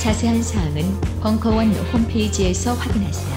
자세한 0.00 0.42
사항은 0.42 0.82
벙커원 1.20 1.72
홈페이지에서 1.92 2.74
확인하세요. 2.74 3.36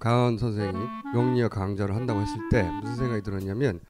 강원 0.00 0.36
선생이 0.36 0.72
명리학 1.14 1.52
강좌를 1.52 1.94
한다고 1.94 2.20
했을 2.20 2.36
때 2.50 2.62
무슨 2.82 2.96
생각이 2.96 3.22
들었냐면 3.22 3.80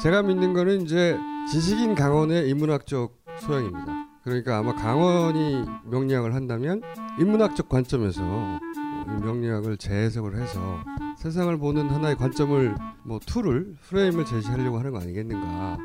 제가 0.00 0.22
믿는 0.22 0.52
거는 0.52 0.82
이제 0.82 1.16
지식인 1.50 1.94
강원의 1.94 2.48
인문학적 2.48 3.16
소양입니다. 3.40 3.86
그러니까 4.24 4.58
아마 4.58 4.74
강원이 4.74 5.64
명리학을 5.84 6.34
한다면 6.34 6.82
인문학적 7.18 7.68
관점에서 7.68 8.22
이 8.22 9.22
명리학을 9.22 9.76
재해석을 9.76 10.36
해서 10.40 10.78
세상을 11.18 11.56
보는 11.58 11.88
하나의 11.90 12.16
관점을 12.16 12.74
뭐 13.04 13.20
툴을 13.24 13.76
프레임을 13.88 14.24
제시하려고 14.24 14.78
하는 14.78 14.92
거 14.92 14.98
아니겠는가. 14.98 15.78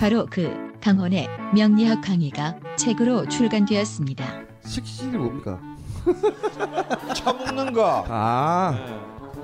바로 0.00 0.24
그 0.30 0.72
강헌의 0.80 1.28
명리학 1.54 2.00
강의가 2.00 2.58
책으로 2.76 3.28
출간되었습니다. 3.28 4.24
식신이 4.64 5.14
뭡니까? 5.18 5.60
처먹는 7.14 7.74
거. 7.74 8.06
아 8.08 8.72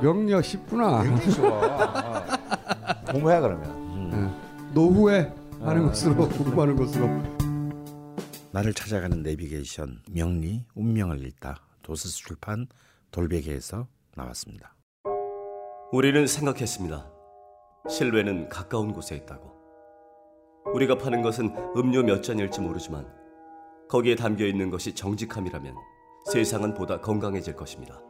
명리학 0.00 0.42
쉽구나. 0.42 1.02
굉장히 1.02 1.32
좋아. 1.32 1.58
어. 1.60 3.12
공부해 3.12 3.38
그러면. 3.38 4.12
예. 4.14 4.72
노후에 4.72 5.30
하는 5.60 5.84
아. 5.84 5.88
것으로 5.88 6.26
공부하는 6.26 6.74
것으로 6.74 7.06
나를 8.50 8.72
찾아가는 8.72 9.22
내비게이션 9.22 10.04
명리 10.10 10.64
운명을 10.74 11.22
읽다 11.26 11.60
도서스 11.82 12.16
출판 12.16 12.66
돌베개에서 13.10 13.88
나왔습니다. 14.14 14.74
우리는 15.92 16.26
생각했습니다. 16.26 17.10
실외는 17.90 18.48
가까운 18.48 18.94
곳에 18.94 19.16
있다고. 19.16 19.55
우리가 20.74 20.98
파는 20.98 21.22
것은 21.22 21.54
음료 21.76 22.02
몇 22.02 22.22
잔일지 22.22 22.60
모르지만 22.60 23.06
거기에 23.88 24.14
담겨 24.16 24.44
있는 24.44 24.70
것이 24.70 24.94
정직함이라면 24.94 25.74
세상은 26.32 26.74
보다 26.74 27.00
건강해질 27.00 27.54
것입니다. 27.54 28.00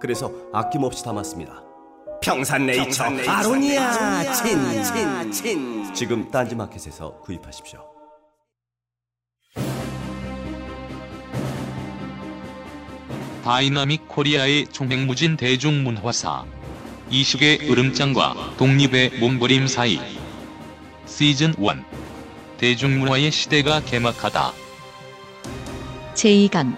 그래서 0.00 0.30
아낌없이 0.52 1.02
담았습니다. 1.04 1.64
평산네이처, 2.22 3.04
아로니아 3.26 4.32
친친친 4.34 5.94
지금 5.94 6.30
딴지마켓에서 6.30 7.20
구입하십시오. 7.20 7.80
다이나믹 13.42 14.06
코리아의 14.06 14.66
총행무진 14.66 15.38
대중문화사. 15.38 16.44
이식의 17.08 17.70
으름장과 17.70 18.56
독립의 18.58 19.18
몸부림 19.18 19.66
사이. 19.66 20.19
시즌 21.20 21.50
1. 21.50 21.84
대중문화의 22.56 23.30
시대가 23.30 23.82
개막하다. 23.82 24.52
제2강 26.14 26.74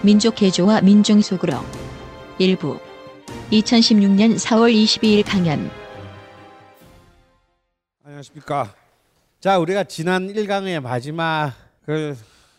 민족 0.00 0.36
개조와 0.36 0.80
민중 0.82 1.20
속으로 1.20 1.54
1부 2.38 2.78
2016년 3.50 4.36
4월 4.36 4.72
22일 4.72 5.24
강연 5.26 5.68
안녕하십니까. 8.04 8.72
자, 9.40 9.58
우리가 9.58 9.82
지난 9.82 10.28
1강의 10.28 10.80
마지막을 10.80 12.16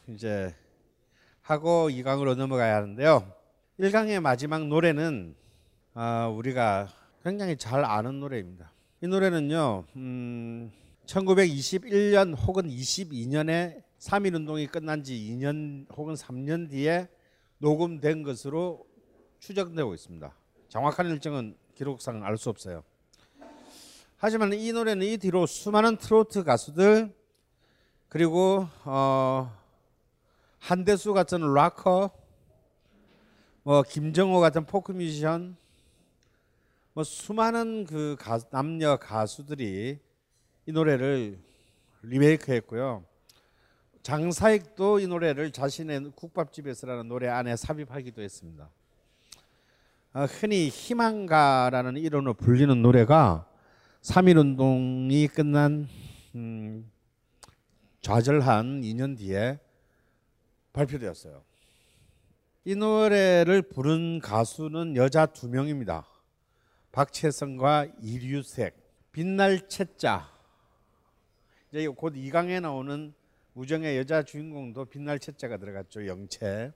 이제 0.10 0.54
하고 1.44 1.88
2강으로 1.90 2.36
넘어가야 2.36 2.76
하는데요. 2.76 3.26
1강의 3.80 4.20
마지막 4.20 4.68
노래는 4.68 5.34
아, 5.94 6.28
우리가 6.28 6.90
굉장히 7.24 7.56
잘 7.56 7.86
아는 7.86 8.20
노래입니다. 8.20 8.70
이 9.02 9.08
노래는요, 9.08 9.86
음, 9.96 10.74
1921년 11.06 12.36
혹은 12.46 12.68
22년에 12.68 13.84
3.1 14.00 14.36
운동이 14.36 14.68
끝난 14.68 15.04
지 15.04 15.14
2년 15.14 15.86
혹은 15.96 16.16
3년 16.16 16.70
뒤에 16.70 17.08
녹음된 17.60 18.24
것으로 18.24 18.86
추정되고 19.40 19.94
있습니다. 19.94 20.34
정확한 20.70 21.08
일정은 21.08 21.56
기록상 21.76 22.24
알 22.24 22.38
수 22.38 22.50
없어요. 22.50 22.84
하지만 24.18 24.54
이 24.54 24.72
노래는 24.72 25.06
이 25.06 25.18
뒤로 25.18 25.46
수많은 25.46 25.98
트로트 25.98 26.44
가수들 26.44 27.14
그리고 28.10 28.68
어, 28.86 29.52
한대수 30.60 31.14
같은 31.14 31.54
락커, 31.54 32.12
뭐 33.64 33.84
김정호 33.84 34.40
같은 34.40 34.66
포크 34.66 34.92
뮤지션, 34.92 35.58
뭐 36.94 37.04
수많은 37.04 37.86
그 37.86 38.16
가, 38.18 38.40
남녀 38.52 38.98
가수들이 38.98 40.00
이 40.68 40.72
노래를 40.72 41.38
리메이크했고요. 42.02 43.06
장사익도 44.02 45.00
이 45.00 45.08
노래를 45.08 45.52
자신의 45.52 46.12
국밥집에서라는 46.16 47.08
노래 47.08 47.28
안에 47.28 47.56
삽입하기도 47.56 48.22
했습니다. 48.22 48.70
어, 50.14 50.26
흔히 50.26 50.70
희망가라는 50.70 51.98
이름으로 51.98 52.34
불리는 52.36 52.82
노래가 52.82 53.48
3.1 54.02 54.38
운동이 54.38 55.28
끝난 55.28 55.88
음, 56.36 56.92
좌절한 58.02 58.82
2년 58.82 59.18
뒤에 59.18 59.60
발표되었어요. 60.74 61.44
이 62.64 62.76
노래를 62.76 63.62
부른 63.64 64.20
가수는 64.20 64.96
여자 64.96 65.28
두 65.28 65.48
명입니다. 65.48 66.08
박채성과 66.92 67.88
이류색, 68.02 69.12
빛날 69.12 69.68
채자. 69.68 70.35
이제 71.76 71.90
곧 71.90 72.14
2강에 72.14 72.62
나오는 72.62 73.14
우정의 73.54 73.98
여자 73.98 74.24
주인공도 74.24 74.86
빛날 74.86 75.20
채자가 75.20 75.58
들어갔죠. 75.58 76.08
영채. 76.08 76.72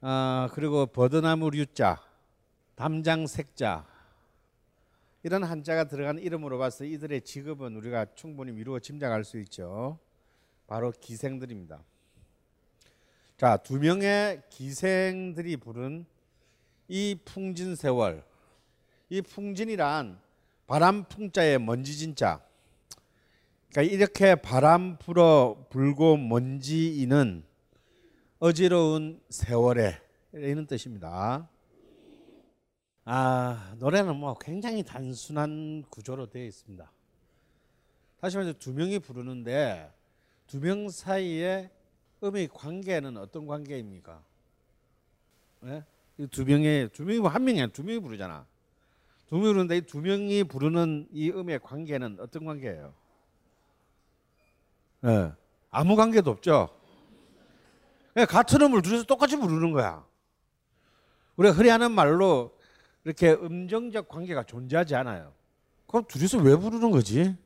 아, 0.00 0.48
그리고 0.52 0.86
버드나무 0.86 1.50
류자, 1.50 2.00
담장 2.76 3.26
색자. 3.26 3.84
이런 5.24 5.42
한자가 5.42 5.88
들어간 5.88 6.20
이름으로 6.20 6.56
봐서 6.56 6.84
이들의 6.84 7.22
직업은 7.22 7.74
우리가 7.74 8.14
충분히 8.14 8.52
미루어 8.52 8.78
짐작할 8.78 9.24
수 9.24 9.40
있죠. 9.40 9.98
바로 10.68 10.92
기생들입니다. 10.92 11.82
자, 13.38 13.56
두 13.56 13.80
명의 13.80 14.40
기생들이 14.50 15.56
부른 15.56 16.06
이 16.86 17.18
풍진 17.24 17.74
세월. 17.74 18.22
이 19.08 19.20
풍진이란 19.20 20.20
바람 20.68 21.02
풍자의 21.08 21.58
먼지 21.58 21.98
진자. 21.98 22.46
그러니까 23.70 23.94
이렇게 23.94 24.34
바람 24.34 24.96
불어 24.98 25.66
불고 25.70 26.16
먼지 26.16 26.96
이는 27.00 27.44
어지러운 28.38 29.20
세월에 29.28 29.98
이런 30.32 30.66
뜻입니다. 30.66 31.48
아 33.04 33.74
노래는 33.78 34.16
뭐 34.16 34.36
굉장히 34.38 34.82
단순한 34.82 35.84
구조로 35.90 36.30
되어 36.30 36.44
있습니다. 36.44 36.90
다시 38.20 38.36
말해서 38.36 38.58
두 38.58 38.72
명이 38.72 38.98
부르는데 39.00 39.90
두 40.46 40.58
명 40.60 40.88
사이에 40.88 41.70
음의 42.22 42.48
관계는 42.48 43.16
어떤 43.16 43.46
관계입니까? 43.46 44.22
예? 45.66 45.84
이두 46.18 46.44
명의 46.44 46.88
두 46.88 47.04
명이 47.04 47.20
한 47.26 47.44
명이 47.44 47.70
두 47.72 47.84
명이 47.84 48.00
부르잖아. 48.00 48.46
두 49.28 49.36
명이 49.36 49.46
부르는데 49.48 49.76
이 49.76 49.80
두 49.82 50.00
명이 50.00 50.44
부르는 50.44 51.08
이 51.12 51.30
음의 51.30 51.60
관계는 51.60 52.18
어떤 52.20 52.44
관계예요? 52.44 52.92
예. 55.04 55.32
아무 55.70 55.96
관계도 55.96 56.30
없죠. 56.30 56.68
같은 58.28 58.60
음을 58.62 58.82
둘이서 58.82 59.04
똑같이 59.04 59.36
부르는 59.36 59.72
거야. 59.72 60.04
우리가 61.36 61.54
흔히 61.54 61.68
하는 61.68 61.92
말로 61.92 62.56
이렇게 63.04 63.30
음정적 63.32 64.08
관계가 64.08 64.42
존재하지 64.42 64.96
않아요. 64.96 65.32
그럼 65.86 66.04
둘이서 66.08 66.38
왜 66.38 66.56
부르는 66.56 66.90
거지? 66.90 67.36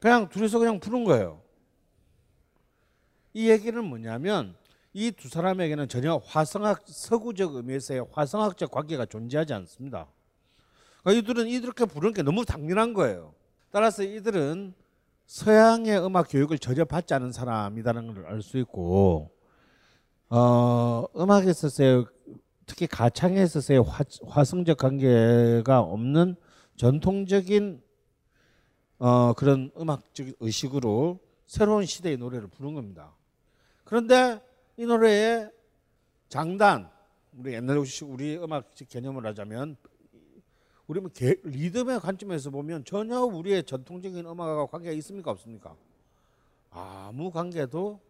그냥 0.00 0.28
둘이서 0.28 0.58
그냥 0.58 0.80
부른 0.80 1.04
거예요. 1.04 1.42
이 3.34 3.50
얘기는 3.50 3.84
뭐냐면 3.84 4.56
이 4.94 5.10
두 5.10 5.28
사람에게는 5.28 5.88
전혀 5.88 6.16
화성학 6.16 6.82
서구적 6.86 7.56
의미에서의 7.56 8.06
화성학적 8.10 8.70
관계가 8.70 9.06
존재하지 9.06 9.52
않습니다. 9.52 10.08
그러니까 11.02 11.20
이들은 11.30 11.48
이렇게 11.48 11.84
부르는 11.84 12.14
게 12.14 12.22
너무 12.22 12.44
당연한 12.44 12.94
거예요. 12.94 13.34
따라서 13.70 14.02
이들은 14.02 14.74
서양의 15.28 16.02
음악 16.04 16.28
교육을 16.30 16.58
전혀 16.58 16.84
받지 16.86 17.12
않은 17.12 17.32
사람이라는 17.32 18.14
걸 18.14 18.26
알 18.26 18.40
수 18.42 18.56
있고 18.58 19.30
어, 20.30 21.04
음악에 21.16 21.50
있어서의 21.50 22.06
특히 22.64 22.86
가창에 22.86 23.42
있어서의 23.42 23.82
화, 23.82 24.04
화성적 24.26 24.78
관계가 24.78 25.80
없는 25.80 26.34
전통적인 26.76 27.82
어, 29.00 29.32
그런 29.34 29.70
음악적 29.78 30.28
의식으로 30.40 31.20
새로운 31.46 31.84
시대의 31.84 32.16
노래를 32.16 32.48
부른 32.48 32.74
겁니다. 32.74 33.14
그런데 33.84 34.40
이 34.78 34.86
노래의 34.86 35.50
장단, 36.30 36.90
우리 37.36 37.52
옛날식 37.54 38.08
우리 38.10 38.36
음악 38.38 38.70
개념을 38.74 39.26
하자면 39.26 39.76
우리 40.88 41.00
뭐 41.00 41.08
개, 41.12 41.36
리듬의 41.44 42.00
관점에서 42.00 42.50
보면 42.50 42.84
전혀 42.84 43.20
우리의 43.20 43.62
전통적인 43.64 44.26
음악과 44.26 44.66
관계가 44.66 44.92
있습니까 44.94 45.30
없습니까? 45.30 45.76
아무 46.70 47.30
관계도 47.30 48.00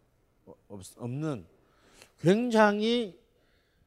없, 0.69 0.80
없는 0.96 1.44
굉장히 2.20 3.19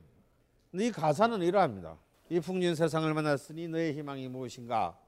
이 0.80 0.90
가사는 0.90 1.40
이러합니다. 1.40 1.98
이 2.28 2.40
풍년 2.40 2.74
세상을 2.74 3.12
만났으니 3.14 3.68
너의 3.68 3.94
희망이 3.94 4.28
무엇인가? 4.28 4.98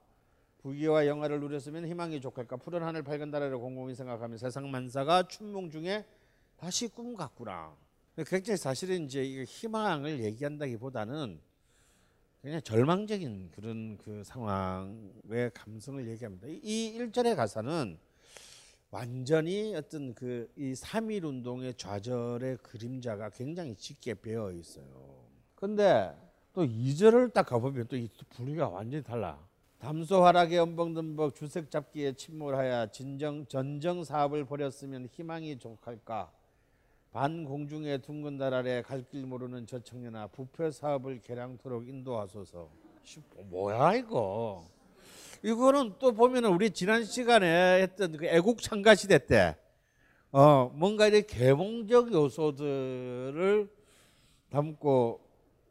부귀와 0.59 1.07
영화를 1.07 1.39
누렸으면 1.39 1.87
희망이 1.87 2.21
족할까? 2.21 2.57
푸른 2.57 2.83
하늘 2.83 3.03
밝은 3.03 3.31
달을 3.31 3.57
곰곰이 3.57 3.95
생각하며 3.95 4.37
세상 4.37 4.69
만사가 4.71 5.27
춘몽 5.27 5.69
중에 5.69 6.05
다시 6.55 6.87
꿈 6.87 7.15
같구나. 7.15 7.75
굉장히 8.25 8.57
사실은 8.57 9.05
이제 9.05 9.43
희망을 9.43 10.23
얘기한다기보다는 10.23 11.39
그냥 12.41 12.61
절망적인 12.61 13.51
그런 13.51 13.97
그 13.97 14.23
상황의 14.23 15.51
감성을 15.53 16.07
얘기합니다. 16.07 16.47
이 16.47 16.97
1절의 16.97 17.35
가사는 17.35 17.97
완전히 18.89 19.75
어떤 19.75 20.15
그이3.1 20.15 21.25
운동의 21.25 21.75
좌절의 21.75 22.57
그림자가 22.63 23.29
굉장히 23.31 23.75
짙게 23.75 24.13
배어 24.13 24.51
있어요. 24.51 25.16
근데 25.57 26.13
또 26.53 26.63
2절을 26.63 27.33
딱 27.33 27.47
가보면 27.47 27.87
또이 27.87 28.09
분위기가 28.29 28.69
완전히 28.69 29.03
달라. 29.03 29.39
담소하락에 29.79 30.57
엄벙덤벅 30.59 31.35
주색 31.35 31.69
잡기에 31.71 32.13
침몰하여 32.13 32.87
진정 32.91 33.45
전정 33.47 34.03
사업을 34.03 34.45
벌였으면 34.45 35.07
희망이 35.11 35.57
족할까? 35.57 36.31
반 37.11 37.43
공중에 37.45 37.97
둥근 37.99 38.37
달 38.37 38.53
아래 38.53 38.81
갈 38.83 39.03
길 39.09 39.25
모르는 39.25 39.65
저 39.65 39.79
청년아 39.79 40.27
부패 40.27 40.69
사업을 40.69 41.21
개량토록 41.21 41.87
인도하소서. 41.87 42.69
뭐야 43.49 43.95
이거? 43.95 44.63
이거는 45.43 45.93
또 45.97 46.11
보면은 46.11 46.51
우리 46.51 46.69
지난 46.69 47.03
시간에 47.03 47.81
했던 47.81 48.15
그 48.17 48.25
애국 48.27 48.61
창가 48.61 48.93
시대 48.95 49.17
때, 49.25 49.55
어 50.31 50.71
뭔가 50.75 51.07
이렇게 51.07 51.25
개몽적 51.25 52.11
요소들을 52.11 53.69
담고 54.49 55.26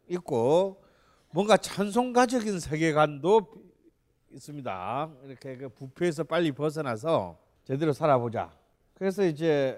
있고 0.08 0.82
뭔가 1.30 1.56
찬송가적인 1.56 2.60
세계관도 2.60 3.66
있습니다. 4.30 5.10
이렇게 5.24 5.56
그 5.56 5.68
부패에서 5.68 6.24
빨리 6.24 6.52
벗어나서 6.52 7.38
제대로 7.64 7.92
살아보자. 7.92 8.50
그래서 8.94 9.24
이제 9.24 9.76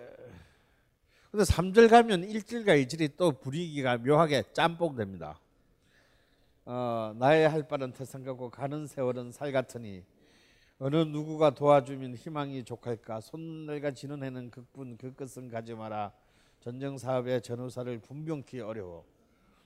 근데 1.31 1.45
3절 1.45 1.91
가면 1.91 2.23
1절과 2.23 2.83
2절이 2.87 3.13
또 3.17 3.33
분위기가 3.33 3.99
묘하게 3.99 4.45
짬뽕됩니다. 4.53 5.39
어, 6.65 7.15
나의 7.17 7.49
할 7.49 7.67
바는 7.67 7.93
태산가고 7.93 8.51
가는 8.51 8.87
세월은 8.87 9.33
살 9.33 9.53
같으니 9.53 10.05
어느 10.79 10.97
누구가 10.97 11.51
도와주면 11.51 12.15
희망이 12.15 12.63
족할까 12.65 13.21
손날과 13.21 13.91
지는 13.93 14.23
해는 14.23 14.51
극분 14.51 14.97
그 14.97 15.13
끝은 15.13 15.49
가지 15.49 15.75
마라 15.75 16.13
전쟁 16.61 16.97
사업에 16.97 17.41
전후사를 17.41 17.99
분명히 17.99 18.61
어려워 18.61 19.05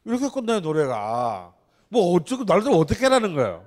이렇게 0.04 0.28
끝나요 0.28 0.60
노래가 0.60 1.54
뭐 1.88 2.14
어쩌고 2.14 2.44
날들 2.44 2.72
어떻게 2.72 3.04
하라는 3.04 3.34
거예요 3.34 3.64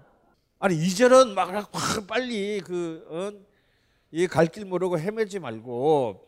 아니 0.60 0.76
이절은 0.76 1.36
막확 1.36 1.72
빨리 2.08 2.60
그이 2.62 3.04
어? 3.08 4.28
갈길 4.30 4.66
모르고 4.66 5.00
헤매지 5.00 5.40
말고 5.40 6.26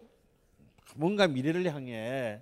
뭔가 0.96 1.28
미래를 1.28 1.66
향해 1.74 2.42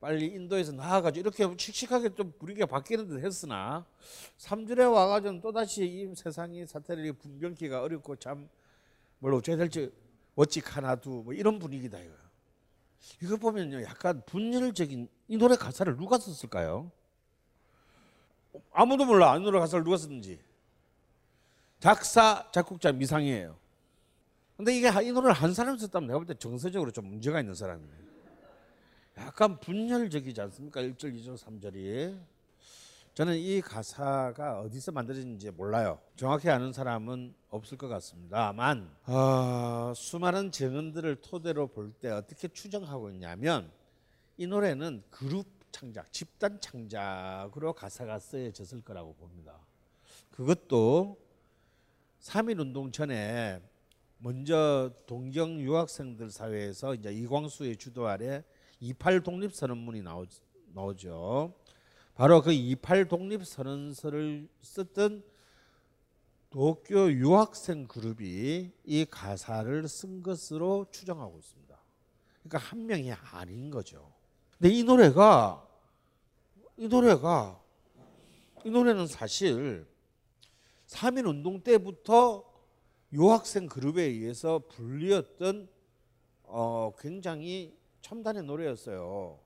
빨리 0.00 0.26
인도에서 0.26 0.72
나아가지고 0.72 1.20
이렇게 1.20 1.56
씩씩하게 1.56 2.14
좀 2.14 2.32
분위기가 2.38 2.66
바뀌는 2.66 3.08
듯 3.08 3.24
했으나 3.24 3.86
3절에 4.38 4.92
와가지고 4.92 5.40
또다시 5.40 5.84
이 5.84 6.14
세상이 6.14 6.66
사태를 6.66 7.12
분변기가 7.14 7.82
어렵고 7.82 8.16
참 8.16 8.48
뭘 9.22 9.34
어찌 9.34 9.52
해야 9.52 9.58
될지 9.58 9.88
어찌 10.34 10.60
하나 10.64 10.96
두뭐 10.96 11.32
이런 11.32 11.60
분위기다 11.60 11.96
이거. 12.00 12.12
이거 13.22 13.36
보면요 13.36 13.82
약간 13.82 14.22
분열적인 14.26 15.08
이 15.28 15.36
노래 15.36 15.56
가사를 15.56 15.96
누가 15.96 16.18
썼을까요? 16.18 16.90
아무도 18.72 19.04
몰라 19.04 19.36
이 19.36 19.40
노래 19.40 19.58
가사를 19.58 19.84
누가 19.84 19.96
썼는지. 19.96 20.40
작사 21.80 22.48
작곡자 22.52 22.92
미상이에요. 22.92 23.56
근데 24.56 24.76
이게 24.76 24.88
이 25.02 25.10
노래를 25.10 25.32
한 25.32 25.52
사람 25.54 25.76
썼다면 25.76 26.06
내가 26.06 26.18
볼 26.18 26.26
때 26.26 26.34
정서적으로 26.34 26.90
좀 26.92 27.06
문제가 27.06 27.40
있는 27.40 27.54
사람이에요. 27.54 28.02
약간 29.18 29.58
분열적이지 29.58 30.40
않습니까? 30.42 30.80
1절, 30.80 31.12
2절, 31.14 31.36
3절이. 31.36 32.18
저는 33.14 33.36
이 33.36 33.60
가사가 33.60 34.60
어디서 34.60 34.90
만들어진지 34.92 35.50
몰라요. 35.50 35.98
정확히 36.16 36.48
아는 36.48 36.72
사람은 36.72 37.34
없을 37.50 37.76
것 37.76 37.86
같습니다만 37.88 38.90
어, 39.06 39.92
수많은 39.94 40.50
증언들을 40.50 41.16
토대로 41.16 41.66
볼 41.66 41.92
때 42.00 42.08
어떻게 42.10 42.48
추정하고 42.48 43.10
있냐면 43.10 43.70
이 44.38 44.46
노래는 44.46 45.02
그룹 45.10 45.46
창작, 45.70 46.10
집단 46.10 46.58
창작으로 46.60 47.74
가사가 47.74 48.18
쓰여졌을 48.18 48.80
거라고 48.82 49.14
봅니다. 49.14 49.58
그것도 50.30 51.18
3.1 52.20 52.60
운동 52.60 52.90
전에 52.92 53.60
먼저 54.18 54.90
동경 55.06 55.60
유학생들 55.60 56.30
사회에서 56.30 56.94
이제 56.94 57.12
이광수의 57.12 57.76
주도 57.76 58.06
아래 58.06 58.42
28 58.80 59.22
독립 59.22 59.52
선언문이 59.54 60.00
나오, 60.02 60.24
나오죠. 60.74 61.52
바로 62.14 62.42
그28 62.42 63.08
독립 63.08 63.46
선언서를 63.46 64.48
썼던 64.60 65.24
도쿄 66.50 67.10
유학생 67.10 67.86
그룹이 67.86 68.70
이 68.84 69.06
가사를 69.10 69.88
쓴 69.88 70.22
것으로 70.22 70.86
추정하고 70.90 71.38
있습니다. 71.38 71.78
그러니까 72.42 72.58
한 72.58 72.86
명이 72.86 73.10
아닌 73.12 73.70
거죠. 73.70 74.12
근데 74.58 74.74
이 74.74 74.84
노래가 74.84 75.66
이 76.76 76.88
노래가 76.88 77.58
이 78.64 78.70
노래는 78.70 79.06
사실 79.06 79.86
3.1 80.88 81.26
운동 81.26 81.62
때부터 81.62 82.44
유학생 83.14 83.66
그룹에 83.66 84.02
의해서 84.02 84.58
불리었던 84.68 85.68
어, 86.44 86.92
굉장히 86.98 87.74
첨단의 88.02 88.42
노래였어요. 88.42 89.41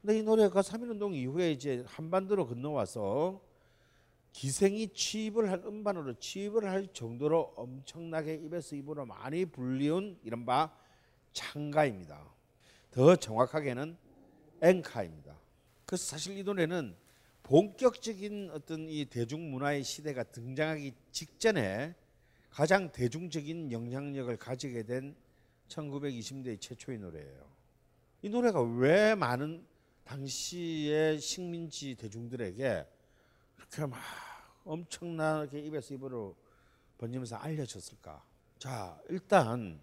근데 0.00 0.18
이 0.18 0.22
노래가 0.22 0.62
3.1 0.62 0.90
운동 0.90 1.14
이후에 1.14 1.52
이제 1.52 1.84
한반도로 1.86 2.46
건너와서 2.46 3.42
기생이 4.32 4.88
취입을 4.88 5.50
할 5.50 5.62
음반으로 5.64 6.14
취입을 6.18 6.64
할 6.64 6.86
정도로 6.92 7.52
엄청나게 7.56 8.34
입에서 8.36 8.76
입으로 8.76 9.04
많이 9.04 9.44
불리운 9.44 10.18
이른바 10.22 10.74
창가입니다. 11.32 12.24
더 12.90 13.14
정확하게는 13.14 13.96
앵카입니다. 14.62 15.36
그래서 15.84 16.04
사실 16.04 16.38
이 16.38 16.44
노래는 16.44 16.94
본격적인 17.42 18.52
어떤 18.54 18.88
이 18.88 19.04
대중문화의 19.04 19.84
시대가 19.84 20.22
등장하기 20.22 20.94
직전에 21.10 21.94
가장 22.48 22.90
대중적인 22.90 23.70
영향력을 23.70 24.34
가지게 24.38 24.84
된 24.84 25.14
1920년대 25.68 26.58
최초의 26.60 26.98
노래예요. 26.98 27.50
이 28.22 28.28
노래가 28.28 28.62
왜 28.62 29.14
많은 29.14 29.69
당시의 30.10 31.20
식민지 31.20 31.94
대중들에게 31.94 32.84
이렇게 33.56 33.86
막 33.86 34.00
엄청나게 34.64 35.60
입에서 35.60 35.94
입으로 35.94 36.34
번지면서 36.98 37.36
알려졌을까? 37.36 38.20
자, 38.58 39.00
일단 39.08 39.80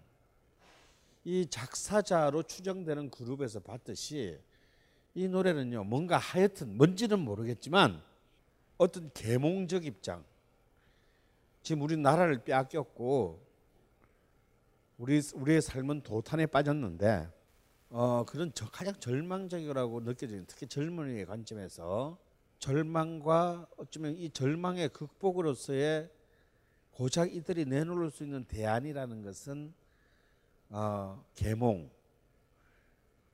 이 1.24 1.46
작사자로 1.48 2.42
추정되는 2.42 3.10
그룹에서 3.10 3.60
봤듯이 3.60 4.38
이 5.14 5.28
노래는요 5.28 5.84
뭔가 5.84 6.18
하여튼 6.18 6.76
뭔지는 6.76 7.20
모르겠지만 7.20 8.02
어떤 8.76 9.10
계몽적 9.14 9.86
입장 9.86 10.22
지금 11.62 11.82
우리 11.82 11.96
나라를 11.96 12.44
빼앗겼고 12.44 13.42
우리 14.98 15.22
우리의 15.34 15.62
삶은 15.62 16.02
도탄에 16.02 16.46
빠졌는데 16.46 17.37
어 17.90 18.22
그런 18.24 18.52
저 18.54 18.68
가장 18.68 18.94
절망적이라고 19.00 20.00
느껴지는 20.00 20.44
특히 20.46 20.66
젊은이의 20.66 21.24
관점에서 21.24 22.18
절망과 22.58 23.66
어쩌면 23.78 24.14
이 24.14 24.28
절망의 24.28 24.90
극복으로서의 24.90 26.10
고작 26.90 27.34
이들이 27.34 27.64
내놓을 27.64 28.10
수 28.10 28.24
있는 28.24 28.44
대안이라는 28.44 29.22
것은 29.22 29.72
어, 30.68 31.24
계몽 31.34 31.90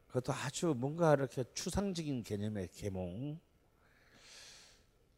그것도 0.06 0.32
아주 0.32 0.72
뭔가 0.76 1.14
이렇게 1.14 1.42
추상적인 1.54 2.22
개념의 2.22 2.68
계몽 2.72 3.40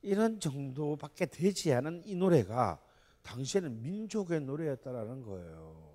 이런 0.01 0.41
정도밖에 0.41 1.27
되지 1.27 1.75
않은 1.75 2.05
이 2.07 2.15
노래가 2.15 2.81
당시에는 3.23 3.83
민족의 3.83 4.41
노래였다라는 4.41 5.23
거예요. 5.23 5.95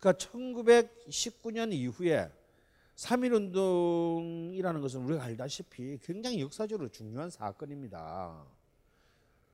그러니까 0.00 0.26
1919년 0.26 1.72
이후에 1.72 2.32
3.1운동이라는 2.98 4.80
것은 4.82 5.02
우리가 5.04 5.22
알다시피 5.22 5.98
굉장히 6.02 6.40
역사적으로 6.40 6.88
중요한 6.88 7.30
사건입니다. 7.30 8.44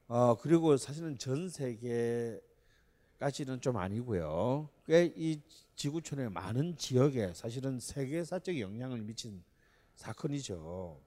어, 0.09 0.37
그리고 0.41 0.79
사실은 0.79 1.19
전 1.19 1.51
세계까지는 1.51 2.41
좀 3.61 3.77
아니고요. 3.77 4.71
꽤 4.87 5.13
이 5.15 5.41
지구촌의 5.77 6.31
많은 6.31 6.79
지역에 6.79 7.35
사실은 7.35 7.81
세계사적 7.81 8.59
영향을 8.61 9.03
미친 9.03 9.43
사건이죠. 9.97 10.99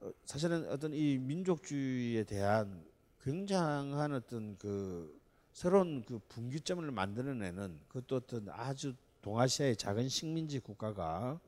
어, 0.00 0.12
사실은 0.24 0.68
어떤 0.70 0.92
이 0.92 1.18
민족주의에 1.18 2.24
대한 2.24 2.84
굉장한 3.22 4.12
어떤 4.12 4.56
그 4.58 5.20
새로운 5.52 6.02
그 6.02 6.18
분기점을 6.28 6.90
만들어내는 6.90 7.78
그것도 7.88 8.16
어떤 8.16 8.48
아주 8.48 8.94
동아시아의 9.28 9.76
작은 9.76 10.08
식민지 10.08 10.58
국가가 10.58 11.38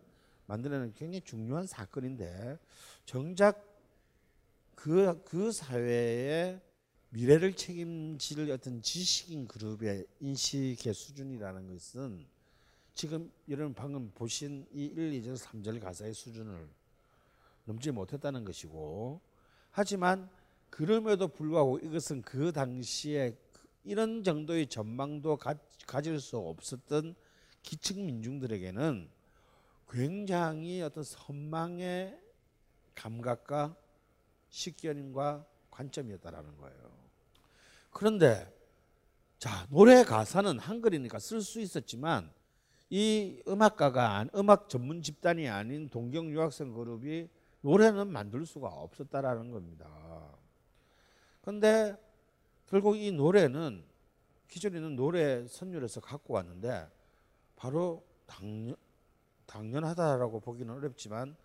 만들어내는 0.44 0.92
굉장히 0.92 1.22
중요한 1.22 1.66
사건인데 1.66 2.58
정작 3.06 3.66
그, 4.75 5.22
그 5.25 5.50
사회의 5.50 6.60
미래를 7.08 7.54
책임질 7.54 8.50
어떤 8.52 8.82
지식인 8.82 9.49
그룹의 9.49 10.06
인식의 10.20 10.92
수준이라는 10.92 11.68
것은 11.68 12.26
지금 12.94 13.32
여러분 13.49 13.72
방금 13.72 14.10
보신 14.10 14.66
이 14.72 14.84
1, 14.84 15.22
2절, 15.22 15.38
3절 15.38 15.80
가사의 15.80 16.12
수준을 16.12 16.68
넘지 17.64 17.92
못했다는 17.92 18.44
것이고 18.44 19.20
하지만 19.70 20.28
그럼에도 20.68 21.28
불구하고 21.28 21.78
이것은 21.78 22.20
그 22.22 22.52
당시에 22.52 23.34
이런 23.84 24.22
정도의 24.22 24.66
전망도 24.66 25.38
가, 25.38 25.54
가질 25.87 26.20
수 26.20 26.37
없었던 26.37 27.14
기층 27.62 28.07
민중들에게는 28.07 29.09
굉장히 29.88 30.83
어떤 30.83 31.02
선망의 31.02 32.19
감각과 32.95 33.76
식견과 34.49 35.47
관점이었다라는 35.71 36.57
거예요. 36.59 36.90
그런데 37.90 38.52
자 39.38 39.67
노래 39.71 40.05
가사는 40.05 40.59
한글이니까 40.59 41.19
쓸 41.19 41.40
수 41.40 41.61
있었지만 41.61 42.31
이 42.90 43.43
음악가가 43.47 44.26
음악 44.35 44.69
전문 44.69 45.02
집단이 45.02 45.49
아닌 45.49 45.88
동경 45.88 46.31
유학생 46.31 46.73
그룹이 46.73 47.29
노래는 47.62 48.09
만들 48.09 48.47
수가 48.47 48.69
없었다라는 48.69 49.50
겁니다. 49.50 49.87
그런데 51.40 51.97
결국 52.67 52.97
이 52.97 53.12
노래는 53.12 53.85
기존에 54.49 54.79
있는 54.79 54.97
노래 54.97 55.47
선율에서 55.47 56.00
갖고 56.00 56.35
왔는데 56.35 56.88
바로 57.61 58.02
당연, 58.26 58.75
당연하다라고 59.45 60.40
보기는 60.40 60.73
어렵지만 60.73 61.37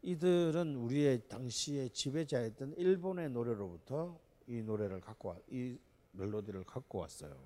이들은 0.00 0.76
우리의 0.76 1.26
당시의 1.26 1.90
지배자였던 1.90 2.74
일본의 2.76 3.30
노래로부터 3.30 4.16
이 4.46 4.62
노래를 4.62 5.00
갖고 5.00 5.30
와, 5.30 5.36
이 5.48 5.76
멜로디를 6.12 6.62
갖고 6.62 6.98
왔어요. 6.98 7.36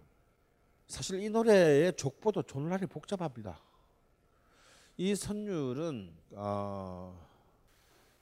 사실 0.87 1.23
이 1.23 1.31
노래의 1.31 1.97
족보도 1.97 2.43
존나리 2.43 2.85
복잡합니다. 2.85 3.59
이 4.99 5.15
선율은 5.15 6.15
어, 6.33 7.27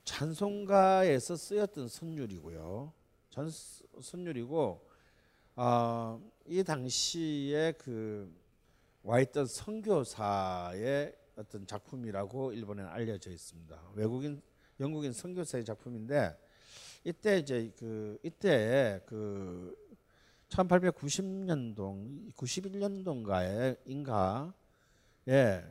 찬송가에서 0.05 1.35
쓰였던 1.35 1.89
선율이고요. 1.89 2.93
전 3.31 3.51
선율이고 4.01 4.89
어, 5.57 6.31
이 6.47 6.63
당시에 6.63 7.73
그 7.73 8.42
와있던 9.03 9.47
선교사의 9.47 11.17
어떤 11.37 11.67
작품이라고 11.67 12.53
일본에는 12.53 12.91
알려져 12.91 13.31
있습니다. 13.31 13.91
외국인 13.95 14.41
영국인 14.79 15.13
선교사의 15.13 15.65
작품인데 15.65 16.39
이때 17.05 17.39
이제 17.39 17.73
그 17.79 18.19
이때 18.23 19.01
그 19.07 19.77
1890년도 20.49 22.35
91년도인가에 22.35 23.79
인가 23.87 24.53
예 25.29 25.65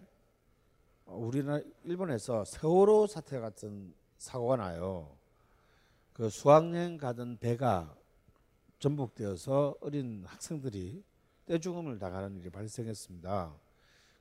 우리나라 1.05 1.61
일본에서 1.83 2.43
세월호 2.45 3.07
사태 3.07 3.39
같은 3.39 3.93
사고가 4.17 4.57
나요. 4.57 5.15
그 6.13 6.29
수학여행 6.29 6.97
가던 6.97 7.37
배가 7.37 7.95
전복되어서 8.79 9.75
어린 9.81 10.23
학생들이 10.25 11.03
떼죽음을 11.45 11.99
당하는 11.99 12.37
일이 12.37 12.49
발생했습니다. 12.49 13.53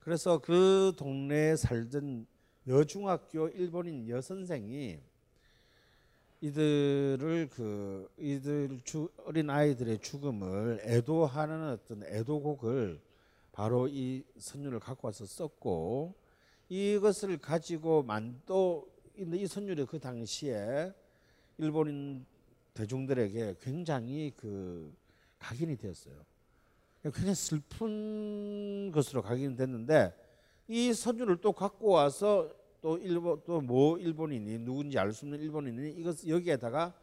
그래서 0.00 0.38
그 0.38 0.92
동네에 0.96 1.56
살던 1.56 2.26
여중학교 2.66 3.48
일본인 3.48 4.08
여선생이 4.08 4.98
이들을 6.42 7.50
그 7.52 8.10
이들 8.16 8.80
주, 8.84 9.10
어린 9.24 9.50
아이들의 9.50 9.98
죽음을 9.98 10.80
애도하는 10.84 11.70
어떤 11.70 12.02
애도곡을 12.02 13.00
바로 13.52 13.88
이 13.88 14.24
선율을 14.38 14.80
갖고 14.80 15.08
와서 15.08 15.26
썼고 15.26 16.14
이것을 16.70 17.36
가지고 17.38 18.02
만또 18.02 18.88
이 19.16 19.46
선율이 19.46 19.84
그 19.84 19.98
당시에 19.98 20.94
일본인 21.58 22.24
대중들에게 22.72 23.56
굉장히 23.60 24.32
그 24.34 24.94
각인이 25.38 25.76
되었어요. 25.76 26.29
굉장히 27.02 27.34
슬픈 27.34 28.90
것으로 28.92 29.22
각인됐는데 29.22 30.14
이 30.68 30.92
선율을 30.92 31.38
또 31.38 31.52
갖고 31.52 31.88
와서 31.90 32.48
또 32.80 32.96
일본 32.98 33.42
또 33.44 33.60
뭐 33.60 33.98
일본인이 33.98 34.58
누군지 34.60 34.98
알 34.98 35.12
수 35.12 35.24
없는 35.26 35.40
일본인이 35.40 35.90
이것 35.92 36.26
여기에다가 36.26 36.94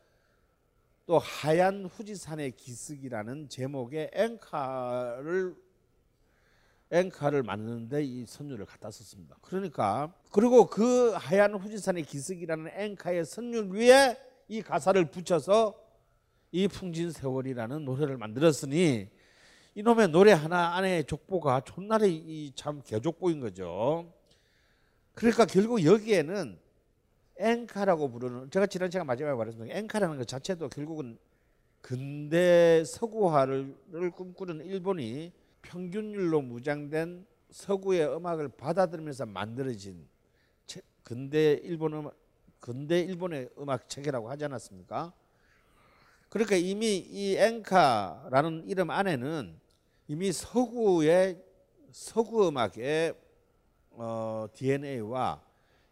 또 1.06 1.20
하얀 1.20 1.86
후지산의 1.86 2.52
기슭이라는 2.52 3.50
제목의 3.50 4.12
앵카를 4.14 5.56
엔카를 6.90 7.44
만드는데 7.44 8.04
이 8.04 8.26
선율을 8.26 8.66
갖다 8.66 8.90
썼습니다. 8.92 9.38
그러니까 9.42 10.14
그리고 10.32 10.68
그 10.68 11.12
하얀 11.12 11.54
후지산의 11.56 12.04
기슭이라는 12.04 12.72
엔카의 12.74 13.26
선율 13.26 13.70
위에 13.72 14.18
이 14.48 14.62
가사를 14.62 15.04
붙여서 15.12 15.76
이 16.52 16.68
풍진 16.68 17.12
세월이라는 17.12 17.84
노래를 17.84 18.18
만들었으니 18.18 19.10
이놈의 19.78 20.08
노래 20.08 20.32
하나 20.32 20.76
안에 20.76 21.04
족보가 21.04 21.62
존나리 21.62 22.16
이참 22.16 22.82
개족보인 22.84 23.40
거죠. 23.40 24.12
그러니까 25.14 25.46
결국 25.46 25.86
여기에는 25.86 26.58
엔카라고 27.38 28.10
부르는 28.10 28.50
제가 28.50 28.66
지난 28.66 28.90
시간 28.90 29.06
마지막에 29.06 29.38
말했습니다. 29.38 29.78
엔카라는 29.78 30.18
것 30.18 30.28
자체도 30.28 30.70
결국은 30.70 31.20
근대 31.82 32.84
서구화를 32.86 33.76
꿈꾸는 34.16 34.66
일본이 34.66 35.32
평균율로 35.62 36.42
무장된 36.42 37.28
서구의 37.52 38.16
음악을 38.16 38.48
받아들이면서 38.58 39.28
만들어진 39.28 40.08
체- 40.66 40.82
근대 41.04 41.52
일본 41.64 41.94
음악 41.94 42.16
근대 42.60 43.02
일본의 43.02 43.50
음악 43.60 43.88
체계라고 43.88 44.28
하지 44.28 44.44
않았습니까? 44.46 45.14
그러니까 46.30 46.56
이미 46.56 46.98
이 46.98 47.38
앵카라는 47.38 48.68
이름 48.68 48.90
안에는 48.90 49.67
이미 50.08 50.32
서구의 50.32 51.44
서구 51.92 52.48
음악의 52.48 53.14
어, 53.92 54.48
DNA와 54.54 55.44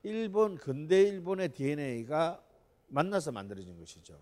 일본 0.03 0.55
근대 0.57 1.01
일본의 1.01 1.49
DNA가 1.49 2.41
만나서 2.87 3.31
만들어진 3.31 3.77
것이죠. 3.77 4.21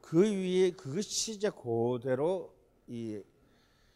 그 0.00 0.22
위에 0.22 0.70
그것이 0.70 1.32
이제 1.32 1.50
그대로 1.50 2.54
이 2.86 3.20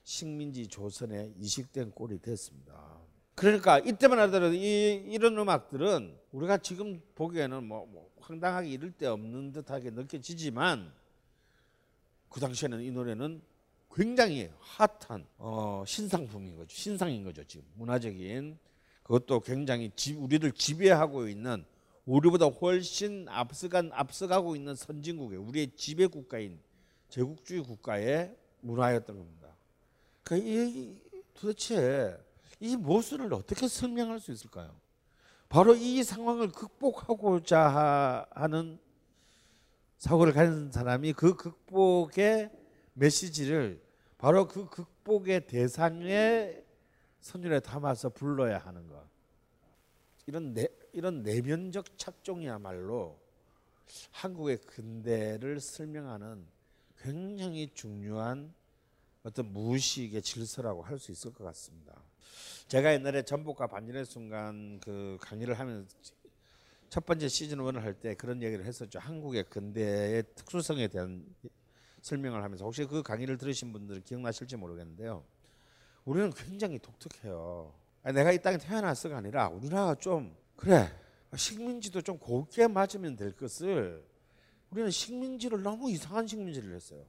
식민지 0.05 0.67
조선에 0.69 1.33
이식된 1.39 1.93
꼴이 1.93 2.19
됐습니다. 2.19 3.01
그러니까 3.35 3.79
이때만 3.79 4.19
하더라도 4.21 4.55
이, 4.55 5.03
이런 5.09 5.39
음악들은 5.39 6.19
우리가 6.33 6.59
지금 6.59 7.01
보기에는 7.15 7.65
뭐, 7.65 7.87
뭐 7.87 8.11
황당하게 8.21 8.69
이럴 8.69 8.93
데 8.93 9.07
없는 9.07 9.53
듯하게 9.53 9.91
느껴지지만 9.91 10.93
그 12.29 12.41
당시에는 12.41 12.83
이 12.83 12.91
노래는 12.91 13.43
굉장히 13.95 14.51
핫한 14.59 15.27
어, 15.39 15.85
신상품인 15.87 16.57
거죠. 16.57 16.75
신상인 16.75 17.25
거죠. 17.25 17.45
지금 17.45 17.67
문화적인 17.75 18.59
그것도 19.03 19.41
굉장히 19.41 19.91
지, 19.95 20.15
우리를 20.15 20.51
지배하고 20.53 21.29
있는 21.29 21.65
우리보다 22.07 22.47
훨씬 22.47 23.29
앞서간 23.29 23.91
앞서가고 23.93 24.57
있는 24.57 24.75
선진국의 24.75 25.39
우리의 25.39 25.73
지배 25.77 26.07
국가인 26.07 26.59
제국주의 27.09 27.63
국가의 27.63 28.35
문화였던 28.61 29.17
겁니다. 29.17 29.49
그러니까 30.25 30.49
이, 30.51 30.97
도대체 31.35 32.17
이 32.61 32.77
모순을 32.77 33.35
어떻게 33.35 33.69
설명할 33.69 34.21
수 34.21 34.33
있을까요? 34.33 34.75
바로 35.49 35.75
이 35.75 36.03
상황을 36.03 36.51
극복하고자 36.53 37.59
하- 37.61 38.27
하는 38.31 38.79
사고를 39.99 40.33
가진 40.33 40.73
사람이 40.73 41.13
그 41.13 41.37
극복의 41.37 42.51
메시지를 42.95 43.82
바로 44.23 44.47
그 44.47 44.69
극복의 44.69 45.49
대상의 45.49 46.65
선율에 47.23 47.59
담아서 47.59 48.09
불러야 48.09 48.59
하는 48.59 48.87
것. 48.87 49.05
이런 50.27 50.55
내, 50.55 50.69
이런 50.93 51.25
내면적 51.25 51.99
착종이야말로 51.99 53.19
한국의 54.13 54.59
근대를 54.59 55.59
설명하는 55.59 56.47
굉장히 56.99 57.69
중요한 57.75 58.55
어떤 59.25 59.53
무의식의 59.53 60.23
질서라고 60.23 60.83
할 60.85 61.01
수 61.01 61.11
있을 61.11 61.33
것 61.33 61.43
같습니다. 61.43 62.01
제가 62.69 62.93
옛날에 62.93 63.25
전복과 63.25 63.67
반전의 63.67 64.05
순간 64.07 64.79
그 64.79 65.19
강의를 65.21 65.59
하면서 65.59 65.89
첫 66.89 67.05
번째 67.05 67.27
시즌 67.27 67.59
1을 67.59 67.81
할 67.81 67.95
때 67.95 68.15
그런 68.15 68.41
얘기를 68.41 68.65
했었죠. 68.65 69.01
한국의 69.01 69.47
근대의 69.51 70.23
특수성에 70.37 70.87
대한 70.87 71.27
설명을 72.03 72.43
하면서 72.43 72.65
혹시 72.65 72.85
그 72.85 73.03
강의를 73.03 73.39
들으신 73.39 73.73
분들 73.73 74.03
기억나실지 74.03 74.57
모르겠는데요. 74.57 75.25
우리는 76.05 76.31
굉장히 76.33 76.79
독특해요. 76.79 77.73
아니, 78.03 78.17
내가 78.17 78.33
이 78.33 78.43
땅에 78.43 78.59
태어났어가 78.59 79.17
아니라 79.17 79.49
우리나라가 79.49 79.95
좀 79.95 80.37
그래 80.57 80.93
식민지도 81.35 82.03
좀 82.03 82.19
곱게 82.19 82.67
맞으면 82.67 83.17
될 83.17 83.33
것을 83.35 84.05
우리는 84.71 84.91
식민지를 84.91 85.63
너무 85.63 85.91
이상한 85.91 86.27
식민지를 86.27 86.75
했어요. 86.75 87.05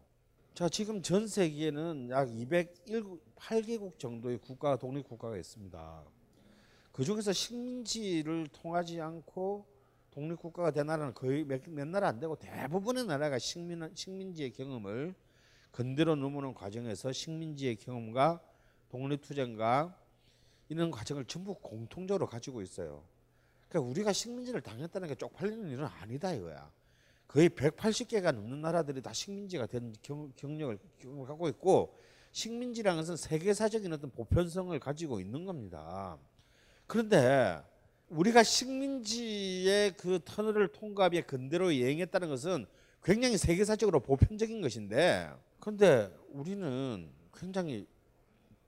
자 0.53 0.69
지금 0.69 1.01
전 1.01 1.27
세계에는 1.27 2.09
약 2.11 2.27
208개국 2.29 3.97
정도의 3.97 4.37
국가 4.37 4.75
독립 4.77 5.07
국가가 5.07 5.35
있습니다. 5.35 6.03
그 6.91 7.03
중에서 7.03 7.33
식민지를 7.33 8.47
통하지 8.53 9.01
않고 9.01 9.65
독립 10.13 10.37
국가가 10.37 10.69
된 10.69 10.85
나라는 10.85 11.15
거의 11.15 11.43
몇, 11.43 11.61
몇 11.67 11.87
나라 11.87 12.07
안 12.07 12.19
되고 12.19 12.35
대부분의 12.35 13.05
나라가 13.05 13.39
식민 13.39 13.89
식민지의 13.95 14.51
경험을 14.51 15.15
건드려 15.71 16.15
넘어오는 16.15 16.53
과정에서 16.53 17.11
식민지의 17.11 17.77
경험과 17.77 18.39
독립투쟁과 18.89 19.97
이런 20.69 20.91
과정을 20.91 21.25
전부 21.25 21.55
공통적으로 21.55 22.27
가지고 22.27 22.61
있어요. 22.61 23.03
그러니까 23.67 23.89
우리가 23.89 24.13
식민지를 24.13 24.61
당했다는 24.61 25.07
게 25.07 25.15
쪽팔리는 25.15 25.69
일은 25.69 25.85
아니다 25.85 26.31
이거야. 26.31 26.71
거의 27.27 27.49
180개가 27.49 28.31
넘는 28.33 28.61
나라들이 28.61 29.01
다 29.01 29.11
식민지가 29.11 29.65
된 29.65 29.95
경, 30.03 30.31
경력을 30.35 30.77
경험을 30.99 31.25
갖고 31.25 31.49
있고 31.49 31.97
식민지라는 32.31 33.01
것은 33.01 33.17
세계사적인 33.17 33.91
어떤 33.93 34.11
보편성을 34.11 34.77
가지고 34.79 35.19
있는 35.19 35.43
겁니다. 35.45 36.19
그런데 36.85 37.63
우리가 38.13 38.43
식민지의 38.43 39.93
그 39.97 40.19
터널을 40.23 40.67
통과하에 40.67 41.21
근대로 41.21 41.75
여행했다는 41.75 42.29
것은 42.29 42.65
굉장히 43.03 43.37
세계사적으로 43.37 43.99
보편적인 43.99 44.61
것인데 44.61 45.31
그런데 45.59 46.15
우리는 46.29 47.09
굉장히 47.35 47.87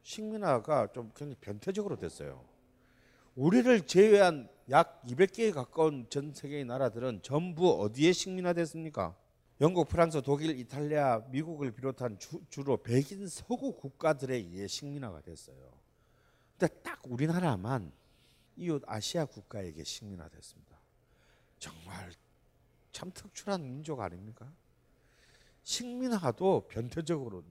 식민화가 0.01 0.91
좀 0.93 1.11
굉장히 1.15 1.35
변태적으로 1.41 1.95
됐어요. 1.95 2.43
우리를 3.35 3.85
제외한 3.85 4.49
약 4.69 5.03
200개에 5.05 5.53
가까운 5.53 6.07
전 6.09 6.33
세계의 6.33 6.65
나라들은 6.65 7.19
전부 7.21 7.81
어디에 7.81 8.13
식민화됐습니까? 8.13 9.15
영국, 9.61 9.87
프랑스, 9.87 10.21
독일, 10.21 10.57
이탈리아, 10.59 11.21
미국을 11.29 11.71
비롯한 11.71 12.17
주, 12.17 12.41
주로 12.49 12.77
백인 12.77 13.27
서구 13.27 13.73
국가들에 13.73 14.35
의해 14.35 14.67
식민화가 14.67 15.21
됐어요. 15.21 15.55
근데 16.57 16.73
딱 16.81 16.99
우리나라만 17.05 17.91
이웃 18.57 18.83
아시아 18.85 19.25
국가에게 19.25 19.83
식민화됐습니다. 19.83 20.79
정말 21.59 22.11
참 22.91 23.11
특출한 23.13 23.63
민족 23.63 23.99
아닙니까? 23.99 24.51
식민화도 25.63 26.67
변태적으로 26.69 27.43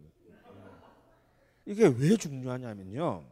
이게 1.66 1.86
왜 1.86 2.16
중요하냐면요. 2.16 3.24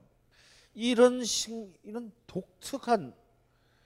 이런 0.74 1.24
식 1.24 1.72
이런 1.82 2.12
독특한 2.26 3.14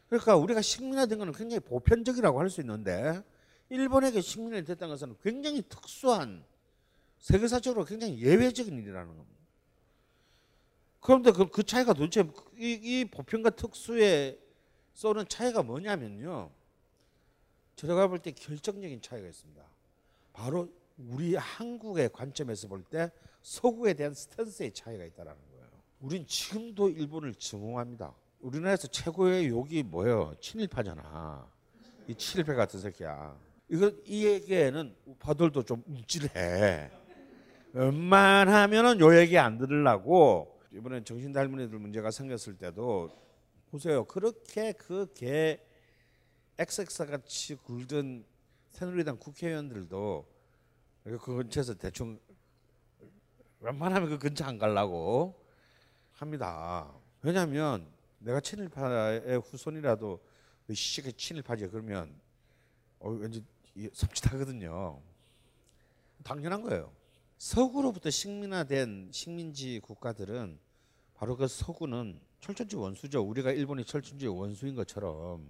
그러니까 0.08 0.36
우리가 0.36 0.62
식민화된 0.62 1.18
것은 1.18 1.32
굉장히 1.32 1.60
보편적이라고 1.60 2.38
할 2.38 2.48
수 2.48 2.60
있는데 2.60 3.22
일본에게 3.68 4.20
식민이 4.20 4.64
됐다는 4.64 4.94
것은 4.94 5.16
굉장히 5.20 5.62
특수한 5.62 6.44
세계사적으로 7.18 7.84
굉장히 7.84 8.20
예외적인 8.20 8.78
일이라는 8.78 9.08
겁니다. 9.16 9.35
그런데 11.00 11.30
그, 11.32 11.46
그 11.48 11.62
차이가 11.62 11.92
도대체 11.92 12.28
이, 12.58 12.72
이 12.82 13.04
보편과 13.04 13.50
특수에 13.50 14.38
쏘는 14.94 15.28
차이가 15.28 15.62
뭐냐면요. 15.62 16.50
제가 17.76 18.08
볼 18.08 18.18
때 18.18 18.32
결정적인 18.32 19.02
차이가 19.02 19.26
있습니다. 19.28 19.62
바로 20.32 20.68
우리 20.96 21.34
한국의 21.36 22.10
관점에서 22.12 22.68
볼 22.68 22.82
때 22.84 23.10
서구에 23.42 23.94
대한 23.94 24.14
스탠스의 24.14 24.72
차이가 24.72 25.04
있다라는 25.04 25.38
거예요. 25.52 25.66
우린 26.00 26.26
지금도 26.26 26.88
일본을 26.88 27.34
증오합니다. 27.34 28.12
우리나라에서 28.40 28.88
최고의 28.88 29.48
욕이 29.48 29.82
뭐예요? 29.84 30.34
친일파잖아. 30.40 31.46
이 32.08 32.14
친일파 32.14 32.54
같은 32.54 32.80
새끼야. 32.80 33.36
이거 33.68 33.92
이 34.04 34.24
얘기에는 34.26 34.94
우파들도 35.06 35.62
좀 35.64 35.82
움찔해. 35.86 36.90
웬만하면은 37.72 39.00
요 39.00 39.16
얘기 39.18 39.36
안 39.38 39.58
들으려고 39.58 40.55
이번에 40.76 41.02
정신 41.04 41.32
닮은이들 41.32 41.78
문제가 41.78 42.10
생겼을 42.10 42.58
때도 42.58 43.10
보세요. 43.70 44.04
그렇게 44.04 44.72
그개 44.72 45.58
XX 46.58 47.06
같이 47.06 47.54
굴던 47.54 48.26
새누리당 48.72 49.16
국회의원들도 49.16 50.26
그 51.04 51.18
근처에서 51.18 51.72
대충 51.72 52.20
웬만하면 53.60 54.10
그 54.10 54.18
근처 54.18 54.44
안 54.44 54.58
가려고 54.58 55.42
합니다. 56.12 56.92
왜냐하면 57.22 57.88
내가 58.18 58.40
친일파의 58.40 59.40
후손이라도 59.40 60.22
시계 60.74 61.10
친일파지 61.10 61.68
그러면 61.68 62.14
어, 62.98 63.08
왠지 63.08 63.42
이게 63.74 63.88
섬찟하거든요. 63.88 65.00
당연한 66.22 66.60
거예요. 66.60 66.92
서구로부터 67.38 68.10
식민화된 68.10 69.08
식민지 69.10 69.80
국가들은 69.80 70.65
바로 71.16 71.36
그 71.36 71.48
서구는 71.48 72.20
철천지 72.40 72.76
원수죠. 72.76 73.22
우리가 73.22 73.50
일본이 73.52 73.84
철천지 73.84 74.26
원수인 74.26 74.74
것처럼 74.74 75.48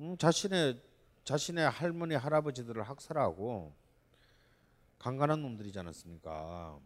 음, 0.00 0.16
자신의 0.16 0.80
자신의 1.24 1.68
할머니 1.68 2.14
할아버지들을 2.14 2.82
학살하고 2.82 3.74
강간한 4.98 5.42
놈들이지 5.42 5.78
않았습니까? 5.78 6.78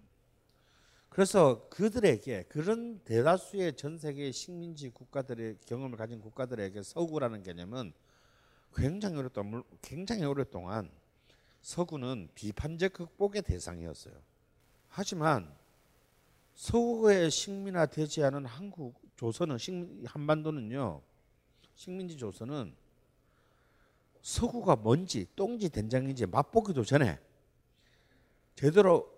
그래서 1.09 1.69
그들에게 1.69 2.45
그런 2.45 3.01
대다수의 3.01 3.77
전 3.77 3.99
세계 3.99 4.33
식민지 4.33 4.89
국가들의 4.91 5.59
경험을 5.67 5.99
가진 5.99 6.21
국가들에게 6.21 6.83
서구라는 6.83 7.43
개념은 7.43 7.93
굉장히 8.75 9.19
오랫동안 9.19 9.63
굉장히 9.83 10.25
오랫동안 10.25 10.91
서구는 11.61 12.31
비판적 12.35 12.95
극복의 12.95 13.43
대상이었어요. 13.43 14.15
하지만 14.89 15.55
서구에 16.55 17.31
식민화되지 17.31 18.25
않은 18.25 18.47
한국 18.47 19.01
조선은 19.17 19.59
식민, 19.59 20.07
한반도는요 20.07 21.03
식민지 21.75 22.17
조선은 22.17 22.75
서구가 24.21 24.77
뭔지 24.77 25.27
똥지 25.35 25.69
된장인지 25.69 26.27
맛보기도 26.27 26.85
전에 26.85 27.19
제대로 28.55 29.13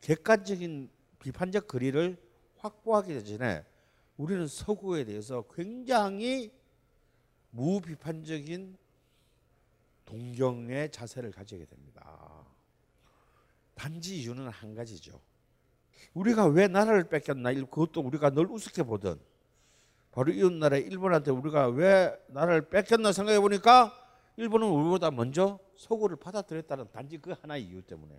객관적인 0.00 0.90
비판적 1.20 1.68
거리를 1.68 2.16
확보하기 2.58 3.24
전에 3.24 3.64
우리는 4.16 4.46
서구에 4.46 5.04
대해서 5.04 5.44
굉장히 5.54 6.52
무비판적인 7.50 8.76
동경의 10.04 10.90
자세를 10.90 11.30
가지게 11.30 11.64
됩니다. 11.64 12.44
단지 13.74 14.20
이유는 14.20 14.48
한 14.48 14.74
가지죠. 14.74 15.20
우리가 16.14 16.46
왜 16.46 16.68
나라를 16.68 17.08
뺏겼나? 17.08 17.52
그것도 17.52 18.00
우리가 18.00 18.30
늘 18.30 18.46
우습게 18.46 18.82
보던. 18.84 19.18
바로 20.12 20.32
이웃 20.32 20.52
나라 20.52 20.76
일본한테 20.76 21.32
우리가 21.32 21.68
왜 21.68 22.16
나라를 22.28 22.68
뺏겼나 22.68 23.10
생각해 23.12 23.40
보니까 23.40 23.92
일본은 24.36 24.68
우리보다 24.68 25.10
먼저 25.10 25.58
서구를 25.76 26.16
받아들였다는 26.16 26.86
단지 26.92 27.18
그 27.18 27.34
하나의 27.40 27.64
이유 27.64 27.82
때문에. 27.82 28.14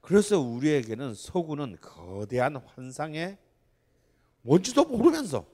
그래서 0.00 0.38
우리에게는 0.40 1.14
서구는 1.14 1.78
거대한 1.80 2.56
환상의 2.56 3.38
뭔지도 4.42 4.84
모르면서 4.84 5.44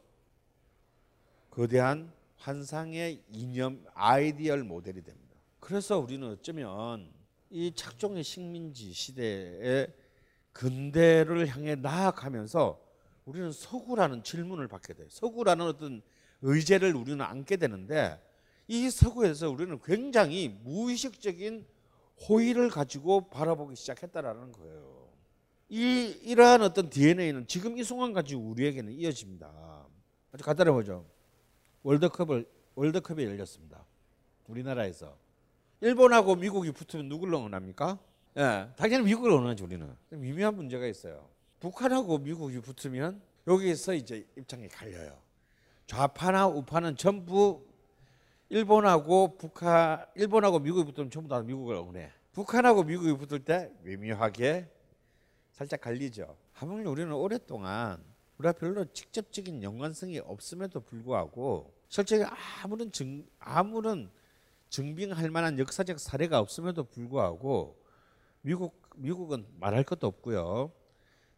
거대한 1.50 2.12
환상의 2.36 3.22
이념 3.30 3.82
ideal 3.94 4.62
model이 4.64 5.02
됩니다. 5.02 5.34
그래서 5.58 5.98
우리는 5.98 6.28
어쩌면 6.28 7.10
이 7.48 7.72
착종의 7.74 8.22
식민지 8.22 8.92
시대의 8.92 9.88
근대를 10.54 11.48
향해 11.48 11.74
나아가면서 11.74 12.80
우리는 13.26 13.52
서구라는 13.52 14.22
질문을 14.22 14.68
받게 14.68 14.94
돼요. 14.94 15.06
서구라는 15.10 15.66
어떤 15.66 16.02
의제를 16.40 16.94
우리는 16.94 17.20
안게 17.20 17.56
되는데 17.56 18.18
이 18.68 18.88
서구에서 18.88 19.50
우리는 19.50 19.78
굉장히 19.84 20.48
무의식적인 20.48 21.66
호의를 22.28 22.70
가지고 22.70 23.28
바라보기 23.28 23.76
시작했다라는 23.76 24.52
거예요. 24.52 25.08
이 25.68 26.18
이러한 26.22 26.62
어떤 26.62 26.88
DNA는 26.88 27.46
지금 27.48 27.76
이 27.76 27.82
순간까지 27.82 28.36
우리에게는 28.36 28.92
이어집니다. 28.92 29.86
아주 30.32 30.44
간단해 30.44 30.70
보죠. 30.70 31.04
월드컵을 31.82 32.46
월드컵이 32.76 33.24
열렸습니다. 33.24 33.84
우리나라에서 34.46 35.16
일본하고 35.80 36.36
미국이 36.36 36.70
붙으면 36.70 37.08
누구를 37.08 37.34
응원합니까? 37.34 37.98
예, 38.36 38.68
당연히 38.76 39.04
미국을 39.04 39.30
응원하지 39.30 39.62
우리는. 39.62 39.94
미묘한 40.10 40.56
문제가 40.56 40.86
있어요. 40.86 41.28
북한하고 41.60 42.18
미국이 42.18 42.60
붙으면 42.60 43.22
여기서 43.46 43.94
이제 43.94 44.26
입장이 44.36 44.68
갈려요. 44.68 45.16
좌파나 45.86 46.48
우파는 46.48 46.96
전부 46.96 47.64
일본하고 48.48 49.36
북한, 49.38 50.04
일본하고 50.16 50.58
미국이 50.58 50.84
붙으면 50.84 51.10
전부 51.10 51.28
다 51.28 51.40
미국을 51.42 51.76
응원해. 51.76 52.10
북한하고 52.32 52.82
미국이 52.82 53.12
붙을 53.16 53.44
때 53.44 53.70
미묘하게 53.82 54.68
살짝 55.52 55.80
갈리죠. 55.80 56.36
하물며 56.54 56.90
우리는 56.90 57.12
오랫동안 57.12 58.02
우리가 58.38 58.52
별로 58.52 58.84
직접적인 58.92 59.62
연관성이 59.62 60.18
없음에도 60.18 60.80
불구하고 60.80 61.72
실제 61.88 62.26
아무런 62.62 62.90
증 62.90 63.24
아무런 63.38 64.10
증빙할 64.70 65.30
만한 65.30 65.56
역사적 65.60 66.00
사례가 66.00 66.40
없음에도 66.40 66.82
불구하고 66.82 67.83
미국 68.44 68.80
미국은 68.96 69.46
말할 69.58 69.84
것도 69.84 70.06
없고요. 70.06 70.70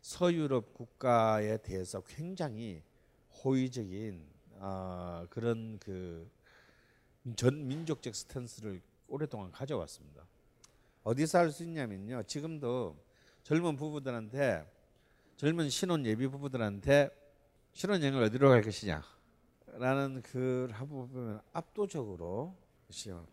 서유럽 0.03 0.75
국가에 0.75 1.57
대해서 1.59 2.03
굉장히 2.03 2.83
호의적인 3.43 4.27
어, 4.59 5.27
그런 5.31 5.79
그 5.79 6.37
전 7.35 7.67
민족적 7.67 8.15
스탠스를 8.15 8.81
오랫동안 9.09 9.51
가져왔습니다. 9.51 10.25
어디서 11.03 11.39
할수 11.39 11.65
있냐면요. 11.65 12.23
지금도 12.23 12.97
젊은 13.43 13.75
부부들한테 13.75 14.65
젊은 15.37 15.69
신혼 15.69 16.07
예비 16.07 16.29
부부들한테 16.29 17.11
신혼여행을 17.73 18.23
어디로 18.25 18.49
갈 18.49 18.63
것이냐 18.63 19.03
라는 19.73 20.23
그 20.23 20.69
보면 20.89 21.41
압도적으로 21.53 22.55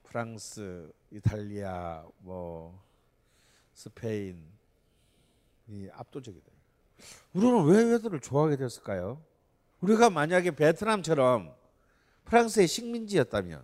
프랑스, 0.01 0.91
이탈리아, 1.11 2.05
뭐 2.17 2.81
스페인 3.73 4.43
이 5.67 5.89
압도적이다. 5.91 6.51
우리는 7.33 7.65
왜 7.65 7.93
얘들을 7.93 8.19
좋아하게 8.19 8.57
됐을까요? 8.57 9.21
우리가 9.81 10.09
만약에 10.09 10.51
베트남처럼 10.51 11.53
프랑스의 12.25 12.67
식민지였다면 12.67 13.63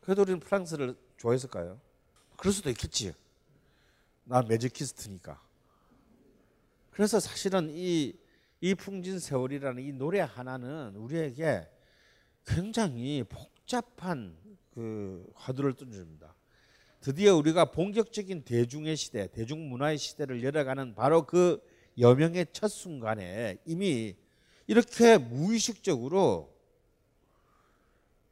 그래도 0.00 0.22
우리는 0.22 0.40
프랑스를 0.40 0.96
좋아했을까요? 1.16 1.80
그럴 2.36 2.52
수도 2.52 2.70
있겠지. 2.70 3.14
나 4.24 4.42
매저키스트니까. 4.42 5.40
그래서 6.90 7.20
사실은 7.20 7.68
이, 7.70 8.14
이 8.60 8.74
풍진 8.74 9.18
세월이라는 9.18 9.82
이 9.82 9.92
노래 9.92 10.20
하나는 10.20 10.94
우리에게 10.96 11.68
굉장히 12.46 13.24
복잡한 13.24 14.36
그 14.74 15.30
화두를 15.34 15.74
던집니다. 15.74 16.34
드디어 17.00 17.34
우리가 17.34 17.66
본격적인 17.66 18.42
대중의 18.42 18.94
시대, 18.94 19.26
대중문화의 19.28 19.96
시대를 19.96 20.42
열어가는 20.42 20.94
바로 20.94 21.24
그 21.24 21.58
여명의 21.98 22.46
첫 22.52 22.68
순간에 22.68 23.56
이미 23.64 24.14
이렇게 24.66 25.16
무의식적으로 25.16 26.54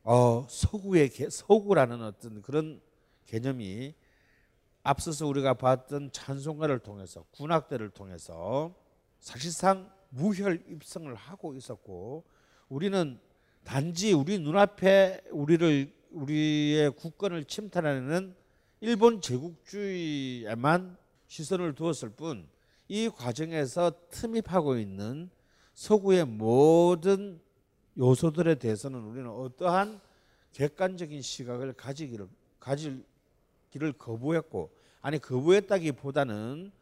어, 0.02 0.46
서구의 0.48 1.10
서구라는 1.30 2.02
어떤 2.02 2.42
그런 2.42 2.82
개념이 3.24 3.94
앞서서 4.82 5.26
우리가 5.26 5.54
봤던 5.54 6.12
찬송가를 6.12 6.80
통해서 6.80 7.24
군악대를 7.30 7.88
통해서 7.90 8.74
사실상 9.18 9.90
무혈 10.10 10.64
입성을 10.68 11.14
하고 11.14 11.54
있었고 11.54 12.24
우리는 12.68 13.18
단지 13.64 14.12
우리 14.12 14.38
눈앞에 14.38 15.22
우리를 15.30 15.90
우리의 16.10 16.90
국권을 16.92 17.44
침탈하는 17.44 18.34
일본 18.80 19.20
제국주의에만 19.20 20.96
시선을 21.26 21.74
두었을 21.74 22.10
뿐 22.10 22.48
이 22.88 23.10
과정에서 23.10 23.92
틈입하고 24.10 24.78
있는 24.78 25.30
서구의 25.74 26.24
모든 26.24 27.38
요소들에 27.98 28.54
대해서는 28.56 29.00
우리는 29.00 29.28
어떠한 29.28 30.00
객관적인 30.52 31.20
시각을 31.20 31.74
가지기를 31.74 32.26
가질기를 32.58 33.92
거부했고 33.98 34.70
아니 35.02 35.18
거부했다기보다는 35.18 36.72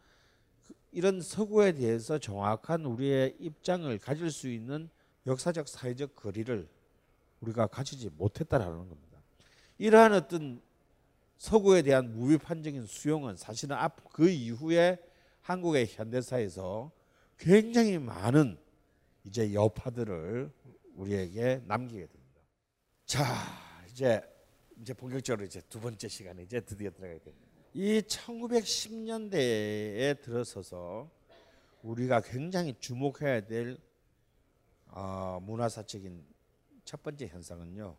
이런 0.93 1.21
서구에 1.21 1.73
대해서 1.73 2.19
정확한 2.19 2.85
우리의 2.85 3.37
입장을 3.41 3.99
가질 3.99 4.31
수 4.31 4.49
있는 4.49 4.89
역사적 5.27 5.67
사회적 5.67 6.15
거리를 6.15 6.69
우리가 7.41 7.67
가지지 7.67 8.11
못했다라는 8.17 8.89
겁니다. 8.89 9.21
이러한 9.79 10.13
어떤 10.15 10.63
서구에 11.39 11.83
대한 11.83 12.15
무비판적인 12.15 12.87
수용은 12.87 13.37
사실은 13.37 13.77
앞 13.77 14.07
그 14.17 14.31
이후에 14.31 14.99
한국의 15.43 15.89
현대사에서 15.89 16.91
굉장히 17.37 17.99
많은 17.99 18.59
이제 19.25 19.53
여파들을 19.53 20.51
우리에게 20.95 21.61
남기게 21.67 22.07
됩니다. 22.07 22.41
자, 23.05 23.23
이제 23.91 24.23
이제 24.81 24.95
본격적으로 24.95 25.45
이제 25.45 25.61
두 25.69 25.79
번째 25.81 26.09
시간에 26.09 26.45
이제 26.45 26.61
드디어 26.61 26.91
들어가게 26.91 27.19
됩니다. 27.19 27.47
이 27.75 28.01
1910년대에 28.01 30.23
들어서서 30.23 31.11
우리가 31.83 32.23
굉장히 32.23 32.75
주목해야 32.81 33.47
될 33.47 33.77
어, 34.87 35.39
문화사적인 35.43 36.25
첫 36.85 37.03
번째 37.03 37.27
현상은요, 37.27 37.95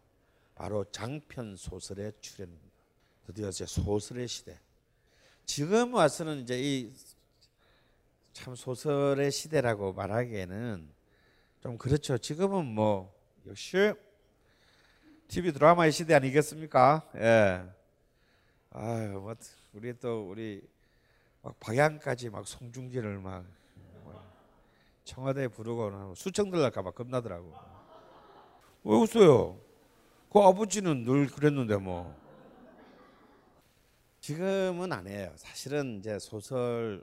바로 0.56 0.84
장편 0.86 1.58
소설의 1.58 2.14
출현입니다. 2.22 2.77
드디어 3.28 3.50
이제 3.50 3.66
소설의 3.66 4.28
시대. 4.28 4.60
지금 5.46 5.94
와서는 5.94 6.40
이제 6.40 6.60
이 6.60 6.92
참 8.38 8.54
소설의 8.54 9.32
시대라고 9.32 9.94
말하기에는 9.94 10.88
좀 11.60 11.76
그렇죠. 11.76 12.20
지금은 12.20 12.68
뭐 12.68 13.12
역시 13.48 13.94
TV 15.28 15.52
드라마의 15.52 15.92
시대 15.92 16.14
아니겠습니까? 16.14 17.10
예. 17.16 17.66
아유, 18.70 19.20
뭐 19.20 19.36
우리 19.74 19.98
또 19.98 20.30
우리 20.30 20.62
막 21.42 21.60
박양까지 21.60 22.30
막 22.30 22.48
송중기를 22.48 23.18
막 23.18 23.44
청와대에 25.04 25.48
부르고 25.48 26.14
수청 26.14 26.52
들날까 26.52 26.84
봐 26.84 26.92
겁나더라고. 26.92 27.52
왜 28.84 28.96
웃어요? 28.96 29.60
그 30.32 30.40
아버지는 30.40 31.04
늘 31.04 31.26
그랬는데 31.26 31.78
뭐. 31.78 32.16
지금은 34.28 34.92
안 34.92 35.08
해요. 35.08 35.32
사실은 35.38 36.00
이제 36.00 36.20
소설 36.20 37.02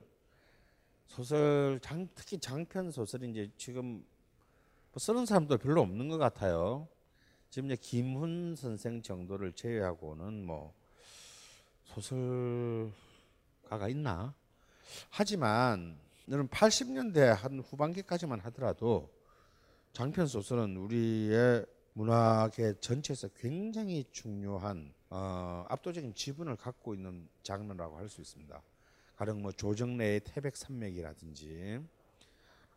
소설 1.06 1.80
장 1.80 2.06
특히 2.14 2.36
장편 2.36 2.90
소설이 2.90 3.30
이제 3.30 3.50
지금 3.56 4.04
뭐 4.92 4.98
쓰는 4.98 5.24
사람도 5.24 5.56
별로 5.56 5.80
없는 5.80 6.08
것 6.08 6.18
같아요. 6.18 6.86
지금 7.48 7.70
이제 7.70 7.80
김훈 7.80 8.54
선생 8.56 9.00
정도를 9.00 9.54
제외하고는 9.54 10.44
뭐 10.44 10.74
소설가가 11.84 12.92
있나? 13.88 14.34
하지만 15.08 15.96
저는 16.28 16.48
80년대 16.48 17.20
한 17.20 17.58
후반기까지만 17.60 18.40
하더라도 18.40 19.08
장편 19.94 20.26
소설은 20.26 20.76
우리의 20.76 21.64
문학의 21.94 22.74
전체에서 22.82 23.28
굉장히 23.28 24.04
중요한 24.12 24.92
어, 25.16 25.64
압도적인 25.68 26.12
지분을 26.14 26.56
갖고 26.56 26.92
있는 26.92 27.28
장르라고 27.44 27.96
할 27.98 28.08
수 28.08 28.20
있습니다. 28.20 28.60
가령 29.16 29.42
뭐 29.42 29.52
조정래의 29.52 30.20
태백 30.20 30.56
산맥이라든지 30.56 31.80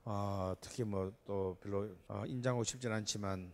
어, 0.05 0.53
특히 0.61 0.83
뭐 0.83 1.11
또 1.25 1.57
별로 1.61 1.89
어, 2.07 2.23
인정하고 2.27 2.63
싶진 2.63 2.91
않지만 2.91 3.51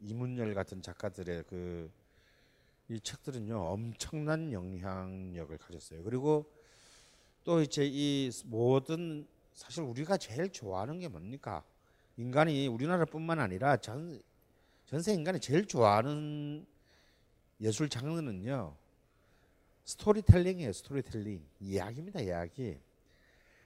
이문열 0.00 0.52
같은 0.54 0.82
작가들의 0.82 1.44
그 1.44 1.90
이 2.90 2.98
책들은요 2.98 3.56
엄청난 3.56 4.52
영향력을 4.52 5.56
가졌어요. 5.58 6.02
그리고 6.02 6.50
또 7.44 7.62
이제 7.62 7.88
이 7.88 8.30
모든 8.46 9.28
사실 9.54 9.84
우리가 9.84 10.16
제일 10.16 10.50
좋아하는 10.50 10.98
게 10.98 11.06
뭡니까? 11.06 11.62
인간이 12.16 12.66
우리나라뿐만 12.66 13.38
아니라 13.38 13.76
전 13.76 14.20
전 14.86 14.98
세계 14.98 15.14
인간이 15.14 15.38
제일 15.38 15.66
좋아하는 15.66 16.66
예술 17.60 17.88
장르는요 17.88 18.74
스토리텔링이에요. 19.84 20.72
스토리텔링 20.72 21.44
이야기입니다. 21.60 22.20
이야기. 22.20 22.78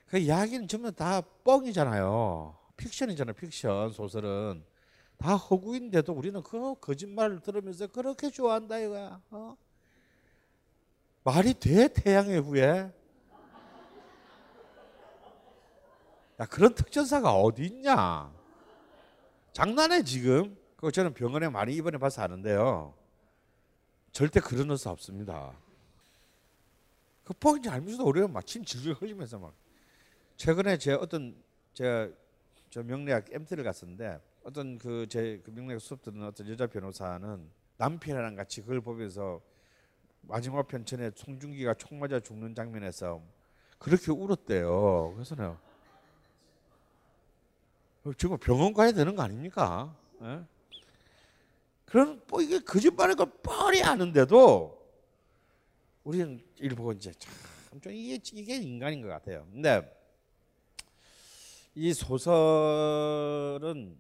그 0.07 0.19
이야기는 0.19 0.69
전부 0.69 0.93
다 0.93 1.21
뻥이잖아요. 1.21 2.57
픽션이잖아요. 2.77 3.35
픽션 3.35 3.93
소설은 3.93 4.65
다 5.19 5.37
허구인데도 5.37 6.13
우리는 6.13 6.43
그 6.43 6.75
거짓말을 6.81 7.41
들으면서 7.41 7.87
그렇게 7.87 8.31
좋아한다 8.31 8.79
이거야. 8.79 9.21
어? 9.31 9.57
말이 11.23 11.55
돼 11.55 11.89
태양의 11.89 12.41
후예? 12.41 12.93
야 16.41 16.47
그런 16.47 16.75
특전사가 16.75 17.33
어디 17.35 17.65
있냐? 17.67 18.33
장난해 19.53 20.03
지금? 20.03 20.57
그 20.77 20.91
저는 20.91 21.15
병원에 21.15 21.49
많이 21.49 21.75
입원해 21.75 21.97
봐서 21.97 22.23
아는데요. 22.23 22.95
절대 24.15 24.39
그런 24.39 24.77
수 24.77 24.89
없습니다. 24.91 25.53
그 27.25 27.35
뻥인지 27.35 27.69
알면서도 27.69 28.09
우리가 28.09 28.29
마침 28.29 28.65
질질 28.65 28.93
흘리면서 28.93 29.41
막 29.41 29.53
최근에 30.37 30.79
제 30.79 30.93
어떤 30.93 31.35
제가 31.75 32.09
저 32.71 32.83
명리학 32.85 33.27
MT를 33.33 33.65
갔었는데 33.65 34.21
어떤 34.45 34.79
그 34.79 35.07
제 35.09 35.41
그 35.43 35.51
명리학 35.51 35.81
수업 35.81 36.01
듣는 36.03 36.25
어떤 36.27 36.49
여자 36.49 36.69
변호사는 36.69 37.51
남편이랑 37.77 38.37
같이 38.37 38.61
그걸 38.61 38.81
보면서 38.81 39.41
마지막 40.23 40.69
편 40.69 40.85
전에 40.85 41.11
송중기가 41.17 41.75
총 41.75 41.99
맞아 41.99 42.21
죽는 42.21 42.55
장면에서 42.55 43.21
그렇게 43.81 44.13
울었대요. 44.13 45.13
그래서 45.15 45.35
내가 45.35 45.59
지금 48.17 48.39
병원 48.39 48.73
가야 48.75 48.93
되는 48.93 49.17
거 49.17 49.23
아닙니까? 49.23 49.93
예? 50.23 50.45
그런 51.85 52.23
뭐 52.29 52.41
이게 52.41 52.61
거짓말인 52.61 53.17
걸 53.17 53.31
뻔히 53.43 53.83
아는데도 53.83 54.81
우리는 56.05 56.41
이를 56.59 56.77
보고 56.77 56.93
이제 56.93 57.13
참 57.19 57.33
좀 57.83 57.93
이게 57.93 58.21
이게 58.33 58.57
인간인 58.57 59.03
것 59.03 59.09
같아요. 59.09 59.47
근데 59.51 59.83
이 61.75 61.93
소설은 61.93 63.99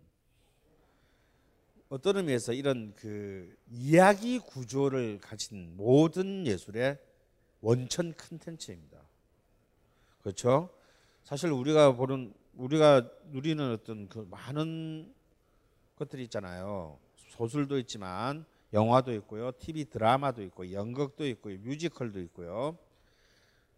어떤 1.88 2.16
의미에서 2.18 2.52
이런 2.52 2.94
그 2.94 3.56
이야기 3.70 4.38
구조를 4.38 5.18
가진 5.20 5.76
모든 5.76 6.46
예술의 6.46 6.98
원천 7.60 8.14
컨텐츠입니다. 8.16 8.98
그렇죠? 10.22 10.70
사실 11.24 11.50
우리가 11.50 11.96
보는 11.96 12.32
우리가 12.54 13.08
누리는 13.30 13.72
어떤 13.72 14.08
그 14.08 14.26
많은 14.30 15.12
것들이 15.96 16.24
있잖아요. 16.24 16.98
소설도 17.34 17.78
있지만 17.80 18.44
영화도 18.72 19.12
있고요, 19.14 19.50
TV 19.58 19.86
드라마도 19.86 20.42
있고, 20.44 20.72
연극도 20.72 21.26
있고요, 21.26 21.58
뮤지컬도 21.58 22.20
있고요. 22.20 22.78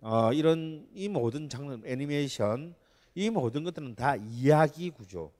어, 0.00 0.32
이런 0.32 0.86
이 0.92 1.08
모든 1.08 1.48
장르, 1.48 1.78
애니메이션, 1.84 2.74
이 3.14 3.30
모든 3.30 3.64
것들은 3.64 3.94
다 3.94 4.16
이야기 4.16 4.90
구조, 4.90 5.32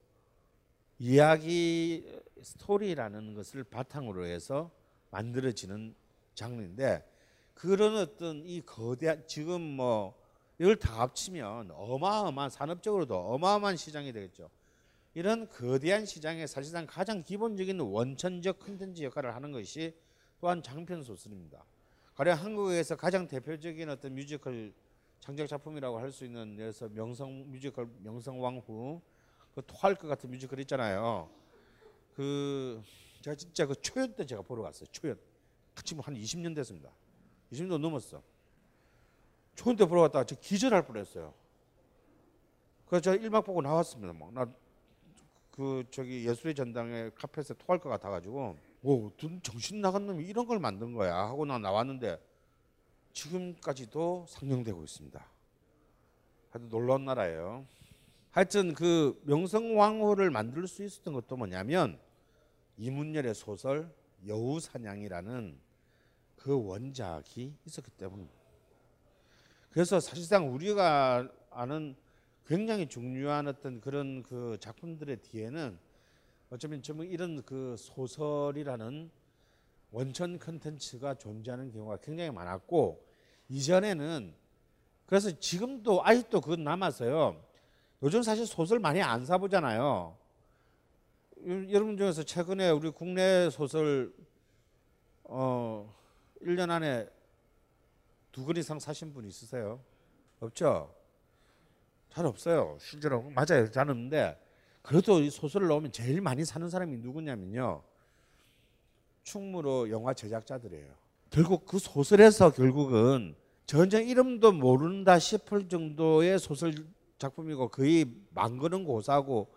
이야기 0.98 2.10
스토리라는 2.42 3.34
것을 3.34 3.64
바탕으로 3.64 4.24
해서 4.24 4.70
만들어지는 5.10 5.94
장르인데 6.34 7.06
그런 7.52 7.96
어떤 7.98 8.42
이 8.46 8.62
거대한 8.62 9.26
지금 9.26 9.60
뭐 9.60 10.14
이걸 10.58 10.76
다 10.76 11.00
합치면 11.00 11.70
어마어마한 11.70 12.48
산업적으로도 12.48 13.14
어마어마한 13.14 13.76
시장이 13.76 14.12
되겠죠. 14.12 14.48
이런 15.16 15.48
거대한 15.48 16.04
시장에 16.04 16.46
사실상 16.46 16.86
가장 16.86 17.22
기본적인 17.22 17.80
원천적 17.80 18.58
컨텐츠 18.58 19.02
역할을 19.02 19.34
하는 19.34 19.50
것이 19.50 19.96
또한 20.38 20.62
장편 20.62 21.02
소설입니다. 21.02 21.64
가령 22.16 22.36
한국에서 22.36 22.96
가장 22.96 23.26
대표적인 23.26 23.88
어떤 23.88 24.14
뮤지컬 24.14 24.74
창작 25.20 25.48
작품이라고 25.48 25.98
할 25.98 26.12
수 26.12 26.26
있는 26.26 26.58
예서 26.58 26.90
명성 26.90 27.50
뮤지컬 27.50 27.88
명성황후 28.02 29.00
그 29.54 29.62
토할 29.66 29.94
것 29.94 30.06
같은 30.06 30.30
뮤지컬 30.30 30.60
있잖아요. 30.60 31.30
그 32.14 32.82
제가 33.22 33.34
진짜 33.36 33.64
그 33.64 33.74
초연 33.76 34.14
때 34.14 34.26
제가 34.26 34.42
보러 34.42 34.60
갔어요. 34.64 34.86
초연. 34.92 35.18
지금 35.82 36.02
한 36.02 36.14
20년 36.14 36.54
됐습니다. 36.54 36.90
20년 37.52 37.78
넘었어. 37.78 38.22
초연 39.54 39.76
때 39.76 39.86
보러 39.86 40.02
갔다가 40.02 40.26
저 40.26 40.36
기절할 40.38 40.84
뻔했어요. 40.84 41.32
그래서 42.84 43.00
저 43.00 43.18
1막 43.18 43.46
보고 43.46 43.62
나왔습니다. 43.62 44.12
막 44.12 44.30
나 44.30 44.65
그 45.56 45.84
저기 45.90 46.26
예술의 46.26 46.54
전당에 46.54 47.10
카페에서 47.14 47.54
토할 47.54 47.80
것 47.80 47.88
같아가지고 47.88 48.56
오 48.82 49.10
정신 49.42 49.80
나간 49.80 50.06
놈이 50.06 50.24
이런 50.24 50.46
걸 50.46 50.58
만든 50.58 50.92
거야 50.92 51.16
하고 51.16 51.46
나 51.46 51.58
나왔는데 51.58 52.20
지금까지도 53.14 54.26
상영되고 54.28 54.84
있습니다. 54.84 55.26
하여튼 56.50 56.68
놀라운 56.68 57.06
나라예요. 57.06 57.66
하여튼 58.30 58.74
그 58.74 59.18
명성왕후를 59.24 60.30
만들 60.30 60.68
수 60.68 60.84
있었던 60.84 61.14
것도 61.14 61.38
뭐냐면 61.38 61.98
이문열의 62.76 63.34
소설 63.34 63.90
여우사냥이라는 64.26 65.58
그 66.36 66.64
원작이 66.64 67.54
있었기 67.64 67.90
때문입니다. 67.92 68.36
그래서 69.70 70.00
사실상 70.00 70.52
우리가 70.52 71.28
아는 71.50 71.96
굉장히 72.46 72.86
중요한 72.86 73.48
어떤 73.48 73.80
그런 73.80 74.22
그 74.22 74.56
작품들의 74.60 75.16
뒤에는 75.22 75.78
어쩌면 76.50 76.82
좀 76.82 77.02
이런 77.02 77.42
그 77.42 77.74
소설이라는 77.76 79.10
원천 79.90 80.38
컨텐츠가 80.38 81.14
존재하는 81.14 81.72
경우가 81.72 81.98
굉장히 81.98 82.30
많았고 82.30 83.04
이전에는 83.48 84.34
그래서 85.06 85.30
지금도 85.38 86.04
아직도 86.04 86.40
그건 86.40 86.64
남아서요. 86.64 87.42
요즘 88.02 88.22
사실 88.22 88.46
소설 88.46 88.78
많이 88.78 89.00
안 89.02 89.24
사보잖아요. 89.24 90.16
여러분 91.70 91.96
중에서 91.96 92.22
최근에 92.22 92.70
우리 92.70 92.90
국내 92.90 93.48
소설 93.50 94.12
어 95.24 95.92
1년 96.42 96.70
안에 96.70 97.08
두 98.32 98.44
권 98.44 98.56
이상 98.56 98.78
사신 98.78 99.12
분 99.12 99.24
있으세요? 99.24 99.80
없죠? 100.40 100.95
잘 102.16 102.24
없어요. 102.24 102.78
실제로 102.80 103.20
맞아요. 103.34 103.70
잘 103.70 103.90
없는데 103.90 104.40
그래도 104.80 105.20
이 105.20 105.28
소설을 105.28 105.68
넣으면 105.68 105.92
제일 105.92 106.22
많이 106.22 106.46
사는 106.46 106.66
사람이 106.66 106.96
누구냐면요. 106.96 107.82
충무로 109.22 109.90
영화 109.90 110.14
제작자들이에요. 110.14 110.94
결국 111.28 111.66
그 111.66 111.78
소설에서 111.78 112.52
결국은 112.52 113.36
전쟁 113.66 114.08
이름도 114.08 114.52
모른다 114.52 115.18
싶을 115.18 115.68
정도의 115.68 116.38
소설 116.38 116.72
작품이고 117.18 117.68
거의 117.68 118.06
만 118.30 118.56
권은 118.56 118.84
고사고 118.84 119.52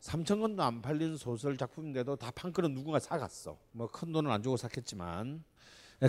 3천 0.00 0.42
권도 0.42 0.62
안 0.62 0.82
팔린 0.82 1.16
소설 1.16 1.56
작품인데도 1.56 2.16
다 2.16 2.30
판권은 2.30 2.74
누군가 2.74 2.98
사갔어. 2.98 3.56
뭐 3.70 3.86
큰 3.86 4.12
돈은 4.12 4.30
안 4.30 4.42
주고 4.42 4.58
샀겠지만 4.58 5.42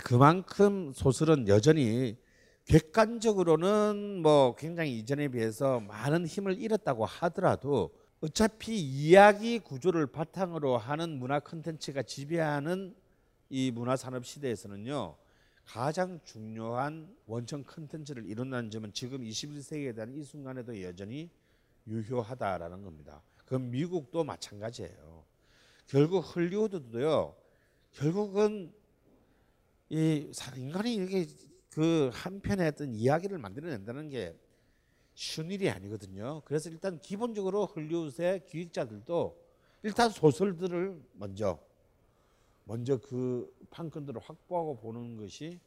그만큼 0.03 0.91
소설은 0.93 1.47
여전히 1.47 2.17
객관적으로는 2.65 4.21
뭐 4.21 4.55
굉장히 4.55 4.97
이전에 4.97 5.27
비해서 5.27 5.79
많은 5.81 6.25
힘을 6.25 6.59
잃었다고 6.59 7.05
하더라도 7.05 7.93
어차피 8.21 8.79
이야기 8.79 9.59
구조를 9.59 10.07
바탕으로 10.07 10.77
하는 10.77 11.19
문화 11.19 11.39
콘텐츠가 11.39 12.03
지배하는 12.03 12.95
이 13.49 13.69
문화 13.71 13.95
산업 13.97 14.25
시대에서는요. 14.25 15.17
가장 15.65 16.19
중요한 16.23 17.13
원천 17.25 17.63
콘텐츠를 17.63 18.25
이룬다는 18.25 18.71
점은 18.71 18.93
지금 18.93 19.21
21세기에 19.23 19.95
대한 19.95 20.13
이 20.13 20.23
순간에도 20.23 20.81
여전히 20.81 21.29
유효하다라는 21.87 22.83
겁니다. 22.83 23.21
그건 23.37 23.69
미국도 23.71 24.23
마찬가지예요. 24.23 25.23
결국 25.87 26.19
헐리우드도요. 26.19 27.35
결국은 27.91 28.73
이 29.89 30.29
사- 30.33 30.55
인간이 30.55 30.95
이렇게 30.95 31.27
그 31.73 32.11
한편의 32.13 32.67
어떤 32.67 32.93
이야기를 32.93 33.37
만들어낸다는 33.39 34.09
게 34.09 34.37
쉬운 35.15 35.49
일이 35.51 35.69
아니거든요. 35.69 36.41
그래서 36.45 36.69
일단 36.69 36.99
기본적으로 36.99 37.65
헐리우드의 37.65 38.45
기획자들도 38.45 39.43
일단 39.83 40.09
소설들을 40.09 41.01
먼저 41.13 41.59
먼저 42.65 42.97
그 42.97 43.53
판권들을 43.71 44.21
확보하고 44.21 44.77
보는 44.77 45.17
것이 45.17 45.59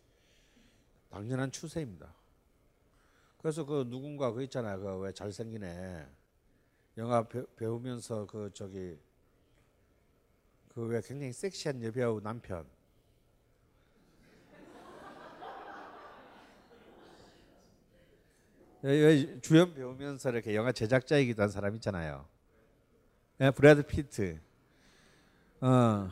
당연한 1.11 1.51
추세입니다. 1.51 2.15
그래서 3.39 3.65
그 3.65 3.87
누군가 3.89 4.33
그 4.33 4.43
있잖아요. 4.45 4.81
그 4.81 4.99
왜 4.99 5.13
잘생긴 5.13 5.65
애 5.65 6.07
영화 6.99 7.27
배, 7.27 7.45
배우면서 7.57 8.27
그 8.27 8.51
저기 8.55 8.97
그 10.69 10.87
왜 10.87 11.01
굉장히 11.03 11.33
섹시한 11.33 11.83
여배우 11.83 12.21
남편 12.23 12.67
왜- 18.87 19.01
왜 19.01 19.41
주연 19.41 19.75
배우면서 19.75 20.31
이렇게 20.31 20.55
영화 20.55 20.71
제작자이기도 20.71 21.43
한 21.43 21.49
사람 21.49 21.75
있잖아요. 21.75 22.25
예, 23.41 23.51
브래드 23.51 23.83
피트. 23.83 24.39
어, 25.61 26.09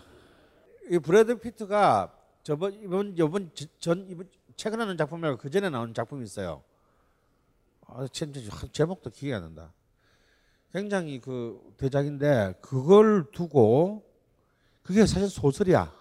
이 0.91 0.99
브래드 0.99 1.39
피트가 1.39 2.13
저번 2.43 2.75
이번 2.75 3.15
이번 3.17 3.51
저- 3.55 3.67
전 3.79 4.05
이번 4.09 4.29
최근에 4.57 4.85
나온 4.85 4.97
작품 4.97 5.21
말고 5.21 5.39
그 5.39 5.51
전에 5.51 5.71
나온 5.71 5.95
작품이 5.95 6.25
있어요. 6.25 6.65
아, 7.87 8.09
제목도 8.73 9.11
기억이 9.11 9.33
안 9.35 9.43
난다. 9.43 9.73
굉장히 10.73 11.21
그 11.21 11.61
대작인데 11.77 12.55
그걸 12.61 13.31
두고 13.31 14.05
그게 14.83 15.07
사실 15.07 15.29
소설이야. 15.29 15.95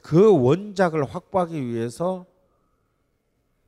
그 0.00 0.32
원작을 0.32 1.04
확보하기 1.04 1.66
위해서 1.66 2.24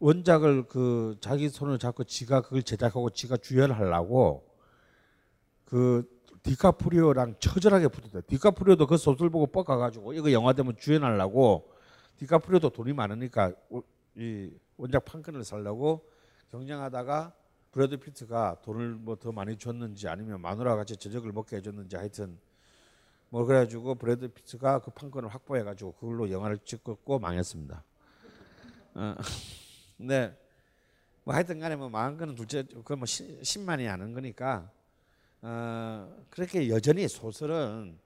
원작을 0.01 0.67
그 0.69 1.17
자기 1.21 1.49
손을 1.49 1.79
잡고 1.79 2.05
지가 2.05 2.43
그걸 2.43 2.63
제작하고 2.63 3.11
지가 3.11 3.37
주연하려고 3.39 4.47
그 5.65 6.05
디카프리오랑 6.43 7.37
처절하게 7.39 7.89
붙었대. 7.89 8.21
디카프리오도 8.27 8.87
그 8.87 8.97
소설 8.99 9.31
보고 9.31 9.47
뻑가가지고 9.47 10.13
이거 10.13 10.31
영화 10.33 10.53
되면 10.53 10.77
주연하려고 10.77 11.73
디카프리오도 12.19 12.71
돈이 12.71 12.93
많으니까 12.93 13.53
오- 13.71 13.83
이 14.17 14.51
원작 14.77 15.05
판권을 15.07 15.43
살려고 15.45 16.07
경쟁하다가 16.51 17.33
브래드 17.73 17.97
피트가 17.97 18.59
돈을 18.63 18.91
뭐 18.95 19.17
더 19.17 19.33
많이 19.33 19.57
줬는지 19.57 20.07
아니면 20.07 20.41
마누라 20.41 20.77
같이 20.77 20.97
저녁을 20.97 21.33
먹게 21.33 21.57
해줬는지 21.57 21.97
하여튼 21.97 22.39
뭐 23.31 23.45
그래가지고 23.45 23.95
브래드 23.97 24.29
피트가 24.29 24.81
그 24.81 24.91
판권을 24.93 25.29
확보해가지고 25.31 25.93
그걸로 25.95 26.31
영화를 26.31 26.59
찍고 26.59 27.19
망했습니다. 27.19 27.83
어. 28.97 29.15
네. 29.97 30.37
뭐 31.25 31.35
하여튼 31.35 31.59
간에 31.59 31.77
뭐 31.77 31.89
망한 31.89 32.17
거는 32.17 32.35
둘째 32.35 32.65
그뭐 32.85 33.07
신만이 33.07 33.89
아는 33.89 34.13
거니까 34.13 34.71
어, 35.41 36.25
그렇게 36.31 36.69
여전히 36.69 37.09
소설은 37.09 37.99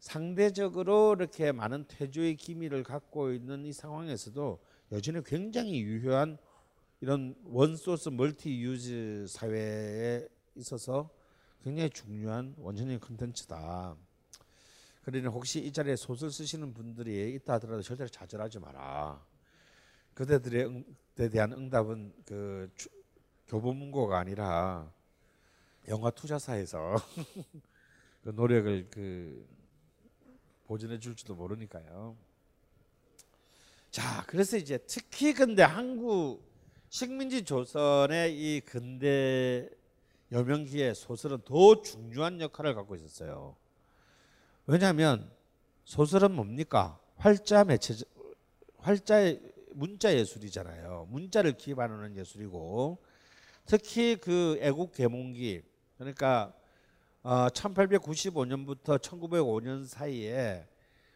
상대적으로 0.00 1.16
이렇게 1.18 1.52
많은 1.52 1.84
태조의 1.84 2.36
기미를 2.36 2.82
갖고 2.82 3.32
있는 3.32 3.64
이 3.64 3.72
상황에서도 3.72 4.58
여전히 4.92 5.22
굉장히 5.24 5.82
유효한 5.82 6.38
이런 7.00 7.34
원소스 7.44 8.10
멀티 8.10 8.60
유즈 8.60 9.26
사회에 9.28 10.26
있어서 10.56 11.10
굉장히 11.62 11.90
중요한 11.90 12.54
원천적인 12.58 13.00
컨텐츠다. 13.00 13.96
그러니 15.02 15.26
혹시 15.26 15.60
이 15.60 15.72
자리에 15.72 15.96
소설 15.96 16.30
쓰시는 16.30 16.74
분들이 16.74 17.34
있다 17.34 17.54
하더라도 17.54 17.82
절대로 17.82 18.08
좌절하지 18.08 18.58
마라. 18.58 19.24
그대들의 20.14 20.64
응, 20.66 20.84
에 21.18 21.28
대한 21.28 21.52
응답은 21.52 22.12
그 22.24 22.70
주- 22.76 22.88
교보문고가 23.48 24.18
아니라 24.18 24.92
영화 25.88 26.10
투자사에서 26.10 26.94
그 28.22 28.28
노력을 28.28 28.88
그 28.90 29.48
보존해 30.66 31.00
줄지도 31.00 31.34
모르니까요. 31.34 32.16
자, 33.90 34.22
그래서 34.28 34.56
이제 34.56 34.78
특히 34.86 35.32
근데 35.32 35.62
한국 35.62 36.40
식민지 36.88 37.42
조선의 37.42 38.38
이 38.38 38.60
근대 38.60 39.68
여명기의 40.30 40.94
소설은 40.94 41.38
더 41.44 41.82
중요한 41.82 42.40
역할을 42.40 42.74
갖고 42.74 42.94
있었어요. 42.94 43.56
왜냐하면 44.66 45.32
소설은 45.84 46.32
뭡니까? 46.32 47.00
활자 47.16 47.64
매체 47.64 47.94
활자의 48.78 49.40
문자 49.78 50.12
예술이잖아요. 50.12 51.06
문자를 51.08 51.56
기반하는 51.56 52.16
예술이고 52.16 52.98
특히 53.64 54.16
그 54.16 54.58
애국 54.60 54.92
계몽기 54.92 55.62
그러니까 55.96 56.52
어, 57.22 57.46
1895년부터 57.48 58.98
1905년 58.98 59.86
사이에 59.86 60.66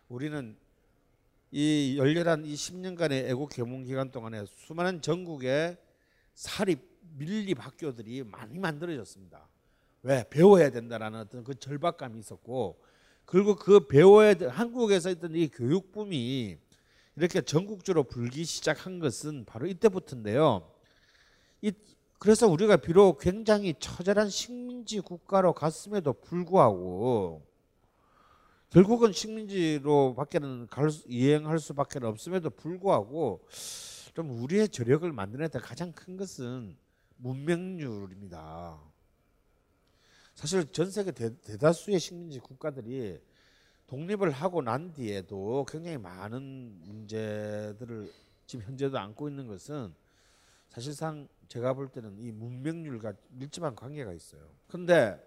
우리는 0.08 0.56
이 1.50 1.96
열렬한 1.98 2.44
이 2.44 2.54
10년간의 2.54 3.28
애국 3.30 3.50
계몽 3.50 3.82
기간 3.82 4.12
동안에 4.12 4.44
수많은 4.46 5.02
전국의 5.02 5.76
사립 6.34 6.80
밀립 7.16 7.58
학교들이 7.58 8.22
많이 8.22 8.60
만들어졌습니다. 8.60 9.48
왜 10.02 10.24
배워야 10.30 10.70
된다라는 10.70 11.18
어떤 11.18 11.42
그 11.42 11.56
절박감이 11.56 12.16
있었고 12.20 12.80
그리고 13.24 13.56
그 13.56 13.88
배워야 13.88 14.34
돼 14.34 14.46
한국에서 14.46 15.10
있던 15.10 15.34
이 15.34 15.48
교육붐이 15.48 16.58
이렇게 17.16 17.42
전국적으로 17.42 18.04
불기 18.04 18.44
시작한 18.44 18.98
것은 18.98 19.44
바로 19.44 19.66
이때부터인데요. 19.66 20.70
이 21.60 21.72
그래서 22.18 22.46
우리가 22.46 22.76
비록 22.76 23.18
굉장히 23.18 23.74
처절한 23.78 24.30
식민지 24.30 25.00
국가로 25.00 25.52
갔음에도 25.54 26.12
불구하고 26.12 27.42
결국은 28.70 29.12
식민지로 29.12 30.14
밖에는 30.14 30.68
갈 30.68 30.90
수, 30.90 31.04
이행할 31.06 31.58
수밖에 31.58 31.98
없음에도 32.02 32.48
불구하고 32.48 33.44
좀 34.14 34.30
우리의 34.30 34.68
저력을 34.68 35.12
데 35.48 35.58
가장 35.58 35.92
큰 35.92 36.16
것은 36.16 36.76
문명률입니다. 37.16 38.80
사실 40.34 40.70
전 40.72 40.90
세계 40.90 41.10
대, 41.12 41.36
대다수의 41.40 42.00
식민지 42.00 42.38
국가들이 42.38 43.18
독립을 43.92 44.30
하고 44.30 44.62
난 44.62 44.90
뒤에도 44.90 45.66
굉장히 45.68 45.98
많은 45.98 46.80
문제들을 46.80 48.10
지금 48.46 48.64
현재도 48.64 48.98
안고 48.98 49.28
있는 49.28 49.46
것은 49.46 49.94
사실상 50.70 51.28
제가 51.48 51.74
볼 51.74 51.88
때는 51.88 52.16
이 52.18 52.32
문명률과 52.32 53.12
밀접한 53.28 53.76
관계가 53.76 54.14
있어요. 54.14 54.48
근데 54.66 55.22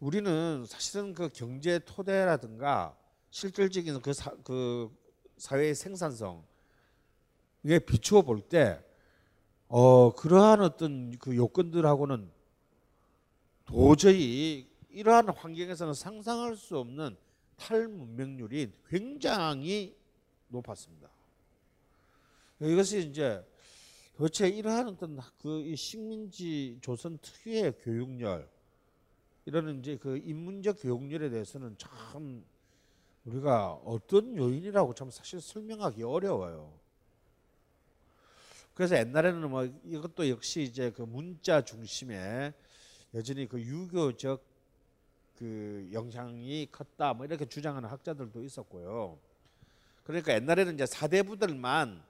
우리는 0.00 0.64
사실은 0.66 1.12
그 1.12 1.28
경제 1.28 1.78
토대라든가 1.80 2.96
실질적인 3.28 4.00
그, 4.00 4.14
사, 4.14 4.34
그 4.42 4.90
사회의 5.36 5.74
생산성 5.74 6.42
에 7.66 7.78
비추어 7.80 8.22
볼 8.22 8.40
때 8.48 8.82
어, 9.68 10.14
그러한 10.14 10.62
어떤 10.62 11.18
그 11.18 11.36
요건들하고는 11.36 12.30
도저히 13.66 14.70
이러한 14.88 15.28
환경에서는 15.28 15.92
상상할 15.92 16.56
수 16.56 16.78
없는 16.78 17.25
탈문명률이 17.56 18.72
굉장히 18.88 19.96
높았습니다. 20.48 21.10
이것이 22.60 23.08
이제 23.08 23.44
도대체 24.16 24.48
이러한 24.48 24.88
어떤 24.88 25.20
그 25.38 25.74
식민지 25.76 26.78
조선 26.80 27.18
특유의 27.18 27.74
교육열 27.82 28.48
이런 29.44 29.78
이제 29.78 29.96
그 29.96 30.16
인문적 30.16 30.80
교육열에 30.80 31.28
대해서는 31.30 31.76
참 31.78 32.44
우리가 33.26 33.72
어떤 33.84 34.36
요인이라고 34.36 34.94
참 34.94 35.10
사실 35.10 35.40
설명하기 35.40 36.02
어려워요. 36.02 36.72
그래서 38.74 38.96
옛날에는 38.96 39.50
뭐 39.50 39.64
이것도 39.84 40.28
역시 40.28 40.62
이제 40.62 40.90
그 40.90 41.02
문자 41.02 41.62
중심의 41.62 42.52
여전히 43.14 43.46
그 43.46 43.60
유교적 43.60 44.44
그 45.38 45.88
영향이 45.92 46.68
컸다 46.72 47.12
뭐 47.14 47.26
이렇게 47.26 47.44
주장하는 47.44 47.88
학자들도 47.88 48.42
있었고요. 48.42 49.18
그러니까 50.04 50.34
옛날에는 50.34 50.74
이제 50.74 50.86
사대부들만 50.86 52.02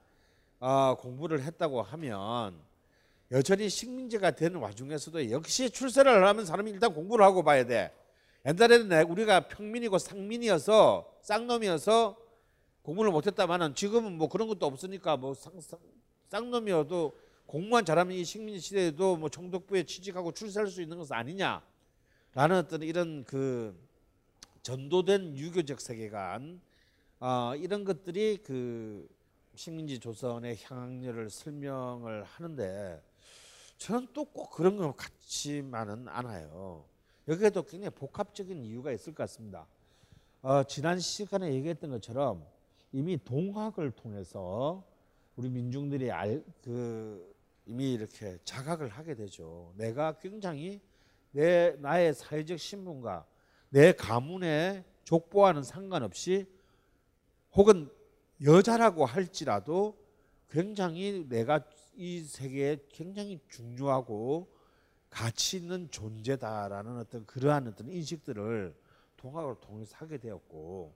어, 0.61 0.95
공부를 0.99 1.43
했다고 1.43 1.83
하면 1.83 2.59
여전히 3.33 3.69
식민지가 3.69 4.31
되는 4.33 4.61
와중에서도 4.61 5.31
역시 5.31 5.71
출세를 5.71 6.27
하면 6.27 6.47
사람이 6.47 6.71
일단 6.71 6.95
공부를 6.95 7.25
하고 7.25 7.43
봐야 7.43 7.65
돼. 7.65 7.93
옛날에는 8.47 8.89
내- 8.89 9.03
우리가 9.03 9.49
평민이고 9.49 9.99
상민이어서 9.99 11.13
쌍놈이어서 11.23 12.17
공부를 12.83 13.11
못했다마는 13.11 13.75
지금은 13.75 14.13
뭐 14.17 14.29
그런 14.29 14.47
것도 14.47 14.65
없으니까 14.67 15.17
뭐 15.17 15.35
쌍, 15.35 15.61
쌍, 15.61 15.81
쌍놈이어도 16.29 17.19
공무원 17.47 17.85
잘하면 17.85 18.17
이 18.17 18.25
식민지 18.25 18.61
시대에도 18.61 19.17
뭐 19.17 19.29
총독부에 19.29 19.83
취직하고 19.83 20.31
출세할 20.33 20.69
수 20.69 20.81
있는 20.81 20.97
것은 20.97 21.17
아니냐 21.17 21.61
라는 22.37 22.59
어떤 22.59 22.83
이런 22.83 23.25
그 23.25 23.75
전도된 24.61 25.39
유교적 25.39 25.81
세계관 25.81 26.61
어, 27.19 27.55
이런 27.57 27.83
것들이 27.83 28.43
그 28.45 29.09
식민지 29.55 29.99
조선의 29.99 30.59
향락률을 30.63 31.31
설명을 31.31 32.25
하는데 32.25 33.03
저는 33.79 34.09
또 34.13 34.25
꼭 34.25 34.51
그런 34.51 34.77
것 34.77 34.95
같지만은 34.95 36.09
않아요. 36.09 36.85
여기에도 37.27 37.63
굉장히 37.63 37.95
복합적인 37.95 38.67
이유가 38.67 38.93
있을 38.93 39.15
것 39.15 39.23
같습니다. 39.23 39.67
어, 40.43 40.63
지난 40.65 41.01
시간에 41.01 41.55
얘기했던 41.55 41.89
것처럼 41.89 42.45
이미 42.93 43.17
동학을 43.17 43.93
통해서 43.93 44.85
우리 45.37 45.49
민중들이 45.49 46.13
알, 46.13 46.45
그 46.63 47.35
이미 47.65 47.95
이렇게 47.95 48.37
자각을 48.45 48.91
하게 48.91 49.15
되죠. 49.15 49.73
내가 49.79 50.19
굉장히 50.19 50.83
내 51.37 51.77
나의 51.81 52.15
사회적 52.15 52.59
신분과 52.59 53.27
내 53.69 53.93
가문의 53.93 54.83
족보와는 55.05 55.65
상관없이 55.65 56.47
혹은 57.53 57.91
여자라고 58.43 59.05
할지라도 59.05 59.99
굉장히 60.49 61.27
내가 61.29 61.63
이 61.95 62.23
세계에 62.23 62.79
굉장히 62.89 63.39
중요하고 63.51 64.49
가치 65.11 65.59
있는 65.59 65.91
존재다라는 65.91 66.97
어떤 66.97 67.27
그러한 67.27 67.69
어떤 67.69 67.91
인식들을 67.91 68.75
동학을 69.19 69.57
통해서 69.61 69.95
하게 69.99 70.17
되었고 70.17 70.95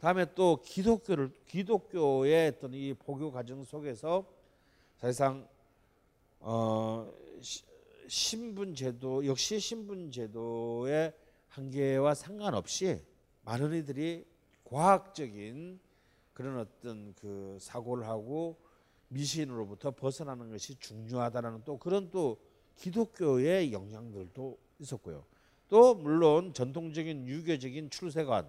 다음에 0.00 0.26
또 0.34 0.60
기독교를 0.62 1.32
기독교의 1.46 2.48
어떤 2.48 2.74
이 2.74 2.92
포교 2.92 3.32
과정 3.32 3.64
속에서 3.64 4.26
사실상 4.98 5.48
어 6.40 7.10
시- 7.40 7.64
신분 8.08 8.74
제도 8.74 9.24
역시 9.26 9.60
신분 9.60 10.10
제도의 10.10 11.12
한계와 11.48 12.14
상관없이 12.14 13.02
많은 13.44 13.74
이들이 13.74 14.24
과학적인 14.64 15.78
그런 16.32 16.58
어떤 16.58 17.14
그 17.14 17.58
사고를 17.60 18.06
하고 18.06 18.58
미신으로부터 19.08 19.90
벗어나는 19.90 20.50
것이 20.50 20.78
중요하다라는 20.78 21.62
또 21.64 21.78
그런 21.78 22.10
또 22.10 22.38
기독교의 22.76 23.72
영향들도 23.72 24.58
있었고요. 24.78 25.24
또 25.68 25.94
물론 25.94 26.52
전통적인 26.54 27.26
유교적인 27.26 27.90
출세관 27.90 28.48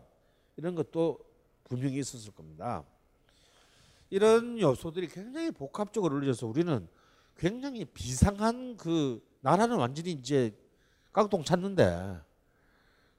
이런 0.57 0.75
것도 0.75 1.19
분명히 1.65 1.99
있었을 1.99 2.31
겁니다. 2.33 2.83
이런 4.09 4.59
요소들이 4.59 5.07
굉장히 5.07 5.51
복합적으로 5.51 6.15
올려서 6.15 6.47
우리는 6.47 6.87
굉장히 7.37 7.85
비상한 7.85 8.75
그 8.75 9.21
나라는 9.41 9.77
완전히 9.77 10.11
이제 10.11 10.55
깡통 11.11 11.43
찼는데 11.43 12.19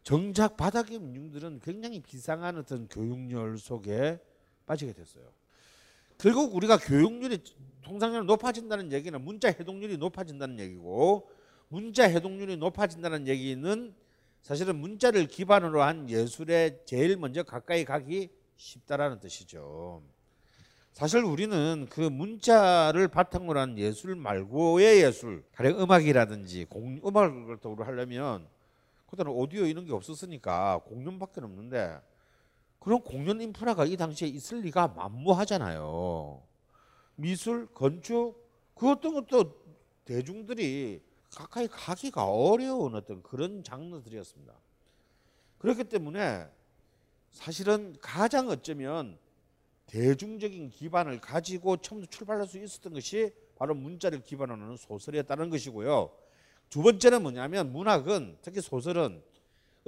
정작 0.03 0.57
바닥의 0.57 0.99
민중들은 0.99 1.61
굉장히 1.61 2.01
비상한 2.01 2.57
어떤 2.59 2.89
교육열 2.89 3.59
속에 3.59 4.19
빠지게 4.67 4.93
됐어요. 4.93 5.25
결국 6.19 6.55
우리가 6.55 6.79
교육률이 6.79 7.43
통상적으로 7.83 8.25
높아진다는 8.25 8.93
얘기는 8.93 9.21
문자 9.21 9.49
해독률이 9.49 9.97
높아진다는 9.97 10.59
얘기고 10.61 11.31
문자 11.69 12.05
해독률이 12.05 12.57
높아진다는 12.57 13.27
얘기는 13.27 13.95
사실은 14.43 14.77
문자를 14.77 15.27
기반으로 15.27 15.83
한 15.83 16.09
예술에 16.09 16.83
제일 16.85 17.17
먼저 17.17 17.43
가까이 17.43 17.85
가기 17.85 18.31
쉽다라는 18.57 19.21
뜻이죠. 19.21 20.03
사실 20.93 21.23
우리는 21.25 21.87
그 21.89 22.01
문자를 22.01 23.09
바탕으로 23.09 23.59
한 23.59 23.79
예술 23.79 24.17
말고의 24.17 25.03
예술, 25.03 25.45
가령 25.55 25.81
음악이라든지 25.81 26.67
공, 26.67 27.01
음악을 27.05 27.59
또 27.63 27.73
우리 27.73 27.83
하려면 27.85 28.47
그때는 29.09 29.33
오디오 29.33 29.65
이런 29.65 29.87
게 29.87 29.93
없었으니까 29.93 30.81
공연밖에 30.85 31.41
없는데 31.41 32.01
그런 32.79 33.01
공연 33.03 33.41
인프라가 33.41 33.85
이 33.85 33.97
당시에 33.97 34.29
있을 34.29 34.61
리가 34.61 34.89
만무하잖아요. 34.89 36.43
미술, 37.17 37.67
건축 37.75 38.35
그 38.75 38.91
어떤 38.91 39.15
것도 39.15 39.53
대중들이 40.05 41.03
가까이 41.35 41.69
가기가 41.69 42.25
어려운 42.25 42.95
어떤 42.95 43.23
그런 43.23 43.63
장르들이었습니다. 43.63 44.53
그렇기 45.59 45.85
때문에 45.85 46.49
사실은 47.31 47.95
가장 48.01 48.49
어쩌면 48.49 49.19
대중적인 49.91 50.71
기반을 50.71 51.21
가지고 51.21 51.77
처음부터 51.77 52.11
출발할 52.11 52.47
수 52.47 52.59
있었던 52.59 52.93
것이 52.93 53.33
바로 53.57 53.75
문자를 53.75 54.23
기반으로 54.23 54.63
하는 54.63 54.77
소설이었다는 54.77 55.51
것이고요. 55.51 56.11
두 56.69 56.83
번째는 56.83 57.23
뭐냐면 57.23 57.73
문학은 57.73 58.39
특히 58.41 58.61
소설은 58.61 59.21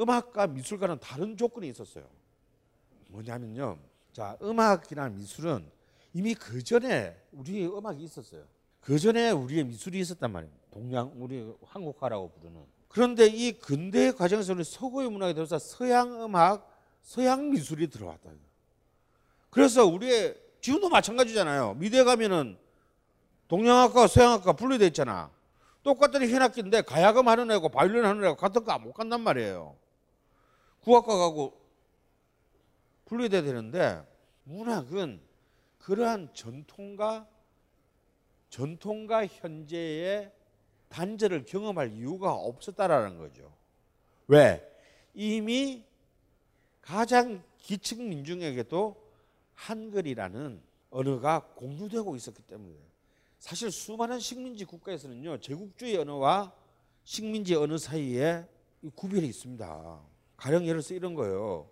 음악과 0.01 0.49
미술과는 0.49 0.99
다른 0.99 1.37
조건이 1.37 1.69
있었어요. 1.69 2.05
뭐냐면요. 3.11 3.79
자, 4.13 4.37
음악이나 4.43 5.09
미술은 5.09 5.71
이미 6.15 6.35
그 6.35 6.65
전에 6.65 7.17
우리의 7.31 7.69
음악이 7.69 8.03
있었어요. 8.03 8.43
그 8.81 8.99
전에 8.99 9.31
우리의 9.31 9.65
미술이 9.65 10.01
있었단 10.01 10.33
말이에요. 10.33 10.53
동양 10.73 11.13
우리 11.15 11.49
한국화라고 11.65 12.31
부르는. 12.31 12.61
그런데 12.89 13.27
이 13.27 13.53
근대 13.53 14.11
과정에서 14.11 14.53
우리 14.53 14.65
서구의 14.65 15.11
문학에 15.11 15.33
들어서 15.35 15.61
서양 15.61 16.25
음악, 16.25 16.69
서양 17.03 17.51
미술이 17.51 17.89
들어왔다. 17.89 18.31
그래서 19.53 19.85
우리의 19.85 20.35
지금도 20.63 20.89
마찬가지잖아요. 20.89 21.75
미대 21.75 22.05
가면은 22.05 22.59
동양학과, 23.49 24.07
서양학과 24.07 24.55
분리돼 24.55 24.87
있잖아. 24.89 25.31
똑같은 25.83 26.27
현악기인데 26.27 26.83
가야금 26.83 27.29
하는 27.29 27.51
애고 27.51 27.69
바이올린 27.69 28.03
하는 28.05 28.25
애고 28.25 28.37
같은 28.37 28.65
거 28.65 28.79
못 28.79 28.95
간단 28.95 29.21
말이에요. 29.21 29.77
국악과 30.81 31.19
가고 31.19 31.61
분리돼야 33.05 33.43
되는데 33.43 34.03
문학은 34.45 35.21
그러한 35.81 36.31
전통과 36.33 37.29
전통과 38.49 39.27
현재의 39.27 40.33
단절을 40.89 41.45
경험할 41.45 41.93
이유가 41.93 42.33
없었다라는 42.33 43.19
거죠. 43.19 43.53
왜? 44.29 44.67
이미 45.13 45.85
가장 46.81 47.43
기층 47.59 48.09
민중에게도 48.09 49.02
한글이라는 49.63 50.61
언어가 50.91 51.47
공유되고 51.55 52.17
있었기 52.17 52.43
때문에 52.43 52.75
사실 53.39 53.71
수많은 53.71 54.19
식민지 54.19 54.65
국가에서는요 54.65 55.39
제국주의 55.41 55.97
언어와 55.97 56.53
식민지 57.05 57.55
언어 57.55 57.79
사이에 57.79 58.47
이 58.83 58.91
구별이 58.95 59.27
있습니다. 59.29 60.01
가령 60.37 60.63
예를 60.65 60.81
들어서 60.81 60.95
이런 60.95 61.15
거예요. 61.15 61.69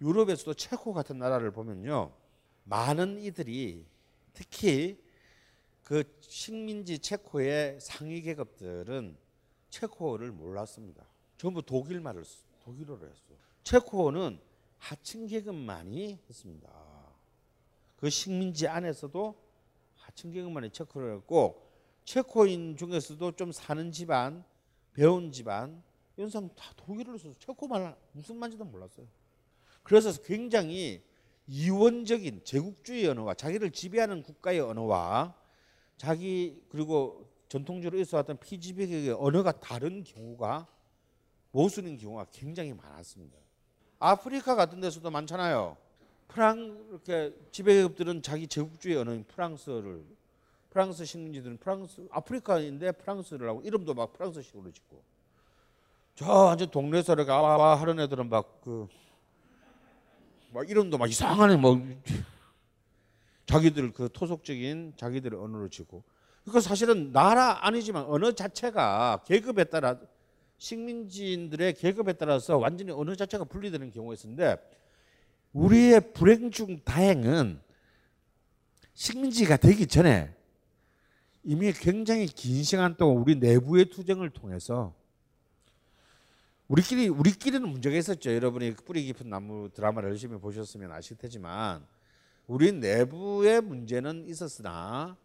유럽에서도 0.00 0.54
체코 0.54 0.92
같은 0.94 1.18
나라를 1.18 1.50
보면요 1.52 2.12
많은 2.64 3.20
이들이 3.20 3.84
특히 4.32 4.98
그 5.82 6.02
식민지 6.22 6.98
체코의 6.98 7.78
상위 7.80 8.22
계급들은 8.22 9.16
체코어를 9.68 10.32
몰랐습니다. 10.32 11.04
전부 11.36 11.60
독일 11.60 12.00
말을 12.00 12.24
쓰- 12.24 12.42
독일어를 12.64 13.10
했어요. 13.10 13.36
체코어는 13.64 14.40
하층 14.78 15.26
계급만이 15.26 16.18
했습니다. 16.28 16.83
그 18.04 18.10
식민지 18.10 18.68
안에서도 18.68 19.34
하층 19.94 20.30
계급만이 20.30 20.68
체코를 20.72 21.16
했고 21.16 21.66
체코인 22.04 22.76
중에서도 22.76 23.32
좀 23.32 23.50
사는 23.50 23.90
집안, 23.92 24.44
배운 24.92 25.32
집안 25.32 25.82
이런 26.18 26.28
사람 26.28 26.50
다 26.54 26.74
독일어를 26.76 27.18
써서 27.18 27.34
체코 27.38 27.66
말 27.66 27.96
무슨 28.12 28.36
말인지도 28.36 28.66
몰랐어요. 28.66 29.06
그래서 29.82 30.20
굉장히 30.20 31.02
이원적인 31.46 32.44
제국주의 32.44 33.06
언어와 33.06 33.32
자기를 33.32 33.70
지배하는 33.70 34.22
국가의 34.22 34.60
언어와 34.60 35.34
자기 35.96 36.62
그리고 36.68 37.26
전통적으로 37.48 37.98
있어왔던 38.02 38.38
피지백의 38.38 39.12
언어가 39.12 39.50
다른 39.50 40.04
경우가 40.04 40.68
모순인 41.52 41.96
경우가 41.96 42.26
굉장히 42.32 42.74
많았습니다. 42.74 43.38
아프리카 43.98 44.56
같은 44.56 44.78
데서도 44.80 45.10
많잖아요. 45.10 45.78
프랑 46.28 46.86
이렇게 46.90 47.34
지배계급들은 47.52 48.22
자기 48.22 48.46
제국주의 48.48 48.96
언어인 48.96 49.24
프랑스어를 49.24 50.04
프랑스 50.70 51.04
식민지들은 51.04 51.58
프랑스 51.58 52.06
아프리카인데 52.10 52.92
프랑스를 52.92 53.48
하고 53.48 53.60
이름도 53.62 53.94
막 53.94 54.12
프랑스식으로 54.12 54.72
짓고. 54.72 55.02
저 56.16 56.26
완전 56.26 56.70
동네에서 56.70 57.14
이렇게 57.14 57.30
아와 57.30 57.74
하는 57.76 58.00
애들은 58.00 58.28
막 58.28 58.60
그 58.62 58.88
막 60.54 60.70
이름도 60.70 60.98
막 60.98 61.10
이상하네 61.10 61.56
뭐. 61.56 61.80
자기들 63.46 63.92
그 63.92 64.08
토속적인 64.12 64.92
자기들의 64.96 65.38
언어를 65.38 65.68
지고. 65.68 66.04
그러니까 66.44 66.60
사실은 66.60 67.10
나라 67.12 67.66
아니지만 67.66 68.04
언어 68.04 68.30
자체가 68.30 69.24
계급에 69.26 69.64
따라 69.64 69.98
식민지인들의 70.58 71.74
계급에 71.74 72.12
따라서 72.12 72.56
완전히 72.56 72.92
언어 72.92 73.16
자체가 73.16 73.44
분리되는 73.44 73.90
경우가 73.90 74.14
있었는데 74.14 74.56
우리의 75.54 76.12
불행 76.12 76.50
중 76.50 76.80
다행은 76.84 77.60
식민지가 78.92 79.56
되기 79.56 79.86
전에 79.86 80.34
이미 81.44 81.72
굉장히 81.72 82.26
긴 82.26 82.62
시간 82.62 82.96
동안 82.96 83.18
우리 83.18 83.36
내부의 83.36 83.86
투쟁을 83.86 84.30
통해서 84.30 84.94
우리끼리 86.68 87.08
우리끼리는 87.08 87.68
문제가 87.68 87.96
있었죠. 87.96 88.34
여러분이 88.34 88.74
뿌리 88.84 89.04
깊은 89.04 89.28
나무 89.28 89.68
드라마를 89.72 90.10
열심히 90.10 90.38
보셨으면 90.38 90.90
아실 90.92 91.16
테지만 91.16 91.86
우리 92.46 92.72
내부의 92.72 93.60
문제는 93.60 94.26
있었으나 94.26 95.16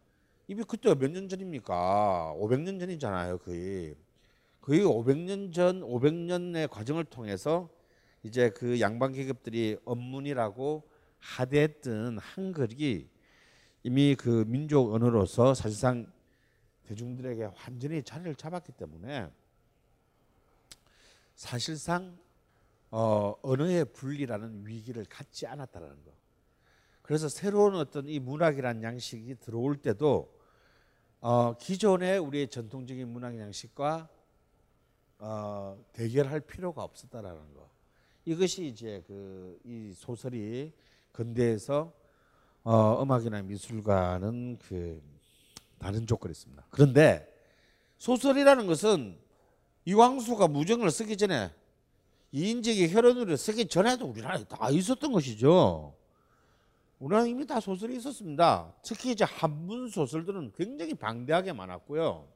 이미 0.47 0.63
그때 0.63 0.93
몇 0.95 1.11
년 1.11 1.29
전입니까? 1.29 2.35
500년 2.37 2.79
전이잖아요, 2.79 3.37
거의. 3.39 3.95
거의 4.61 4.81
500년 4.81 5.53
전, 5.53 5.81
500년의 5.81 6.69
과정을 6.69 7.05
통해서 7.05 7.69
이제 8.23 8.49
그 8.49 8.79
양반 8.79 9.13
계급들이 9.13 9.77
언문이라고 9.85 10.89
하대했던 11.19 12.17
한글이 12.17 13.09
이미 13.83 14.15
그 14.15 14.43
민족 14.47 14.93
언어로서 14.93 15.53
사실상 15.53 16.11
대중들에게 16.87 17.43
완전히 17.43 18.03
자리를 18.03 18.35
잡았기 18.35 18.73
때문에 18.73 19.29
사실상 21.35 22.17
어, 22.91 23.35
언어의 23.43 23.85
분리라는 23.85 24.65
위기를 24.65 25.05
갖지 25.05 25.45
않았다라는 25.45 26.03
거. 26.03 26.11
그래서 27.03 27.29
새로운 27.29 27.75
어떤 27.75 28.07
이 28.07 28.19
문학이라는 28.19 28.83
양식이 28.83 29.35
들어올 29.35 29.77
때도 29.77 30.35
어, 31.21 31.55
기존의 31.57 32.17
우리의 32.19 32.49
전통적인 32.49 33.07
문학 33.07 33.37
양식과 33.37 34.09
어, 35.19 35.85
대결할 35.93 36.39
필요가 36.41 36.83
없었다라는 36.83 37.53
거. 37.53 37.68
이것이 38.29 38.67
이제 38.67 39.03
그 39.07 39.39
이 39.65 39.91
소설이 39.93 40.71
근대에서 41.11 41.91
어, 42.63 43.01
음악이나 43.01 43.41
미술과는 43.41 44.57
그 44.59 45.01
다른 45.77 46.05
조건이 46.05 46.31
있습니다. 46.31 46.65
그런데 46.69 47.27
소설이라는 47.97 48.67
것은 48.67 49.17
이왕수가 49.85 50.47
무정을 50.47 50.91
쓰기 50.91 51.17
전에 51.17 51.51
이인적의 52.31 52.93
혈연을 52.93 53.37
쓰기 53.37 53.67
전에도 53.67 54.05
우리나라에 54.05 54.43
다 54.43 54.69
있었던 54.69 55.11
것이죠. 55.11 55.95
우리나라 56.99 57.25
이미 57.25 57.45
다 57.45 57.59
소설이 57.59 57.95
있었습니다. 57.97 58.73
특히 58.83 59.11
이제 59.11 59.23
한문 59.23 59.89
소설들은 59.89 60.53
굉장히 60.55 60.93
방대하게 60.93 61.53
많았고요. 61.53 62.27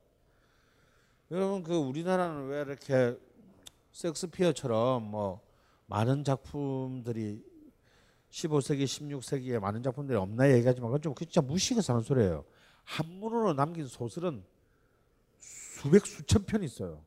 여러분 1.31 1.63
그 1.63 1.75
우리나라는 1.75 2.47
왜 2.47 2.61
이렇게 2.61 3.17
섹스피어처럼 3.91 5.03
뭐 5.03 5.41
많은 5.87 6.23
작품들이 6.23 7.43
15세기, 8.29 8.85
16세기에 8.85 9.59
많은 9.59 9.83
작품들이 9.83 10.17
없나 10.17 10.51
얘기하지만 10.51 10.89
그건 10.89 11.01
좀 11.01 11.15
진짜 11.15 11.41
무시가 11.41 11.81
사는 11.81 12.01
소리예요. 12.01 12.45
한문으로 12.83 13.53
남긴 13.53 13.87
소설은 13.87 14.43
수백 15.39 16.05
수천 16.05 16.45
편 16.45 16.63
있어요. 16.63 17.03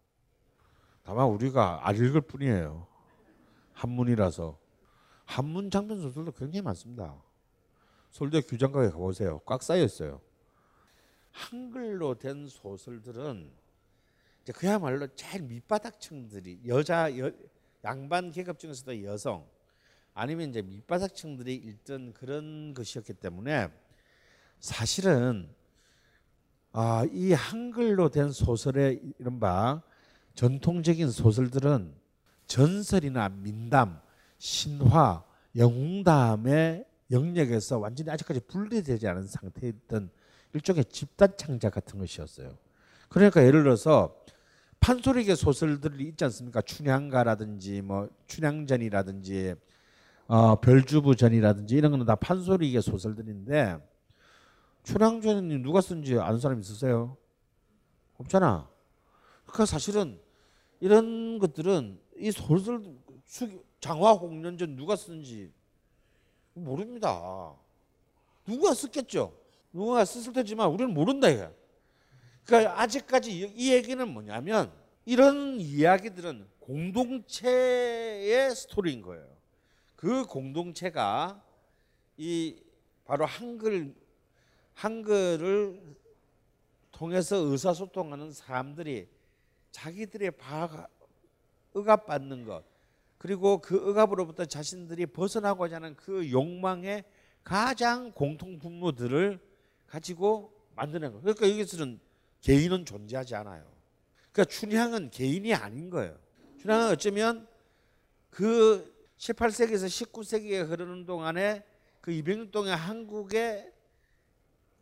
다만 1.03 1.27
우리가 1.29 1.87
안 1.87 1.97
읽을 1.97 2.21
뿐이에요. 2.23 2.87
한문이라서 3.73 4.59
한문 5.25 5.71
장편 5.71 6.01
소설도 6.01 6.33
굉장히 6.33 6.63
많습니다. 6.63 7.15
서울대 8.11 8.41
규장각에 8.41 8.89
가보세요. 8.91 9.41
꽉 9.45 9.63
쌓여 9.63 9.83
있어요. 9.83 10.21
한글로 11.33 12.15
된 12.15 12.49
소설들은 12.49 13.53
그야말로 14.55 15.07
제일 15.15 15.43
밑바닥층들이 15.43 16.63
여자 16.67 17.19
여, 17.19 17.31
양반 17.87 18.33
계급 18.33 18.59
중에서도 18.59 19.05
여성 19.05 19.47
아니면 20.13 20.51
이제 20.51 20.61
밑바닥층들이 20.61 21.55
읽던 21.55 22.15
그런 22.15 22.75
것이었기 22.75 23.15
때문에 23.15 23.69
사실은 24.59 25.49
아, 26.73 27.07
이 27.13 27.33
한글로 27.33 28.11
된 28.11 28.33
소설의 28.33 29.01
이른바 29.19 29.83
전통적인 30.35 31.11
소설들은 31.11 31.95
전설이나 32.47 33.29
민담, 33.29 34.01
신화, 34.39 35.25
영웅담의 35.55 36.85
영역에서 37.13 37.79
완전히 37.79 38.11
아직까지 38.11 38.41
분리되지 38.41 39.07
않은 39.07 39.27
상태였던 39.27 40.11
일종의 40.55 40.87
집단 40.87 41.35
창작 41.37 41.75
같은 41.75 41.99
것이었어요. 41.99 42.59
그러니까 43.09 43.45
예를 43.45 43.63
들어서 43.63 44.17
판소리계 44.81 45.35
소설들이 45.35 46.05
있지 46.09 46.25
않습니까? 46.25 46.61
춘향가라든지 46.63 47.83
뭐 47.83 48.09
춘향전이라든지 48.27 49.55
어, 50.29 50.61
별주부전이라든지 50.61 51.77
이런 51.77 51.91
거는 51.93 52.07
다 52.07 52.15
판소리계 52.17 52.81
소설들인데 52.81 53.79
춘향전이 54.85 55.59
누가 55.59 55.81
쓴지 55.81 56.19
아는 56.19 56.39
사람 56.39 56.61
있으세요? 56.61 57.17
없잖아. 58.19 58.69
그러니까 59.45 59.67
사실은 59.67 60.21
이런 60.81 61.39
것들은 61.39 62.01
이 62.19 62.31
소설 62.31 62.83
장화 63.81 64.13
홍련전 64.13 64.77
누가 64.77 64.97
쓴지 64.97 65.53
모릅니다. 66.55 67.55
누가 68.47 68.73
썼겠죠. 68.75 69.37
누가 69.73 70.05
썼을 70.05 70.33
테지만 70.33 70.71
우리는 70.71 70.93
모른다 70.93 71.29
이거. 71.29 71.51
그러니까 72.47 72.81
아직까지 72.81 73.53
이 73.55 73.73
얘기는 73.73 74.09
뭐냐면 74.09 74.73
이런 75.05 75.61
이야기들은 75.61 76.47
공동체의 76.61 78.55
스토리인 78.55 79.03
거예요. 79.03 79.27
그 79.97 80.25
공동체가 80.25 81.43
이 82.17 82.57
바로 83.05 83.27
한글 83.27 83.95
한글을 84.75 85.81
통해서 86.93 87.37
의사소통하는 87.37 88.33
사람들이 88.33 89.09
자기들의 89.71 90.33
바 90.33 90.89
억압받는 91.73 92.45
것 92.45 92.65
그리고 93.19 93.59
그 93.61 93.91
억압으로부터 93.91 94.45
자신들이 94.45 95.07
벗어나고자 95.07 95.77
하는 95.77 95.97
그 95.97 96.31
욕망의 96.31 97.05
가장 97.43 98.13
공통 98.13 98.59
분모들을 98.59 99.41
가지고 99.87 100.53
만드는 100.75 101.13
거. 101.13 101.21
그러니까 101.21 101.49
여기서는 101.49 102.01
개인은 102.41 102.85
존재하지 102.85 103.35
않아요. 103.37 103.65
그러니까 104.33 104.45
춘향은 104.53 105.11
개인이 105.11 105.53
아닌 105.55 105.91
거예요. 105.91 106.17
춘향은 106.61 106.91
어쩌면 106.91 107.49
그 108.31 108.95
18세기에서 109.19 109.87
19세기에 109.87 110.69
흐르는 110.69 111.07
동안에 111.07 111.65
그 112.01 112.11
200년 112.13 112.53
동안 112.53 112.79
한국의 112.79 113.73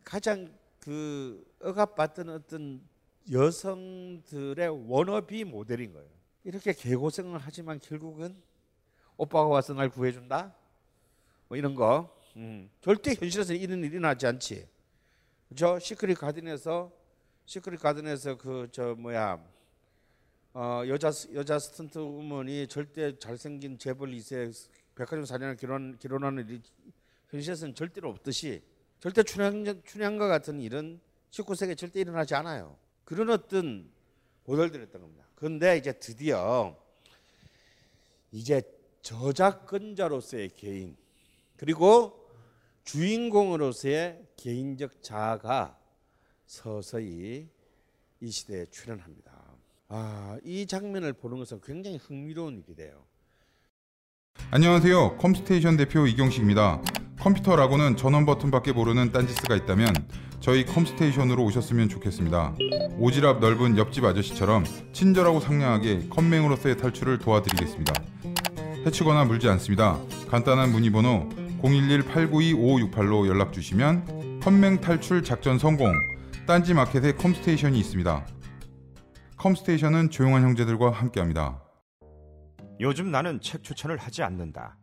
가장 0.02 0.52
그 0.80 1.44
억압받던 1.61 2.28
어떤 2.28 2.82
여성들의 3.32 4.88
워너비 4.88 5.44
모델인 5.44 5.92
거예요. 5.92 6.09
이렇게 6.44 6.74
개고생을 6.74 7.38
하지만 7.38 7.80
결국은 7.80 8.36
오빠가 9.16 9.46
와서 9.46 9.72
날 9.72 9.88
구해준다? 9.88 10.55
뭐 11.48 11.57
이런 11.57 11.74
거. 11.74 12.14
음. 12.36 12.68
절대 12.80 13.14
현실에서 13.14 13.55
이런 13.55 13.82
일이 13.82 13.98
나지 13.98 14.26
않지. 14.26 14.68
저 15.57 15.78
시크릿 15.78 16.18
가든에서 16.18 16.92
시크릿 17.47 17.80
가든에서 17.80 18.36
그 18.36 18.68
저 18.72 18.95
뭐야 18.95 19.38
어 20.55 20.82
여자 20.86 21.11
여자 21.34 21.59
스턴트 21.59 21.99
우먼이 21.99 22.66
절대 22.68 23.18
잘생긴 23.18 23.78
재벌 23.78 24.11
2세 24.12 24.53
백화점 24.95 25.24
사장을 25.24 25.57
결혼 25.57 25.99
결혼하는 25.99 26.49
일이 26.49 26.62
현실에서는 27.28 27.74
절대로 27.74 28.11
없듯이 28.11 28.62
절대 29.01 29.22
춘향 29.22 29.82
춘향과 29.84 30.28
같은 30.28 30.61
일은 30.61 31.01
19세기에 31.30 31.76
절대 31.76 32.01
일어나지 32.01 32.34
않아요. 32.34 32.78
그런 33.05 33.30
어떤 33.30 33.90
모델들이었던 34.45 35.01
겁니다. 35.01 35.26
그런데 35.34 35.76
이제 35.76 35.92
드디어 35.92 36.76
이제 38.30 38.62
저작권자로서의 39.03 40.51
개인 40.51 40.97
그리고 41.57 42.30
주인공으로서의 42.84 44.26
개인적 44.36 45.03
자아가 45.03 45.78
서서히 46.47 47.49
이 48.20 48.30
시대에 48.30 48.66
출현합니다. 48.66 49.32
아, 49.88 50.38
이 50.45 50.66
장면을 50.66 51.12
보는 51.12 51.38
것은 51.38 51.61
굉장히 51.62 51.97
흥미로운 51.99 52.62
일이래요. 52.66 53.05
안녕하세요. 54.51 55.16
컴스테이션 55.18 55.76
대표 55.76 56.07
이경식입니다. 56.07 56.82
컴퓨터라고는 57.20 57.97
전원 57.97 58.26
버튼밖에 58.26 58.72
모르는 58.72 59.12
딴지스가 59.12 59.57
있다면 59.57 59.88
저희 60.40 60.66
컴스테이션으로 60.66 61.42
오셨으면 61.45 61.88
좋겠습니다. 61.88 62.55
오지랖 62.99 63.38
넓은 63.38 63.78
옆집 63.78 64.05
아저씨처럼 64.05 64.64
친절하고 64.92 65.40
상냥하게 65.40 66.09
컴맹으로서의 66.09 66.76
탈출을 66.76 67.18
도와드리겠습니다. 67.18 67.95
해치거나 68.84 69.24
물지 69.24 69.49
않습니다. 69.49 69.99
간단한 70.28 70.70
문의번호 70.72 71.28
011-892-5568로 71.62 73.26
연락 73.26 73.53
주시면 73.53 74.42
컴맹 74.45 74.82
탈출 74.82 75.22
작전 75.22 75.59
성공 75.59 75.95
딴지 76.47 76.74
마켓에 76.74 77.12
컴스테이션이 77.12 77.78
있습니다. 77.78 78.26
컴스테이션은 79.38 80.11
조용한 80.11 80.42
형제들과 80.42 80.90
함께합니다. 80.90 81.62
요즘 82.80 83.11
나는 83.11 83.40
책 83.40 83.62
추천을 83.62 83.97
하지 83.97 84.22
않는다. 84.22 84.76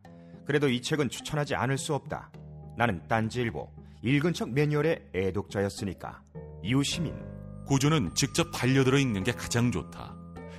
그래도 0.45 0.67
이 0.67 0.81
책은 0.81 1.09
추천하지 1.09 1.53
않을 1.53 1.77
수 1.77 1.93
없다. 1.93 2.31
나는 2.77 3.07
딴지일보 3.07 3.69
읽은 4.01 4.33
척 4.33 4.49
매뉴얼의 4.49 5.09
애독자였으니까. 5.13 6.23
이웃시민 6.63 7.13
고전은 7.67 8.15
직접 8.15 8.49
반려들어 8.51 8.97
읽는 8.97 9.23
게 9.23 9.31
가장 9.31 9.71
좋다. 9.71 10.15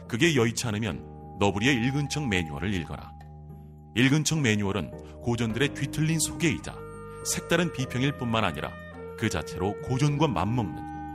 그게 0.07 0.36
여의치 0.36 0.68
않으면 0.68 1.05
너부리의 1.40 1.74
읽은 1.84 2.11
척 2.11 2.28
매뉴얼을 2.28 2.72
읽어라. 2.74 3.11
읽은 3.96 4.22
척 4.22 4.40
매뉴얼은 4.40 5.20
고전들의 5.22 5.74
뒤틀린 5.74 6.20
소개이자 6.20 6.76
색다른 7.24 7.72
비평일 7.72 8.18
뿐만 8.18 8.44
아니라 8.44 8.70
그 9.18 9.28
자체로 9.28 9.74
고전과 9.82 10.28
맞먹는 10.28 10.91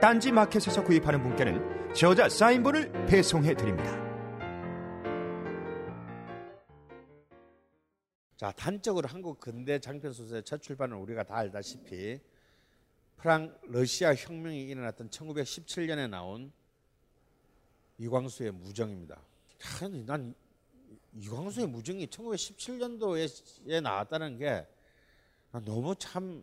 딴지 0.00 0.32
마켓에서 0.32 0.82
구입하는 0.82 1.22
분께는 1.22 1.94
저자 1.94 2.26
사인본을 2.26 3.04
배송해 3.04 3.54
드립니다. 3.54 4.00
자 8.34 8.50
단적으로 8.52 9.06
한국 9.06 9.38
근대 9.38 9.78
장편 9.78 10.14
소설의 10.14 10.44
첫 10.44 10.62
출판은 10.62 10.96
우리가 10.96 11.24
다 11.24 11.36
알다시피 11.36 12.18
프랑 13.18 13.54
러시아 13.64 14.14
혁명이 14.14 14.62
일어났던 14.68 15.10
1917년에 15.10 16.08
나온 16.08 16.50
이광수의 17.98 18.52
무정입니다. 18.52 19.16
야, 19.16 19.88
난 20.06 20.34
이광수의 21.12 21.66
무정이 21.66 22.06
1917년도에 22.06 23.82
나왔다는 23.82 24.38
게 24.38 24.66
너무 25.66 25.94
참 25.96 26.42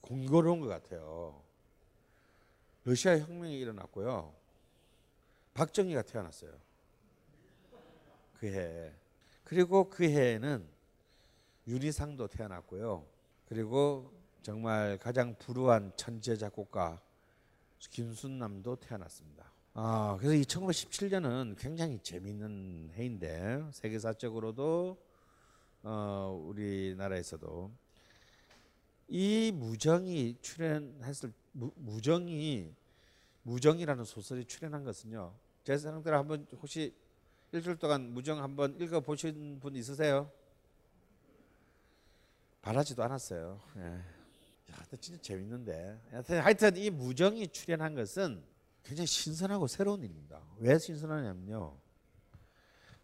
공교로운 0.00 0.58
것 0.58 0.66
같아요. 0.66 1.43
러시아 2.84 3.18
혁명이 3.18 3.58
일어났고요. 3.58 4.34
박정희가 5.54 6.02
태어났어요. 6.02 6.52
그 8.38 8.46
해. 8.46 8.92
그리고 9.44 9.88
그 9.88 10.04
해에는 10.04 10.66
윤희상도 11.66 12.28
태어났고요. 12.28 13.06
그리고 13.48 14.12
정말 14.42 14.98
가장 14.98 15.34
불우한 15.38 15.92
천재 15.96 16.36
작곡가 16.36 17.00
김순남도 17.78 18.76
태어났습니다. 18.76 19.50
아, 19.72 20.16
그래서 20.18 20.34
이 20.34 20.42
1917년은 20.42 21.56
굉장히 21.58 21.98
재미있는 22.02 22.90
해인데 22.94 23.64
세계사적으로도 23.72 24.98
어, 25.82 26.44
우리나라에서도 26.46 27.70
이 29.16 29.52
무정이 29.54 30.38
출연했을 30.42 31.32
무, 31.52 31.70
무정이 31.76 32.74
무정이라는 33.44 34.04
소설이 34.04 34.44
출연한 34.44 34.82
것은요. 34.82 35.32
제 35.62 35.78
생각대로 35.78 36.18
한번 36.18 36.44
혹시 36.60 36.92
일주일 37.52 37.76
동안 37.76 38.12
무정 38.12 38.42
한번 38.42 38.76
읽어 38.80 38.98
보신 38.98 39.60
분 39.60 39.76
있으세요? 39.76 40.28
바라지도 42.60 43.04
않았어요. 43.04 43.60
예. 43.76 43.82
야, 44.72 44.82
진짜 45.00 45.22
재밌는데. 45.22 45.96
하여튼 46.42 46.76
이 46.76 46.90
무정이 46.90 47.46
출연한 47.52 47.94
것은 47.94 48.42
굉장히 48.82 49.06
신선하고 49.06 49.68
새로운 49.68 50.02
일입니다. 50.02 50.40
왜 50.58 50.76
신선하냐면요. 50.76 51.72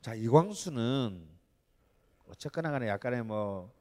자, 0.03 0.15
이광수는 0.15 1.25
어쨌거나 2.27 2.73
간에 2.73 2.89
약간의 2.89 3.23
뭐 3.23 3.73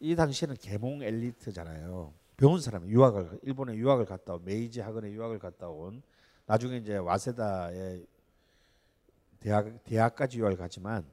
이 0.00 0.14
당시에는 0.14 0.56
계몽 0.56 1.02
엘리트잖아요. 1.02 2.12
배운 2.36 2.60
사람이 2.60 2.90
유학을 2.90 3.40
일본에 3.42 3.74
유학을 3.74 4.04
갔다 4.04 4.34
온 4.34 4.44
메이지 4.44 4.80
학원에 4.80 5.10
유학을 5.10 5.38
갔다 5.38 5.68
온 5.68 6.02
나중에 6.44 6.76
이제 6.76 6.96
와세다에 6.96 8.04
대학 9.40 9.84
대학까지 9.84 10.38
유학을 10.38 10.56
가지만 10.56 11.04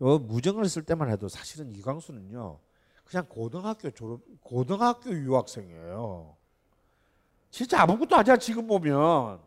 요 0.00 0.18
무정을 0.18 0.68
쓸 0.68 0.82
때만 0.82 1.08
해도 1.08 1.28
사실은 1.28 1.70
이광수는요 1.70 2.58
그냥 3.04 3.26
고등학교 3.28 3.90
졸업 3.90 4.22
고등학교 4.40 5.10
유학생이에요. 5.10 6.36
진짜 7.50 7.82
아무것도 7.82 8.16
하지 8.16 8.32
않아 8.32 8.38
지금 8.38 8.66
보면. 8.66 9.40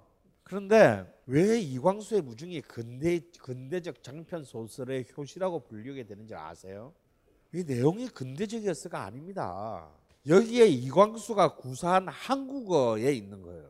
그런데 0.43 1.05
왜 1.25 1.59
이광수의 1.59 2.21
무중이 2.21 2.61
근대 2.61 3.19
근대적 3.41 4.01
장편 4.01 4.45
소설의 4.45 5.07
효시라고 5.17 5.59
불리게 5.65 6.05
되는지 6.05 6.33
아세요? 6.33 6.93
이 7.53 7.63
내용이 7.63 8.07
근대적이었어가 8.09 9.03
아닙니다. 9.03 9.89
여기에 10.27 10.67
이광수가 10.67 11.55
구사한 11.55 12.07
한국어에 12.07 13.13
있는 13.13 13.41
거예요. 13.41 13.69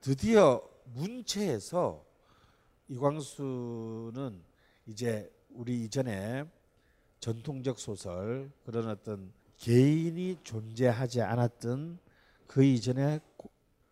드디어 0.00 0.66
문체에서 0.94 2.04
이광수는 2.88 4.42
이제 4.86 5.30
우리 5.50 5.84
이전에 5.84 6.44
전통적 7.20 7.78
소설 7.78 8.50
그런 8.64 8.88
어떤 8.88 9.32
개인이 9.58 10.38
존재하지 10.42 11.20
않았던 11.22 11.98
그 12.46 12.64
이전에 12.64 13.20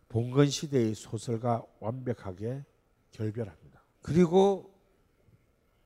봉건 0.09 0.49
시대의 0.49 0.95
소설과 0.95 1.63
완벽하게 1.79 2.63
결별합니다. 3.11 3.81
그리고 4.01 4.73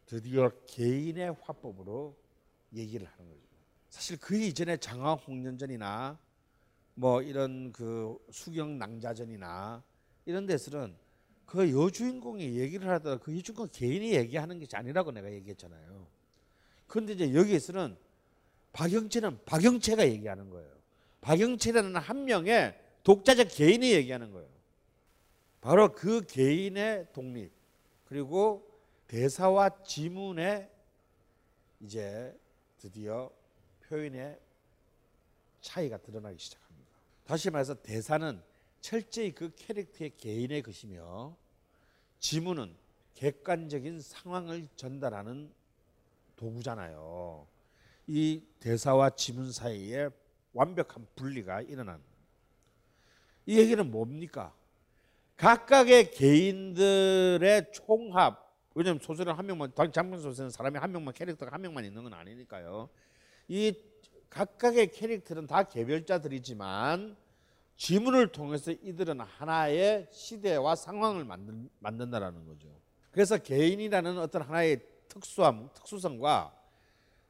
드디어 0.05 0.49
개인의 0.65 1.35
화법으로 1.41 2.15
얘기를 2.75 3.07
하는 3.07 3.29
거죠. 3.29 3.41
사실 3.89 4.17
그 4.17 4.37
이전에 4.37 4.77
장화 4.77 5.13
홍련전이나 5.13 6.19
뭐 6.95 7.21
이런 7.21 7.71
그 7.71 8.17
수경 8.31 8.77
낭자전이나 8.77 9.83
이런 10.25 10.45
데서는 10.45 10.95
그 11.45 11.71
여주인공이 11.71 12.57
얘기를 12.57 12.89
하다가 12.89 13.17
그 13.23 13.35
여주인공 13.37 13.67
개인이 13.71 14.13
얘기하는 14.13 14.59
것이 14.59 14.75
아니라고 14.75 15.11
내가 15.11 15.31
얘기했잖아요. 15.31 16.07
그런데 16.87 17.13
이제 17.13 17.33
여기에서는 17.33 17.97
박영채는 18.73 19.39
박영채가 19.45 20.07
얘기하는 20.07 20.49
거예요. 20.49 20.69
박영채라는 21.21 21.95
한 21.95 22.25
명의 22.25 22.77
독자적 23.03 23.47
개인이 23.51 23.91
얘기하는 23.91 24.31
거예요. 24.31 24.49
바로 25.61 25.91
그 25.93 26.25
개인의 26.25 27.07
독립 27.13 27.51
그리고 28.05 28.69
대사와 29.07 29.83
지문의 29.83 30.69
이제 31.79 32.37
드디어 32.85 33.31
표현의 33.87 34.39
차이가 35.59 35.97
드러나기 35.97 36.37
시작합니다. 36.37 36.91
다시 37.25 37.49
말해서 37.49 37.73
대사는 37.81 38.39
철저히 38.79 39.31
그 39.31 39.51
캐릭터의 39.55 40.15
개인의 40.15 40.61
것이며 40.61 41.35
지문은 42.19 42.75
객관적인 43.15 44.01
상황을 44.01 44.67
전달하는 44.75 45.51
도구잖아요. 46.35 47.47
이 48.05 48.43
대사와 48.59 49.15
지문 49.15 49.51
사이에 49.51 50.09
완벽한 50.53 51.07
분리가 51.15 51.61
일어난 51.61 52.03
이 53.47 53.57
얘기는 53.57 53.89
뭡니까? 53.89 54.53
각각의 55.37 56.11
개인들의 56.11 57.71
총합 57.73 58.44
왜냐하면 58.75 58.99
소설은 59.01 59.33
한 59.33 59.45
명만 59.45 59.71
장편 59.73 60.21
소설은 60.21 60.51
사람이 60.51 60.77
한 60.77 60.91
명만 60.91 61.13
캐릭터가 61.13 61.51
한 61.51 61.61
명만 61.61 61.85
있는 61.85 62.03
건 62.03 62.13
아니니까요. 62.13 62.89
이 63.47 63.73
각각의 64.29 64.91
캐릭터는 64.91 65.47
다 65.47 65.63
개별자들이지만 65.63 67.15
지문을 67.77 68.31
통해서 68.31 68.71
이들은 68.71 69.21
하나의 69.21 70.07
시대와 70.11 70.75
상황을 70.75 71.23
만든, 71.23 71.69
만든다라는 71.79 72.45
거죠. 72.45 72.67
그래서 73.11 73.37
개인이라는 73.37 74.17
어떤 74.19 74.41
하나의 74.41 74.81
특수함, 75.07 75.69
특수성과 75.73 76.53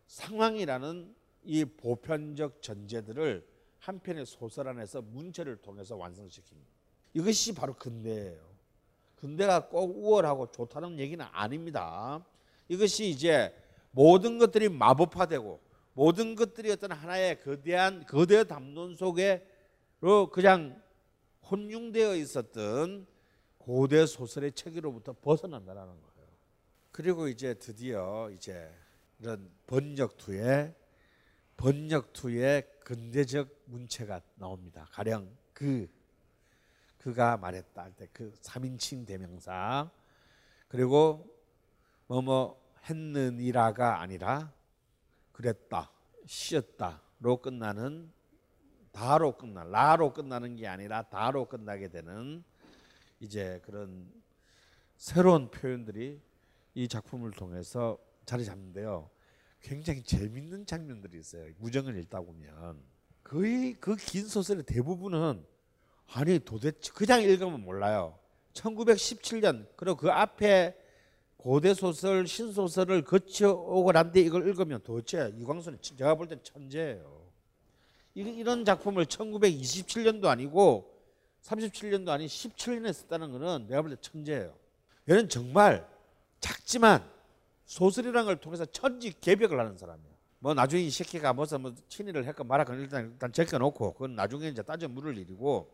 상황이라는 0.08 1.16
이 1.44 1.66
보편적 1.66 2.62
전제들을 2.64 3.48
한 3.80 4.00
편의 4.00 4.26
소설 4.26 4.68
안에서 4.68 5.04
문체를 5.04 5.58
통해서 5.58 5.96
완성시킵니다. 5.96 6.66
이것이 7.14 7.54
바로 7.54 7.76
근대예요. 7.76 8.55
근대가 9.26 9.68
꼭 9.70 9.98
우월하고 9.98 10.52
좋다는 10.52 11.00
얘기는 11.00 11.26
아닙니다. 11.32 12.24
이것이 12.68 13.10
이제 13.10 13.52
모든 13.90 14.38
것들이 14.38 14.70
마법화되고 14.70 15.60
모든 15.94 16.36
것들이 16.36 16.70
어떤 16.70 16.92
하나의 16.92 17.40
거대한 17.42 18.06
거대 18.06 18.44
담론 18.44 18.96
속에로 18.96 20.30
그냥 20.32 20.80
혼용되어 21.50 22.16
있었던 22.18 23.08
고대 23.58 24.06
소설의 24.06 24.52
체계로부터 24.52 25.14
벗어난다라는 25.14 25.88
거예요. 25.88 26.28
그리고 26.92 27.28
이제 27.28 27.56
드디어 27.56 28.30
이제 28.32 28.70
이런 29.20 29.50
번역투의 29.66 30.72
번역투의 31.58 32.68
근대적 32.82 33.50
문체가 33.66 34.22
나옵니다. 34.36 34.88
가령 34.92 35.36
그 35.52 35.88
그가 37.06 37.38
말했다 37.38 37.84
할 37.84 37.92
때 37.96 38.08
그 38.12 38.34
3인칭 38.42 39.06
대명사 39.06 39.92
그리고 40.68 41.24
뭐뭐 42.08 42.60
했느니라가 42.90 44.02
아니라 44.02 44.52
그랬다 45.32 45.92
쉬었다로 46.26 47.38
끝나는 47.44 48.12
다로 48.92 49.38
끝나 49.38 49.64
라로 49.66 50.14
끝나는 50.14 50.56
게 50.56 50.68
아니라 50.68 51.04
다로 51.04 51.46
끝나게 51.46 51.90
되는 51.90 52.44
이제 53.20 53.62
그런 53.66 54.12
새로운 54.98 55.52
표현들이 55.52 56.20
이 56.74 56.88
작품을 56.88 57.32
통해서 57.32 58.00
자리 58.26 58.46
잡는데요. 58.46 59.12
굉장히 59.62 60.02
재밌는 60.02 60.66
장면들이 60.66 61.20
있어요. 61.20 61.54
무정을 61.60 61.98
읽다 62.00 62.22
보면 62.22 62.82
거의 63.24 63.74
그 63.76 63.96
긴 63.96 64.28
소설의 64.28 64.64
대부분은 64.64 65.46
아니 66.14 66.40
도대체 66.40 66.92
그냥 66.94 67.22
읽으면 67.22 67.64
몰라요. 67.64 68.18
1917년 68.54 69.68
그리고 69.76 69.98
그 69.98 70.10
앞에 70.12 70.76
고대 71.38 71.74
소설 71.74 72.26
신소설을 72.26 73.04
거쳐오고 73.04 73.92
난 73.92 74.12
뒤에 74.12 74.24
이걸 74.24 74.48
읽으면 74.48 74.82
도대체 74.84 75.34
이광수는 75.38 75.80
제가 75.82 76.16
볼 76.16 76.28
땐 76.28 76.40
천재예요. 76.42 77.26
이런 78.16 78.64
작품을 78.66 79.06
1927년도 79.06 80.26
아니고 80.26 80.92
37년도 81.44 82.10
아닌 82.10 82.28
17년에 82.28 82.94
썼다는 82.94 83.32
것은 83.32 83.68
내가 83.68 83.82
볼 83.82 83.92
때 83.96 84.02
천재예요. 84.02 84.56
얘는 85.10 85.30
정말 85.30 85.88
작지만 86.40 87.08
소설이라는 87.66 88.26
걸 88.26 88.38
통해서 88.38 88.66
천지 88.66 89.14
개벽을 89.20 89.60
하는 89.60 89.78
사람이야. 89.78 90.16
뭐 90.40 90.54
나중에 90.54 90.82
이 90.82 90.90
새끼가 90.90 91.34
무슨 91.34 91.62
뭐 91.62 91.76
친일을 91.90 92.26
했건 92.26 92.48
말았건 92.48 92.80
일단 92.80 93.12
일단 93.12 93.32
제껴놓고 93.32 93.94
그건 93.94 94.16
나중에 94.16 94.48
이제 94.48 94.62
따져 94.64 94.88
물을 94.88 95.18
일이고 95.18 95.72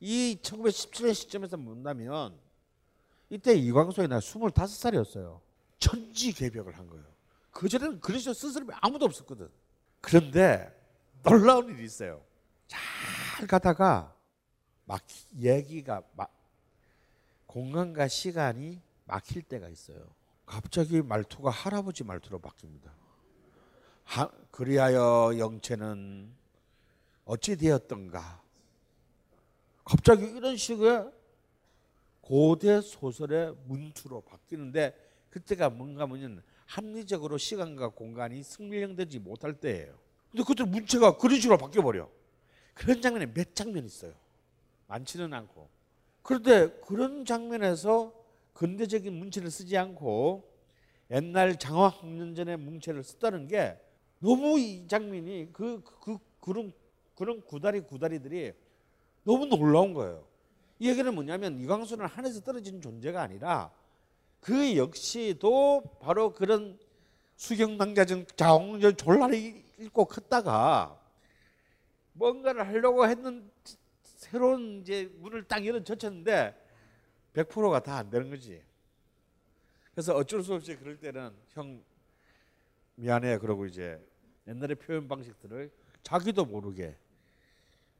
이 0.00 0.38
1917년 0.42 1.14
시점에서 1.14 1.56
본다면 1.56 2.38
이때 3.28 3.54
이광수의 3.54 4.08
나 4.08 4.18
25살이었어요. 4.18 5.40
천지 5.78 6.32
개벽을 6.32 6.76
한 6.76 6.88
거예요. 6.88 7.04
그전에는 7.52 8.00
그리스도 8.00 8.32
쓴 8.32 8.52
사람이 8.52 8.72
아무도 8.80 9.04
없었거든. 9.06 9.48
그런데 10.00 10.74
놀라운 11.22 11.68
일이 11.68 11.84
있어요. 11.84 12.22
잘 12.66 13.46
가다가 13.46 14.14
막 14.84 15.02
얘기가 15.38 16.02
막 16.16 16.32
공간과 17.46 18.08
시간이 18.08 18.80
막힐 19.04 19.42
때가 19.42 19.68
있어요. 19.68 20.14
갑자기 20.46 21.02
말투가 21.02 21.50
할아버지 21.50 22.04
말투로 22.04 22.40
바뀝니다. 22.40 22.90
하, 24.04 24.28
그리하여 24.50 25.38
영체는 25.38 26.32
어찌 27.24 27.56
되었던가. 27.56 28.42
갑자기 29.90 30.24
이런 30.24 30.56
식의 30.56 31.10
고대 32.20 32.80
소설의 32.80 33.56
문투로 33.66 34.20
바뀌는데 34.20 34.94
그때가 35.30 35.68
뭔가 35.68 36.06
뭐냐면 36.06 36.44
합리적으로 36.66 37.38
시간과 37.38 37.88
공간이 37.88 38.40
승명되지 38.44 39.18
못할 39.18 39.52
때예요. 39.54 39.92
근데 40.30 40.44
그때 40.46 40.62
문체가 40.62 41.16
그런 41.16 41.40
식으로 41.40 41.58
바뀌어 41.58 41.82
버려. 41.82 42.08
그런 42.72 43.02
장면에 43.02 43.26
몇 43.34 43.56
장면 43.56 43.84
있어요. 43.84 44.12
많지는 44.86 45.34
않고. 45.34 45.68
그런데 46.22 46.68
그런 46.86 47.24
장면에서 47.24 48.14
근대적인 48.52 49.12
문체를 49.12 49.50
쓰지 49.50 49.76
않고 49.76 50.48
옛날 51.10 51.58
장화학년전의 51.58 52.58
문체를 52.58 53.02
썼다는 53.02 53.48
게 53.48 53.76
너무 54.20 54.56
이 54.56 54.86
장면이 54.86 55.48
그, 55.52 55.82
그, 55.82 56.16
그런, 56.38 56.72
그런 57.16 57.44
구다리 57.44 57.80
구다리들이 57.80 58.52
너무 59.24 59.46
놀라운 59.46 59.94
거예요. 59.94 60.26
이 60.78 60.88
얘기는 60.88 61.14
뭐냐면 61.14 61.58
이광수는 61.60 62.06
하늘에서 62.06 62.40
떨어진 62.40 62.80
존재가 62.80 63.20
아니라 63.20 63.70
그 64.40 64.76
역시도 64.76 65.98
바로 66.00 66.32
그런 66.32 66.78
수경낭자전 67.36 68.26
자홍절 68.36 68.94
졸라리 68.96 69.64
읽고 69.78 70.06
컸다가 70.06 70.98
뭔가를 72.12 72.66
하려고 72.66 73.06
했는 73.06 73.50
새로운 74.02 74.80
이제 74.80 75.10
문을 75.18 75.44
딱 75.44 75.64
열어 75.66 75.82
젖혔는데 75.82 76.54
100%가 77.34 77.80
다 77.80 77.96
안 77.98 78.10
되는 78.10 78.28
거지. 78.30 78.62
그래서 79.92 80.14
어쩔 80.14 80.42
수 80.42 80.54
없이 80.54 80.76
그럴 80.76 80.98
때는 80.98 81.32
형 81.48 81.82
미안해 82.96 83.38
그러고 83.38 83.66
이제 83.66 83.98
옛날의 84.46 84.76
표현 84.76 85.08
방식들을 85.08 85.70
자기도 86.02 86.44
모르게 86.44 86.96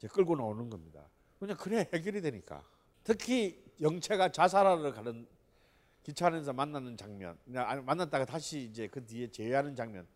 이제 0.01 0.09
끌고 0.09 0.35
나오는 0.35 0.71
겁니다. 0.71 1.07
그냥 1.39 1.59
그래 1.59 1.87
해결이 1.93 2.23
되니까. 2.23 2.65
특히 3.05 3.63
영채가 3.83 4.33
자살하러 4.33 4.95
가는 4.95 5.27
기차 6.03 6.29
안에서 6.29 6.55
만나는 6.55 6.97
장면, 6.97 7.39
만났다가 7.45 8.25
다시 8.25 8.63
이제 8.63 8.89
그 8.89 9.05
뒤에 9.05 9.31
제외하는 9.31 9.77
장면 9.77 10.07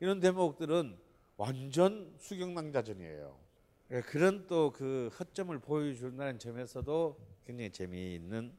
이런 0.00 0.18
대목들은 0.18 0.98
완전 1.36 2.12
수경낭자전이에요. 2.18 3.38
그러니까 3.86 4.10
그런 4.10 4.46
또 4.48 4.72
그 4.72 5.08
허점을 5.18 5.56
보여준다는 5.60 6.40
점에서도 6.40 7.16
굉장히 7.46 7.70
재미있는 7.70 8.52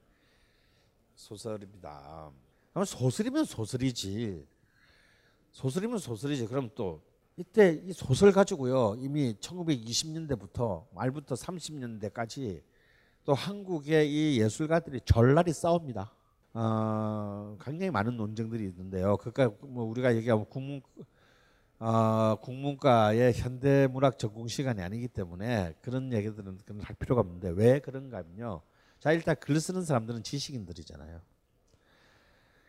소설입니다. 1.16 2.32
소설이면 2.86 3.44
소설이지. 3.44 4.48
소설이면 5.52 5.98
소설이지. 5.98 6.48
그럼 6.48 6.70
또 6.74 7.02
이때 7.40 7.82
이 7.86 7.94
소설 7.94 8.34
가지고요. 8.34 8.96
이미 8.98 9.34
1920년대부터 9.40 10.86
말부터 10.94 11.36
30년대까지 11.36 12.62
또 13.24 13.34
한국의 13.34 14.12
이 14.12 14.42
예술가들이 14.42 15.00
전날이 15.06 15.54
싸웁니다. 15.54 16.14
어, 16.54 17.58
굉장히 17.64 17.92
많은 17.92 18.18
논쟁들이 18.18 18.66
있는데요. 18.66 19.16
그러니까 19.16 19.56
뭐 19.66 19.86
우리가 19.86 20.18
얘기하면 20.18 20.48
국문 20.50 20.82
어, 21.80 22.36
국문과의 22.42 23.32
현대 23.36 23.88
문학 23.88 24.20
전공 24.20 24.50
시간이 24.50 24.82
아니기 24.82 25.08
때문에 25.08 25.76
그런 25.82 26.12
얘기들은 26.12 26.60
할 26.82 26.94
필요가 26.98 27.22
없는데 27.22 27.52
왜 27.52 27.80
그런가 27.80 28.18
하면요. 28.18 28.64
자 29.00 29.14
일단 29.14 29.38
글 29.40 29.62
쓰는 29.62 29.86
사람들은 29.86 30.24
지식인들이잖아요. 30.24 31.22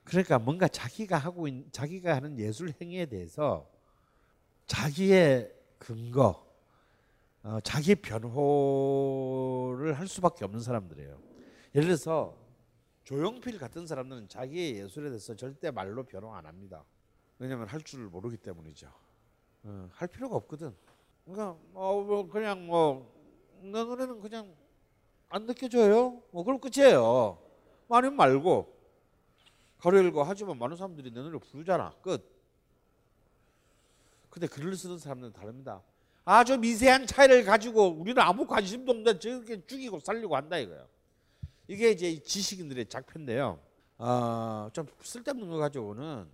그러니까 0.05 0.39
뭔가 0.39 0.69
자기가 0.69 1.19
하고 1.19 1.49
있, 1.49 1.73
자기가 1.73 2.15
하는 2.15 2.39
예술 2.39 2.73
행위에 2.81 3.07
대해서 3.07 3.69
자기의 4.71 5.53
근거, 5.79 6.47
어, 7.43 7.59
자기 7.65 7.97
변호를 7.97 9.99
할 9.99 10.07
수밖에 10.07 10.45
없는 10.45 10.61
사람들이에요. 10.61 11.21
예를 11.75 11.89
들어서 11.89 12.37
조용필 13.03 13.59
같은 13.59 13.85
사람들은 13.85 14.29
자기의 14.29 14.77
예술에 14.77 15.09
대해서 15.09 15.35
절대 15.35 15.73
말로 15.73 16.05
변호 16.05 16.33
안 16.33 16.47
합니다. 16.47 16.85
왜냐하면 17.41 17.67
할 17.67 17.81
줄을 17.81 18.09
모르기 18.09 18.37
때문이죠. 18.37 18.89
어, 19.65 19.89
할 19.93 20.07
필요가 20.07 20.37
없거든. 20.37 20.73
그러니까 21.25 21.59
어, 21.75 22.01
뭐 22.03 22.29
그냥 22.29 22.65
뭐내 22.69 23.73
노래는 23.73 24.21
그냥 24.21 24.55
안 25.31 25.47
느껴져요. 25.47 26.23
뭐 26.31 26.45
그럼 26.45 26.61
끝이에요. 26.61 27.43
아니면 27.89 28.15
말고 28.15 28.73
가로 29.79 29.99
열고 29.99 30.23
하지만 30.23 30.59
많은 30.59 30.77
사람들이 30.77 31.11
내 31.11 31.21
노래 31.21 31.41
부르잖아. 31.41 31.93
끝. 32.03 32.40
근데 34.31 34.47
글을 34.47 34.77
쓰는 34.77 34.99
사람들은 34.99 35.33
다릅니다. 35.33 35.83
아주 36.25 36.57
미세한 36.57 37.07
차이를 37.07 37.45
가지고 37.45 37.89
우리는 37.89 38.23
아무 38.23 38.47
관심도 38.47 38.93
없는데 38.93 39.19
저렇게 39.19 39.67
죽이고 39.67 39.99
살리고 40.01 40.37
한다 40.37 40.57
이거예요. 40.59 40.87
이게 41.67 41.91
이제 41.91 42.19
지식인들의 42.23 42.87
작편인데요. 42.89 43.59
어, 43.99 44.69
좀 44.73 44.87
쓸데없는 45.03 45.49
거 45.49 45.57
가지고는 45.59 46.27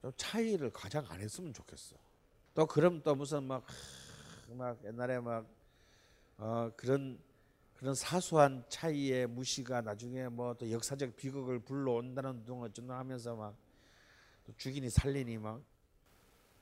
좀 0.00 0.12
차이를 0.16 0.70
가장 0.70 1.06
안 1.08 1.20
했으면 1.20 1.52
좋겠어. 1.54 1.96
또 2.54 2.66
그럼 2.66 3.00
또 3.02 3.14
무슨 3.14 3.44
막, 3.44 3.64
막 4.48 4.78
옛날에 4.84 5.20
막 5.20 5.46
어, 6.38 6.70
그런 6.76 7.18
그런 7.76 7.94
사소한 7.94 8.64
차이의 8.68 9.26
무시가 9.26 9.80
나중에 9.80 10.28
뭐 10.28 10.54
또 10.54 10.70
역사적 10.70 11.16
비극을 11.16 11.58
불러온다는 11.60 12.44
둥 12.44 12.62
어쩌나 12.62 12.98
하면서 12.98 13.34
막 13.34 13.54
죽이니 14.56 14.90
살리니 14.90 15.38
막 15.38 15.60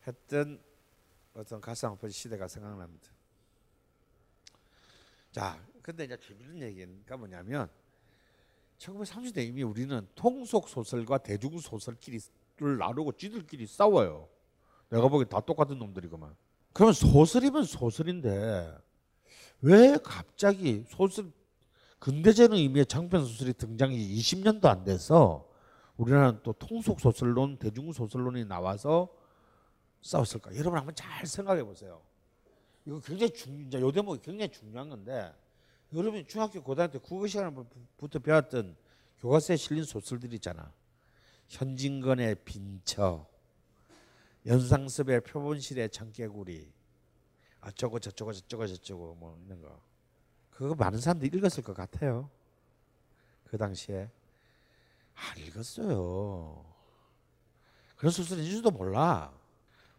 했던 0.06 0.60
어떤 1.34 1.60
가상화폐 1.60 2.08
시대가 2.08 2.48
생각납니다. 2.48 3.08
자, 5.30 5.62
근데 5.82 6.04
이제 6.04 6.16
재밌는 6.16 6.60
얘기가 6.60 7.16
뭐냐면 7.16 7.68
1930대 8.78 9.46
이미 9.46 9.62
우리는 9.62 10.06
통속 10.14 10.68
소설과 10.68 11.18
대중 11.18 11.58
소설끼리 11.58 12.18
나누고 12.58 13.12
쥐들끼리 13.12 13.66
싸워요. 13.66 14.28
내가 14.88 15.08
보기엔 15.08 15.28
다 15.28 15.40
똑같은 15.40 15.78
놈들이구만. 15.78 16.34
그러면 16.72 16.92
소설이면 16.94 17.64
소설인데 17.64 18.76
왜 19.62 19.98
갑자기 20.02 20.84
소설 20.88 21.30
근대적인 21.98 22.58
의미의 22.58 22.86
장편 22.86 23.26
소설이 23.26 23.52
등장이 23.52 23.96
20년도 24.16 24.64
안 24.66 24.84
돼서 24.84 25.46
우리나라는 25.98 26.40
또 26.42 26.54
통속 26.54 26.98
소설론, 26.98 27.58
대중 27.58 27.92
소설론이 27.92 28.46
나와서 28.46 29.10
싸웠을까? 30.02 30.54
여러분 30.56 30.78
한번 30.78 30.94
잘 30.94 31.26
생각해 31.26 31.62
보세요. 31.62 32.02
이거 32.86 32.98
굉장히 33.00 33.32
중, 33.32 33.60
이제 33.66 33.80
요 33.80 33.92
대목이 33.92 34.22
굉장히 34.22 34.50
중요한 34.50 34.88
건데 34.88 35.32
여러분이 35.92 36.26
중학교 36.26 36.62
고등학교 36.62 36.94
때 36.94 36.98
국어 36.98 37.26
시간부터 37.26 38.18
배웠던 38.20 38.76
교과서에 39.20 39.56
실린 39.56 39.84
소설들 39.84 40.32
있잖아. 40.34 40.72
현진건의 41.48 42.36
빈처, 42.44 43.26
연상섭의 44.46 45.20
표본실의 45.22 45.90
장개구리, 45.90 46.72
어쩌고 47.60 47.98
저쩌고 47.98 48.32
저쩌고 48.32 48.66
저쩌고 48.66 49.14
뭐 49.16 49.36
있는 49.36 49.60
거. 49.60 49.80
그거 50.50 50.74
많은 50.74 51.00
사람들이 51.00 51.36
읽었을 51.36 51.62
것 51.62 51.74
같아요. 51.74 52.30
그 53.44 53.58
당시에 53.58 54.08
안 55.14 55.38
읽었어요. 55.38 56.64
그런 57.96 58.12
소설은 58.12 58.42
인지도 58.44 58.70
몰라. 58.70 59.39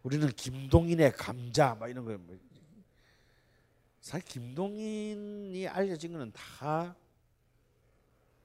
우리는 0.04 0.28
김동인의 0.30 1.14
감자 1.14 1.76
막 1.76 1.89
이런 1.89 2.06
거. 2.06 2.18
뭐. 2.18 2.38
사실 4.02 4.26
김동인이 4.26 5.68
알려진 5.68 6.14
거는 6.14 6.32
다 6.32 6.95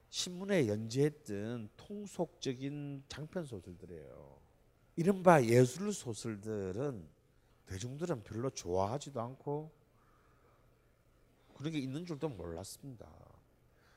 신문에 0.09 0.67
연재했던 0.67 1.69
통속적인 1.75 3.03
장편 3.09 3.45
소설들이에요. 3.45 4.37
이른바 4.95 5.43
예술 5.43 5.93
소설들은 5.93 7.07
대중들은 7.67 8.23
별로 8.23 8.49
좋아하지도 8.49 9.21
않고 9.21 9.71
그런 11.55 11.71
게 11.73 11.79
있는 11.79 12.05
줄도 12.05 12.29
몰랐습니다. 12.29 13.07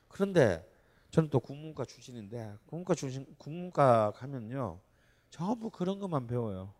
그런데 0.07 0.67
저는 1.11 1.29
또 1.29 1.39
국문과 1.39 1.85
출신인데 1.85 2.57
국문과 2.65 2.95
출신 2.95 3.25
국문과 3.37 4.11
가면요 4.11 4.79
전부 5.29 5.69
그런 5.69 5.99
것만 5.99 6.27
배워요. 6.27 6.73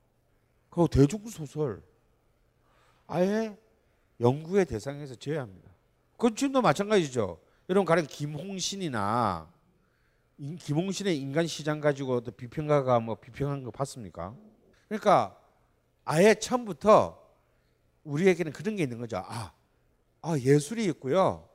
그 0.72 0.88
대중 0.90 1.28
소설 1.28 1.84
아예 3.06 3.56
연구의 4.20 4.66
대상에서 4.66 5.16
제외합니다. 5.16 5.70
그건 6.14 6.36
지금도 6.36 6.62
마찬가지죠. 6.62 7.40
여러분 7.70 7.86
가령 7.86 8.08
김홍신이나 8.08 9.52
김홍신의 10.60 11.20
인간 11.20 11.46
시장 11.46 11.82
가지고 11.82 12.22
비평가가 12.22 13.00
뭐 13.02 13.16
비평한 13.16 13.64
거 13.64 13.72
봤습니까? 13.72 14.36
그러니까 14.88 15.38
아예 16.06 16.34
처음부터 16.34 17.22
우리에게는 18.06 18.54
그런 18.54 18.78
게 18.78 18.84
있는 18.84 18.98
거죠. 18.98 19.18
아, 19.18 19.52
아 20.22 20.40
예술이 20.40 20.86
있고요. 20.86 21.48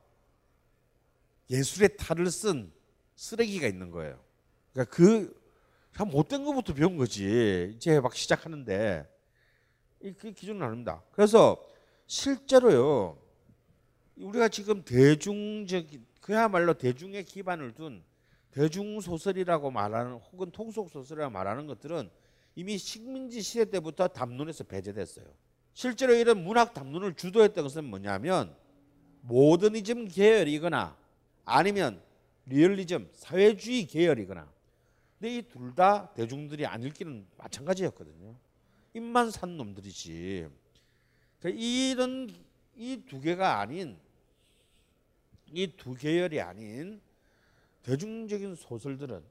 예술의 1.49 1.97
탈을 1.97 2.31
쓴 2.31 2.71
쓰레기가 3.15 3.67
있는 3.67 3.91
거예요. 3.91 4.21
그러니까 4.73 4.95
그 4.95 5.46
참 5.97 6.11
못된 6.11 6.45
것부터 6.45 6.75
배운 6.75 6.99
거지. 6.99 7.73
이제 7.75 7.99
막 8.01 8.15
시작하는데 8.15 9.09
그 10.19 10.31
기준은 10.31 10.63
아닙니다. 10.63 11.03
그래서 11.11 11.57
실제로요. 12.07 13.17
우리가 14.19 14.49
지금 14.49 14.83
대중적인 14.85 16.05
그야말로 16.21 16.75
대중의 16.75 17.25
기반을 17.25 17.73
둔 17.73 18.05
대중 18.51 19.01
소설이라고 19.01 19.71
말하는 19.71 20.13
혹은 20.13 20.51
통속 20.51 20.91
소설이라고 20.91 21.33
말하는 21.33 21.67
것들은 21.67 22.11
이미 22.57 22.77
식민지 22.77 23.41
시대 23.41 23.65
때부터 23.71 24.09
담론에서 24.09 24.65
배제됐어요. 24.65 25.25
실제로 25.73 26.15
이런 26.15 26.45
문학 26.45 26.75
담론을 26.75 27.15
주도했던 27.15 27.65
것은 27.65 27.85
뭐냐면 27.85 28.55
모더니즘 29.23 30.09
계열이거나 30.09 30.95
아니면 31.47 32.03
리얼리즘 32.45 33.09
사회주의 33.15 33.87
계열이거나 33.87 34.56
근데 35.19 35.37
이 35.37 35.43
둘 35.43 35.75
다 35.75 36.13
대중들이 36.13 36.67
안 36.67 36.83
읽기는 36.83 37.27
마찬가지였거든요. 37.39 38.35
입만 38.95 39.31
산 39.31 39.57
놈들이지. 39.57 40.49
그러니까 41.41 41.63
이런 41.63 42.29
이 42.77 43.03
두 43.09 43.21
개가 43.21 43.61
아닌 43.61 43.99
이 45.53 45.67
두 45.77 45.95
계열이 45.95 46.41
아닌 46.41 47.01
대중적인 47.83 48.57
소설들은 48.57 49.23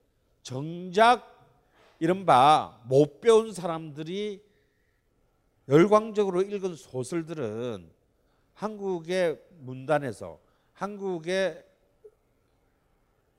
정작 0.42 1.32
이른바 2.00 2.82
못 2.86 3.20
배운 3.22 3.54
사람들이 3.54 4.44
열광적으로 5.68 6.42
읽은 6.42 6.76
소설들은 6.76 7.92
한국의 8.54 9.42
문단에서 9.60 10.40
한국의 10.74 11.65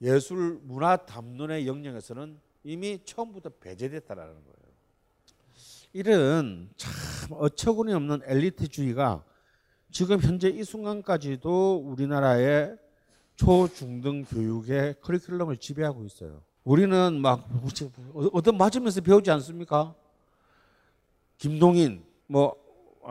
예술 0.03 0.61
문화 0.63 0.97
담론의 0.97 1.67
영역에서는 1.67 2.39
이미 2.65 3.01
처음부터 3.05 3.51
배제됐다라는 3.61 4.35
거예요. 4.35 4.57
이런 5.93 6.69
참 6.77 6.93
어처구니 7.33 7.95
없는 7.95 8.21
엘리트주의가 8.25 9.25
지금 9.91 10.21
현재 10.21 10.49
이 10.49 10.63
순간까지도 10.63 11.77
우리나라의 11.77 12.77
초중등 13.37 14.25
교육의 14.25 14.97
커리큘럼을 14.97 15.59
지배하고 15.59 16.05
있어요. 16.05 16.43
우리는 16.65 17.21
막 17.21 17.49
어떤 18.33 18.59
맞으면서 18.59 19.01
배우지 19.01 19.31
않습니까? 19.31 19.95
김동인 21.39 22.05
뭐, 22.27 22.57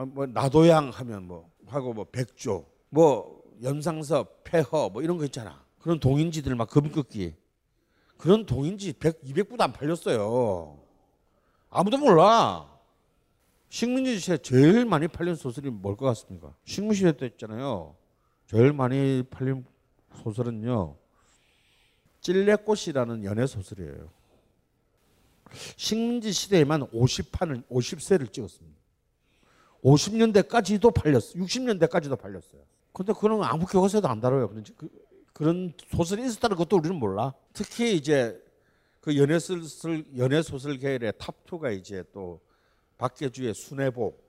뭐 0.07 0.25
나도양 0.27 0.89
하면 0.89 1.23
뭐 1.27 1.49
하고 1.67 1.93
뭐 1.93 2.05
백조 2.11 2.67
뭐 2.89 3.43
연상섭 3.63 4.43
폐허 4.43 4.89
뭐 4.89 5.01
이런 5.01 5.17
거 5.17 5.25
있잖아. 5.25 5.64
그런 5.85 5.99
동인지들 5.99 6.55
막 6.55 6.67
금긋기 6.67 7.35
그런 8.17 8.47
동인지 8.47 8.93
100, 8.93 9.21
200부도 9.21 9.61
안 9.61 9.71
팔렸어요. 9.71 10.79
아무도 11.69 11.99
몰라. 11.99 12.67
식민지 13.69 14.17
시대 14.19 14.35
제일 14.39 14.85
많이 14.85 15.07
팔린 15.07 15.35
소설이 15.35 15.69
뭘 15.69 15.95
것 15.95 16.07
같습니까? 16.07 16.55
식민지 16.63 16.97
시대 17.01 17.15
때 17.15 17.27
있잖아요. 17.27 17.95
제일 18.47 18.73
많이 18.73 19.21
팔린 19.29 19.63
소설은요. 20.23 20.95
찔레꽃이라는 22.21 23.23
연애 23.23 23.45
소설이에요. 23.45 24.09
식민지 25.77 26.31
시대에만 26.31 26.87
50판을 26.89 27.63
50세를 27.67 28.33
찍었습니다. 28.33 28.75
50년대까지도 29.83 30.91
팔렸어. 30.95 31.33
60년대까지도 31.33 32.19
팔렸어요. 32.19 32.63
근데 32.91 33.13
그런 33.13 33.43
아무 33.43 33.67
교과서에도 33.67 34.07
안 34.07 34.19
다뤄요. 34.19 34.49
그, 35.35 35.43
그런 35.43 35.73
소설이 35.91 36.25
있었다는 36.25 36.55
것도 36.55 36.77
우리는 36.77 36.95
몰라. 36.95 37.33
특히 37.51 37.95
이제 37.95 38.41
그 39.01 39.17
연애 39.17 39.37
소설 39.37 40.05
연애 40.17 40.41
소설 40.41 40.77
계열의 40.77 41.13
top 41.19 41.45
2가 41.45 41.77
이제 41.77 42.03
또 42.13 42.39
박계주의 42.97 43.53
순애보 43.53 44.23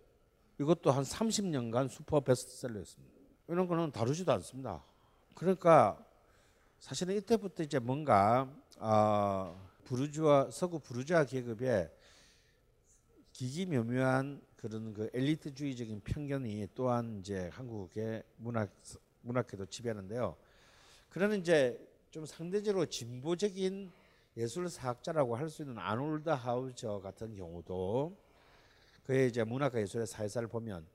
이것도 0.61 0.91
한 0.91 1.05
30년간 1.05 1.89
슈퍼 1.89 2.19
베스트셀러였습니다. 2.21 3.15
이런 3.49 3.69
거는 3.69 3.93
다루지도 3.93 4.33
않습니다. 4.33 4.83
그러니까 5.35 6.05
사실은 6.81 7.15
이때부터 7.17 7.63
이제 7.63 7.79
뭔가 7.79 8.53
어, 8.79 9.57
부르주아 9.85 10.51
서구 10.51 10.81
부르주아 10.81 11.25
계급의 11.25 11.89
기기묘묘한 13.33 14.41
그런 14.57 14.93
그 14.93 15.09
엘리트주의적인 15.15 16.01
편견이 16.01 16.69
또한 16.75 17.21
이제 17.21 17.49
한국의 17.53 18.25
문학 18.39 18.71
문학계도 19.23 19.67
지배하는데요. 19.67 20.37
그러는 21.17 21.41
이제 21.41 21.83
좀 22.11 22.27
상대적으로 22.27 22.85
진보적인 22.85 23.91
예술 24.37 24.69
사학자라고 24.69 25.35
할 25.35 25.49
수 25.49 25.63
있는 25.63 25.79
아놀드 25.79 26.29
하우저 26.29 27.01
같은 27.01 27.35
경우도 27.35 28.15
그의 29.07 29.29
이제 29.29 29.43
문학과 29.43 29.81
예술의 29.81 30.07
사회사를 30.07 30.47
보면 30.47 30.87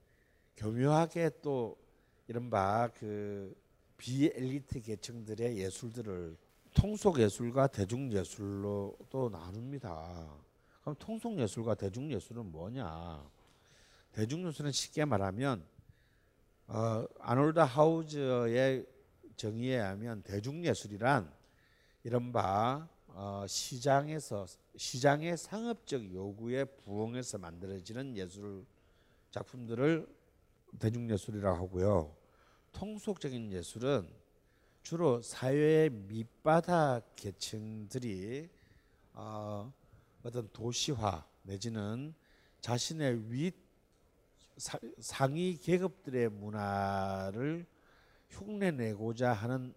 교묘하게 0.57 1.31
또 1.41 1.75
이른바 2.27 2.87
그 2.89 3.55
비엘리트 3.97 4.81
계층들의 4.81 5.57
예술들을 5.57 6.37
통속 6.75 7.19
예술과 7.19 7.65
대중 7.65 8.13
예술로 8.13 8.95
또 9.09 9.27
나눕니다. 9.27 10.37
그럼 10.81 10.95
통속 10.99 11.39
예술과 11.39 11.73
대중 11.73 12.11
예술은 12.11 12.45
뭐냐? 12.51 13.27
대중 14.11 14.45
예술은 14.45 14.71
쉽게 14.71 15.03
말하면 15.03 15.65
어, 16.67 17.07
아놀드 17.21 17.57
하우즈의 17.57 18.85
정의에 19.41 19.77
의하면 19.77 20.21
대중 20.21 20.63
예술이란 20.63 21.33
이른바 22.03 22.87
어, 23.07 23.43
시장에서 23.47 24.45
시장의 24.75 25.35
상업적 25.35 26.13
요구에 26.13 26.63
부응해서 26.63 27.39
만들어지는 27.39 28.15
예술 28.17 28.63
작품들을 29.31 30.07
대중 30.77 31.09
예술이라고 31.09 31.57
하고요. 31.57 32.15
통속적인 32.71 33.51
예술은 33.51 34.07
주로 34.83 35.23
사회의 35.23 35.89
밑바닥 35.89 37.15
계층들이 37.15 38.47
어, 39.13 39.73
어떤 40.21 40.47
도시화 40.53 41.25
내지는 41.41 42.13
자신의 42.59 43.31
윗 43.31 43.55
사, 44.57 44.77
상위 44.99 45.57
계급들의 45.57 46.29
문화를 46.29 47.65
흉내 48.31 48.71
내고자 48.71 49.33
하는 49.33 49.73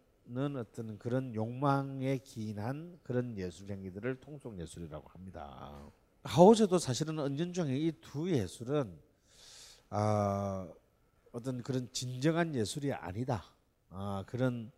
어떤 0.57 0.99
그런 0.99 1.35
욕망에 1.35 2.19
기인한 2.19 2.99
그런 3.03 3.37
예술 3.37 3.71
행위들을 3.71 4.21
통속 4.21 4.59
예술이라고 4.59 5.09
합니다. 5.09 5.91
하우저도 6.23 6.79
사실은 6.79 7.19
은연중에 7.19 7.77
이두 7.77 8.31
예술은 8.31 8.99
아, 9.91 10.67
어떤 11.33 11.63
그런 11.63 11.91
진정한 11.93 12.55
예술이 12.55 12.93
아니다. 12.93 13.45
아, 13.91 14.25
그런 14.27 14.71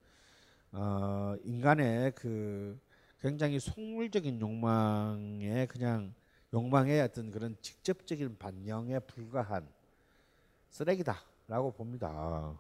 어, 0.73 1.37
인간의 1.45 2.13
그 2.17 2.81
굉장히 3.21 3.61
속물적인 3.61 4.41
욕망에 4.41 5.67
그냥 5.67 6.15
욕망의 6.53 7.01
어떤 7.03 7.31
그런 7.31 7.57
직접적인 7.61 8.37
반영에 8.39 8.99
불과한 9.01 9.69
쓰레기다라고 10.71 11.73
봅니다. 11.73 12.59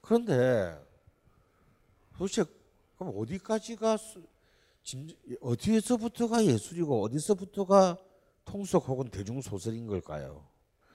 그런데 0.00 0.78
도대체 2.16 2.44
그럼 2.96 3.14
어디까지가 3.16 3.98
어디에서부터가 5.40 6.44
예술이고 6.44 7.02
어디서부터가 7.04 7.98
통속 8.44 8.88
혹은 8.88 9.10
대중 9.10 9.40
소설인 9.40 9.86
걸까요? 9.86 10.46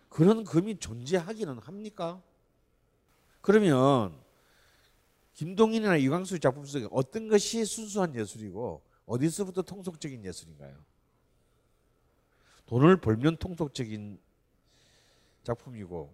그런 0.09 0.43
금이 0.43 0.77
존재하기는 0.79 1.59
합니까? 1.59 2.21
그러면 3.41 4.17
김동인이나 5.33 5.97
이광수 5.97 6.39
작품 6.39 6.65
속에 6.65 6.87
어떤 6.91 7.27
것이 7.27 7.65
순수한 7.65 8.15
예술이고 8.15 8.81
어디서부터 9.05 9.61
통속적인 9.61 10.23
예술인가요? 10.25 10.77
돈을 12.65 13.01
벌면 13.01 13.37
통속적인 13.37 14.19
작품이고 15.43 16.13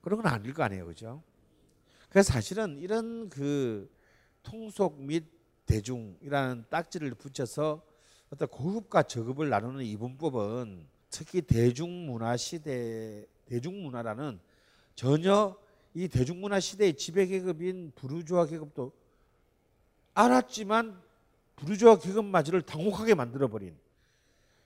그런 0.00 0.22
건 0.22 0.32
아닐 0.32 0.54
거 0.54 0.62
아니에요, 0.62 0.86
그죠? 0.86 1.22
그래서 2.14 2.32
사실은 2.32 2.78
이런 2.78 3.28
그 3.28 3.90
통속 4.44 5.02
및 5.02 5.24
대중이라는 5.66 6.66
딱지를 6.70 7.12
붙여서 7.16 7.84
어떤 8.30 8.48
고급과 8.50 9.02
저급을 9.02 9.48
나누는 9.48 9.84
이분법은 9.84 10.86
특히 11.10 11.42
대중문화 11.42 12.36
시대 12.36 13.26
대중문화라는 13.46 14.38
전혀 14.94 15.58
이 15.92 16.06
대중문화 16.06 16.60
시대의 16.60 16.94
지배 16.94 17.26
계급인 17.26 17.90
부르주아 17.96 18.46
계급도 18.46 18.92
알았지만 20.14 20.96
부르주아 21.56 21.98
계급마저를 21.98 22.62
당혹하게 22.62 23.16
만들어 23.16 23.48
버린 23.48 23.76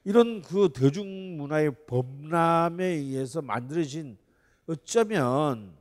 이런 0.05 0.43
그 0.43 0.69
대중문화의 0.75 1.87
범람에 1.87 2.85
의해서 2.85 3.41
만들어진 3.41 4.19
어쩌면 4.67 5.79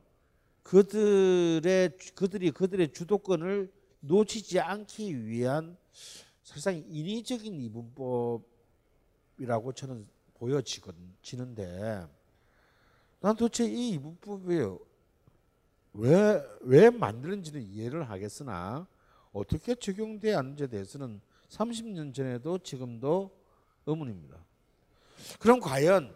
그들의 0.68 1.98
그들이 2.14 2.52
그들의 2.52 2.92
주도권을 2.92 3.72
놓치지 4.02 4.60
않기 4.60 5.26
위한 5.26 5.78
사실상 6.44 6.76
인위적인 6.76 7.62
이분법이라고 7.62 8.44
저는 9.74 10.06
보여지는데 10.34 12.06
난 13.22 13.36
도대체 13.38 13.66
이 13.66 13.92
이분법이 13.92 14.60
왜, 15.94 16.44
왜 16.62 16.90
만드는지는 16.90 17.62
이해를 17.62 18.10
하겠으나 18.10 18.86
어떻게 19.32 19.74
적용돼야 19.74 20.40
하는지에 20.40 20.68
대해서는 20.68 21.22
30년 21.48 22.14
전에도 22.14 22.58
지금도 22.58 23.32
의문입니다. 23.86 24.38
그럼 25.40 25.62
과연 25.62 26.14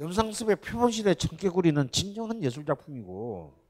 염상섭의 0.00 0.56
표본실의 0.56 1.16
청개구리는 1.16 1.92
진정한 1.92 2.42
예술 2.42 2.64
작품이고 2.64 3.61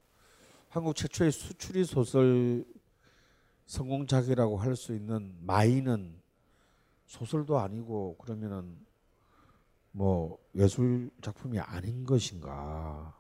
한국 0.72 0.96
최초의 0.96 1.32
수출이 1.32 1.84
소설 1.84 2.64
성공작이라고 3.66 4.56
할 4.56 4.74
수 4.74 4.94
있는 4.94 5.36
마이는 5.42 6.18
소설도 7.04 7.58
아니고 7.58 8.16
그러면은 8.16 8.78
뭐 9.90 10.38
예술 10.54 11.10
작품이 11.20 11.60
아닌 11.60 12.04
것인가? 12.06 13.14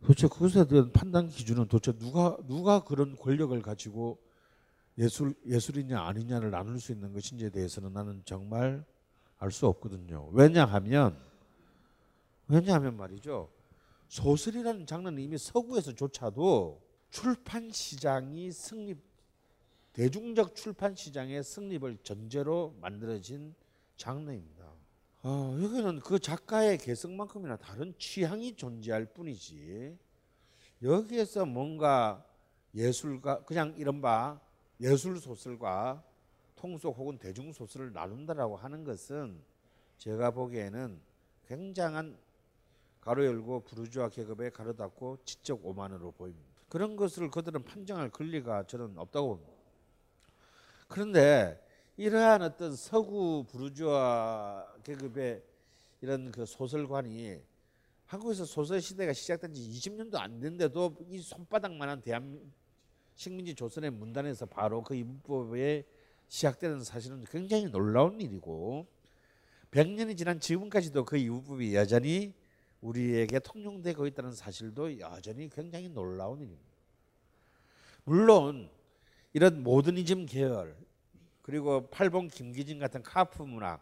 도대체 0.00 0.26
그것에 0.26 0.66
대한 0.66 0.90
판단 0.90 1.28
기준은 1.28 1.68
도대체 1.68 1.98
누가 1.98 2.38
누가 2.46 2.82
그런 2.82 3.14
권력을 3.14 3.60
가지고 3.60 4.18
예술 4.96 5.34
예술이냐 5.46 6.00
아니냐를 6.00 6.50
나눌 6.50 6.80
수 6.80 6.92
있는 6.92 7.12
것인지에 7.12 7.50
대해서는 7.50 7.92
나는 7.92 8.22
정말 8.24 8.82
알 9.36 9.50
수 9.50 9.66
없거든요. 9.66 10.30
왜냐하면 10.32 11.14
왜냐하면 12.48 12.96
말이죠. 12.96 13.50
소설이라는 14.12 14.84
장르는 14.84 15.22
이미 15.22 15.38
서구에서조차도 15.38 16.82
출판 17.08 17.70
시장이 17.70 18.52
승립 18.52 18.98
대중적 19.94 20.54
출판 20.54 20.94
시장의 20.94 21.42
승립을 21.42 21.96
전제로 22.02 22.76
만들어진 22.78 23.54
장르입니다. 23.96 24.66
어, 25.22 25.56
여기는 25.62 26.00
그 26.00 26.18
작가의 26.18 26.76
개성만큼이나 26.76 27.56
다른 27.56 27.94
취향이 27.98 28.54
존재할 28.54 29.06
뿐이지 29.06 29.96
여기에서 30.82 31.46
뭔가 31.46 32.22
예술가 32.74 33.42
그냥 33.44 33.74
이른바 33.78 34.38
예술 34.78 35.18
소설과 35.18 36.04
통속 36.54 36.98
혹은 36.98 37.16
대중 37.16 37.50
소설을 37.50 37.94
나눈다라고 37.94 38.56
하는 38.56 38.84
것은 38.84 39.40
제가 39.96 40.32
보기에는 40.32 41.00
굉장한 41.46 42.18
가로 43.02 43.26
열고 43.26 43.64
부르주아 43.64 44.08
계급에 44.08 44.50
가로 44.50 44.74
닫고 44.74 45.18
지적 45.24 45.66
오만으로 45.66 46.12
보입니다. 46.12 46.48
그런 46.68 46.96
것을 46.96 47.30
그들은 47.30 47.64
판정할 47.64 48.08
권리가 48.08 48.66
저는 48.66 48.96
없다고 48.96 49.36
봅니다. 49.36 49.52
그런데 50.86 51.60
이러한 51.96 52.42
어떤 52.42 52.76
서구 52.76 53.44
부르주아 53.50 54.66
계급의 54.84 55.42
이런 56.00 56.30
그 56.30 56.46
소설관이 56.46 57.40
한국에서 58.06 58.44
소설 58.44 58.80
시대가 58.80 59.12
시작된 59.12 59.52
지 59.52 59.62
20년도 59.62 60.16
안 60.16 60.38
된데도 60.38 60.94
이 61.08 61.20
손바닥만한 61.20 62.02
대한 62.02 62.52
식민지 63.16 63.54
조선의 63.54 63.90
문단에서 63.90 64.46
바로 64.46 64.82
그 64.82 64.94
이문법에 64.94 65.84
시작되는 66.28 66.84
사실은 66.84 67.24
굉장히 67.24 67.66
놀라운 67.66 68.20
일이고 68.20 68.86
100년이 69.72 70.16
지난 70.16 70.38
지금까지도 70.38 71.04
그 71.04 71.16
이문법이 71.16 71.74
여전히 71.74 72.32
우리에게 72.82 73.38
통용되고 73.38 74.06
있다는 74.06 74.32
사실도 74.32 74.98
여전히 74.98 75.48
굉장히 75.48 75.88
놀라운 75.88 76.40
일입니다. 76.40 76.72
물론 78.04 78.68
이런 79.32 79.62
모더니즘 79.62 80.26
계열 80.26 80.76
그리고 81.40 81.88
팔봉 81.88 82.28
김기진 82.28 82.78
같은 82.78 83.02
카프 83.02 83.42
문학 83.42 83.80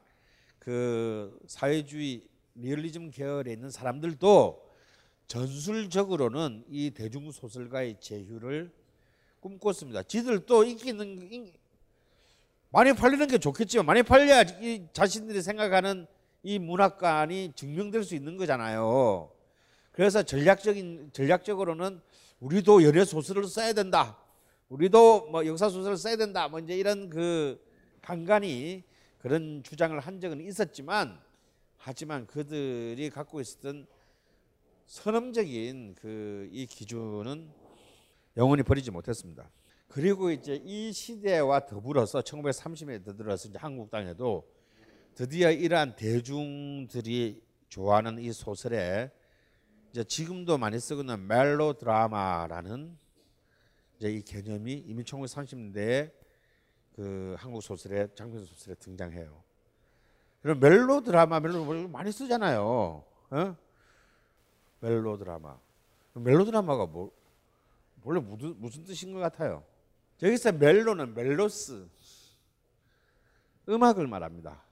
그 0.59 1.39
사회주의 1.47 2.29
리얼리즘 2.55 3.11
계열에 3.11 3.53
있는 3.53 3.71
사람들도 3.71 4.71
전술적으로는 5.27 6.65
이 6.69 6.91
대중 6.91 7.31
소설가의 7.31 8.01
제휴를 8.01 8.71
꿈꿨습니다. 9.41 10.03
지들도 10.03 10.65
인기 10.65 10.91
있는 10.91 11.51
많이 12.71 12.93
팔리는 12.93 13.27
게 13.29 13.39
좋겠지만 13.39 13.87
많이 13.87 14.03
팔려야 14.03 14.43
이 14.61 14.87
자신들이 14.93 15.41
생각하는 15.41 16.07
이 16.43 16.59
문학관이 16.59 17.53
증명될 17.55 18.05
수 18.05 18.15
있는 18.15 18.37
거잖아요. 18.37 19.31
그래서 19.93 20.23
전략적인 20.23 21.11
전략적으로는 21.13 22.01
우리도 22.41 22.83
연애 22.85 23.05
소설을 23.05 23.45
써야 23.45 23.73
된다. 23.73 24.19
우리도 24.69 25.27
뭐 25.31 25.45
역사 25.47 25.69
소설을 25.69 25.97
써야 25.97 26.17
된다. 26.17 26.49
뭐 26.49 26.61
이제 26.61 26.77
이런 26.77 27.11
그 27.11 27.61
간간히 28.01 28.85
그런 29.19 29.63
주장을 29.63 29.99
한 29.99 30.21
적은 30.21 30.41
있었지만 30.41 31.21
하지만 31.77 32.27
그들이 32.27 33.11
갖고 33.11 33.41
있었던 33.41 33.87
선험적인 34.87 35.95
그 36.01 36.49
이 36.53 36.67
기준은 36.67 37.51
영원히 38.37 38.63
버리지 38.63 38.91
못했습니다. 38.91 39.49
그리고 39.89 40.31
이제 40.31 40.61
이 40.65 40.93
시대와 40.93 41.67
더불어서 41.67 42.21
1930년대 42.23 43.17
들어서 43.17 43.49
이제 43.49 43.59
한국 43.59 43.91
땅에도 43.91 44.49
드디어 45.15 45.51
이러한 45.51 45.97
대중들이 45.97 47.43
좋아하는 47.69 48.19
이 48.19 48.33
소설에 48.33 49.11
이제 49.91 50.05
지금도 50.05 50.59
많이 50.59 50.79
쓰고 50.79 51.03
있는 51.03 51.27
멜로 51.27 51.73
드라마라는 51.73 52.97
이제 53.97 54.11
이 54.11 54.23
개념이 54.23 54.73
이미 54.73 55.03
1930년대에 55.05 56.13
그 56.95 57.35
한국 57.39 57.63
소설에 57.63 58.09
장편 58.15 58.45
소설에 58.45 58.75
등장해요. 58.77 59.43
그럼 60.43 60.61
멜로 60.61 61.03
드라마 61.03 61.41
멜로 61.41 61.89
많이 61.89 62.11
쓰잖아요. 62.13 63.05
어? 63.31 63.57
멜로 64.81 65.19
드라마. 65.19 65.59
멜로 66.15 66.45
드라마가 66.45 66.87
뭐 66.87 67.13
원래 68.03 68.21
무슨 68.21 68.55
무슨 68.59 68.85
뜻인 68.85 69.13
것 69.13 69.21
같아요. 69.21 69.65
여기서 70.23 70.53
멜로는 70.53 71.15
멜로스 71.15 71.89
음악을 73.69 74.07
말합니다. 74.07 74.70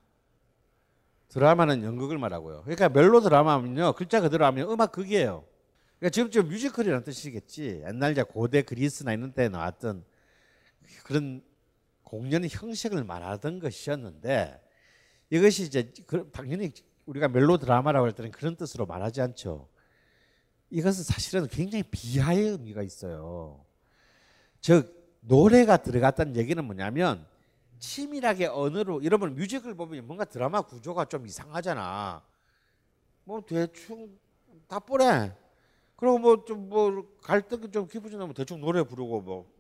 드라마는 1.29 1.83
연극을 1.83 2.19
말하고요. 2.19 2.63
그러니까 2.63 2.89
멜로 2.89 3.21
드라마면요 3.21 3.93
글자 3.93 4.21
그대로 4.21 4.45
하면 4.47 4.71
음악 4.71 4.93
극이에요. 4.93 5.45
그러니까 5.99 6.11
지금 6.13 6.31
좀 6.31 6.49
뮤지컬이라는 6.49 7.05
뜻이겠지. 7.05 7.83
옛날 7.87 8.15
고대 8.25 8.63
그리스나 8.63 9.13
이런 9.13 9.33
때 9.33 9.49
나왔던 9.49 10.05
그런 11.05 11.43
공연 12.03 12.47
형식을 12.49 13.05
말하던 13.05 13.59
것이었는데 13.59 14.61
이것이 15.31 15.65
이제 15.65 15.93
그 16.07 16.31
당연히 16.33 16.73
우리가 17.05 17.29
멜로 17.29 17.59
드라마라고 17.59 18.07
할 18.07 18.13
때는 18.13 18.31
그런 18.31 18.57
뜻으로 18.57 18.87
말하지 18.87 19.21
않죠. 19.21 19.69
이것은 20.71 21.05
사실은 21.05 21.47
굉장히 21.49 21.83
비하의 21.83 22.51
의미가 22.51 22.83
있어요. 22.83 23.65
즉 24.61 24.95
노래가 25.21 25.79
들어갔다는 25.79 26.37
얘기는 26.37 26.63
뭐냐면 26.65 27.27
치밀하게 27.79 28.47
언어로 28.47 29.05
여러분 29.05 29.35
뮤직을 29.35 29.75
보면 29.75 30.07
뭔가 30.07 30.25
드라마 30.25 30.61
구조가 30.63 31.07
좀 31.07 31.27
이상하잖아. 31.27 32.23
뭐 33.25 33.41
대충 33.47 34.09
다 34.69 34.79
뽀래. 34.79 35.35
그리고 35.97 36.19
뭐 36.19 36.45
좀 36.45 36.69
뭐 36.69 37.05
갈등이 37.23 37.71
좀 37.71 37.89
깊어지면 37.89 38.35
대충 38.35 38.61
노래 38.61 38.83
부르고 38.83 39.21
뭐 39.21 39.51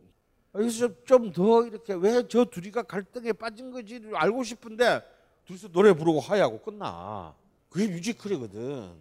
여기서 0.55 1.05
좀 1.05 1.33
더 1.33 1.66
이렇게 1.66 1.95
왜 1.95 2.23
저 2.29 2.45
둘이가 2.45 2.83
갈등에 2.83 3.33
빠진 3.33 3.71
건지 3.71 4.01
알고 4.14 4.43
싶은데 4.45 5.03
둘이서 5.47 5.69
노래 5.69 5.93
부르고 5.93 6.21
하야고 6.21 6.61
끝나. 6.61 7.35
그게 7.71 7.87
뮤지컬이거든. 7.89 8.93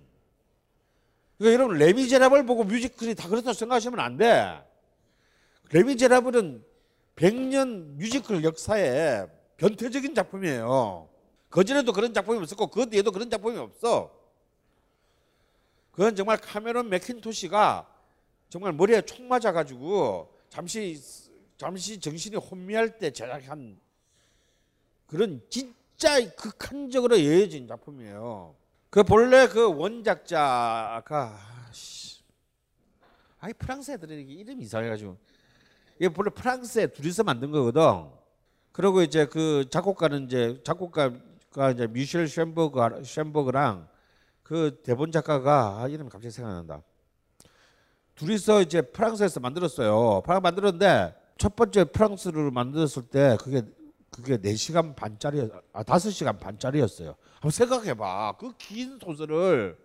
그러니까 1.38 1.54
여러분 1.54 1.78
레미제라블 1.78 2.46
보고 2.46 2.64
뮤지컬이 2.64 3.16
다 3.16 3.30
그렇다고 3.30 3.54
생각하시면 3.54 4.00
안 4.00 4.18
돼. 4.18 4.62
레미제라블은 5.72 6.64
100년 7.18 7.98
뮤지컬 7.98 8.44
역사에 8.44 9.26
변태적인 9.58 10.14
작품이에요. 10.16 11.10
그전에도 11.50 11.92
그런 11.92 12.14
작품이 12.14 12.38
없었고 12.40 12.68
그 12.68 12.90
뒤에도 12.90 13.12
그런 13.12 13.30
작품이 13.30 13.58
없어. 13.58 14.16
그건 15.92 16.16
정말 16.16 16.38
카메론 16.38 16.90
맥킨토시가 16.90 17.92
정말 18.50 18.72
머리에 18.72 19.02
총 19.02 19.28
맞아가지고 19.28 20.32
잠시 20.48 21.02
잠시 21.58 22.00
정신이 22.00 22.36
혼미할 22.36 23.00
때 23.00 23.10
제작한 23.10 23.80
그런 25.08 25.42
진짜 25.50 26.20
극한적으로 26.36 27.18
예해진 27.18 27.68
작품이에요. 27.68 28.56
그 28.92 29.04
본래 29.04 29.48
그 29.48 29.74
원작자가 29.74 31.40
아이 33.40 33.54
프랑스 33.54 33.92
애들이 33.92 34.22
이름 34.22 34.62
이상해가지고 34.62 35.18
이게 36.00 36.10
본래 36.10 36.30
프랑스에 36.30 36.88
둘이서 36.88 37.24
만든 37.24 37.52
거거든. 37.52 37.82
그리고 38.72 39.02
이제 39.02 39.26
그 39.26 39.66
작곡가는 39.70 40.26
이제 40.26 40.62
작곡가가 40.64 41.72
이제 41.72 41.88
미셸 41.88 42.28
쉔버그 42.28 43.04
쉔버그랑 43.04 43.88
그 44.44 44.80
대본 44.84 45.12
작가가 45.12 45.82
아, 45.82 45.88
이름이 45.88 46.10
갑자기 46.10 46.32
생각난다. 46.32 46.82
둘이서 48.16 48.62
이제 48.62 48.82
프랑스에서 48.82 49.40
만들었어요. 49.40 50.22
프랑스 50.22 50.42
만들었는데 50.42 51.16
첫 51.38 51.56
번째 51.56 51.86
프랑스를 51.86 52.52
만들었을 52.52 53.04
때 53.10 53.38
그게 53.42 53.64
그게 54.12 54.38
4시간 54.38 54.96
반짜리 54.96 55.48
아 55.74 55.84
5시간 55.84 56.40
반짜리였어요. 56.40 57.16
한번 57.34 57.52
생각해 57.52 57.94
봐. 57.96 58.36
그 58.40 58.54
긴 58.58 58.98
소설을 59.04 59.78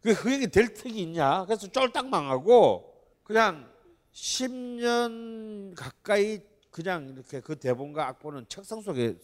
그게 0.00 0.14
흥행이 0.14 0.48
될 0.48 0.74
턱이 0.74 1.00
있냐? 1.02 1.44
그래서 1.44 1.66
쫄딱 1.68 2.08
망하고 2.08 2.92
그냥 3.24 3.71
10년 4.12 5.74
가까이 5.74 6.40
그냥 6.70 7.08
이렇게 7.10 7.40
그 7.40 7.56
대본과 7.56 8.06
악보는 8.08 8.46
책상 8.48 8.80
속에 8.80 9.16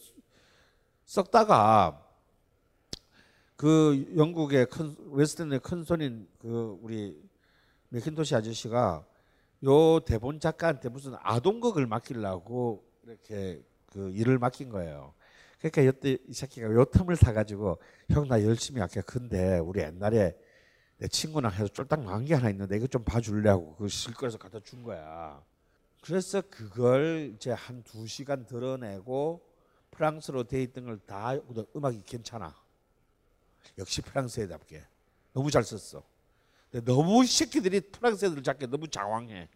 썩다가 1.05 2.05
그 3.55 4.13
영국의 4.15 4.67
큰 4.67 4.95
웨스턴의 5.11 5.59
큰 5.59 5.83
손인 5.83 6.27
그 6.39 6.77
우리 6.81 7.21
맥킨토시 7.89 8.35
아저씨가 8.35 9.05
요 9.65 9.99
대본 9.99 10.39
작가한테 10.39 10.89
무슨 10.89 11.15
아동극을 11.19 11.85
맡기려고 11.87 12.85
이렇게 13.03 13.61
그 13.87 14.11
일을 14.11 14.37
맡긴 14.37 14.69
거예요. 14.69 15.13
그러니까 15.59 15.85
요때 15.85 16.17
이 16.27 16.33
새끼가 16.33 16.71
요 16.71 16.85
틈을 16.85 17.17
타가지고 17.17 17.79
형 18.11 18.27
나 18.27 18.41
열심히 18.43 18.79
할게. 18.79 19.01
근데 19.01 19.57
우리 19.59 19.81
옛날에 19.81 20.37
내 20.99 21.07
친구랑 21.07 21.51
해서 21.53 21.67
쫄딱 21.67 22.03
망한 22.03 22.25
게 22.25 22.35
하나 22.35 22.49
있는데 22.49 22.75
이거 22.75 22.85
좀 22.85 23.03
봐줄래고 23.03 23.75
그 23.77 23.87
실거에서 23.87 24.37
갖다 24.37 24.59
준 24.59 24.83
거야. 24.83 25.41
그래서 26.01 26.41
그걸 26.49 27.31
이제 27.35 27.51
한 27.51 27.83
두 27.83 28.05
시간 28.07 28.45
드러내고 28.45 29.41
프랑스로 29.91 30.43
돼 30.43 30.61
있던 30.63 30.85
걸 30.85 30.99
다 31.05 31.33
음악이 31.75 32.03
괜찮아. 32.05 32.53
역시 33.77 34.01
프랑스 34.01 34.41
애답게 34.41 34.83
너무 35.33 35.49
잘 35.49 35.63
썼어. 35.63 36.03
근데 36.71 36.85
너무 36.85 37.25
새끼들이 37.25 37.79
프랑스 37.79 38.25
애들 38.25 38.43
잡기 38.43 38.67
너무 38.67 38.87
장황해. 38.87 39.47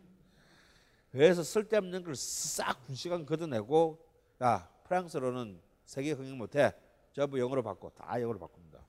그래서 1.12 1.44
쓸데없는 1.44 2.04
걸 2.04 2.16
싹 2.16 2.86
두 2.88 2.96
시간 2.96 3.26
걷어내고 3.26 4.00
야 4.42 4.68
프랑스로는 4.86 5.60
세계 5.86 6.12
흥행 6.14 6.38
못해. 6.38 6.72
전부 7.14 7.38
영어로 7.40 7.62
바꿔. 7.62 7.90
다 7.92 8.20
영어로 8.20 8.40
바꿉니다. 8.40 8.80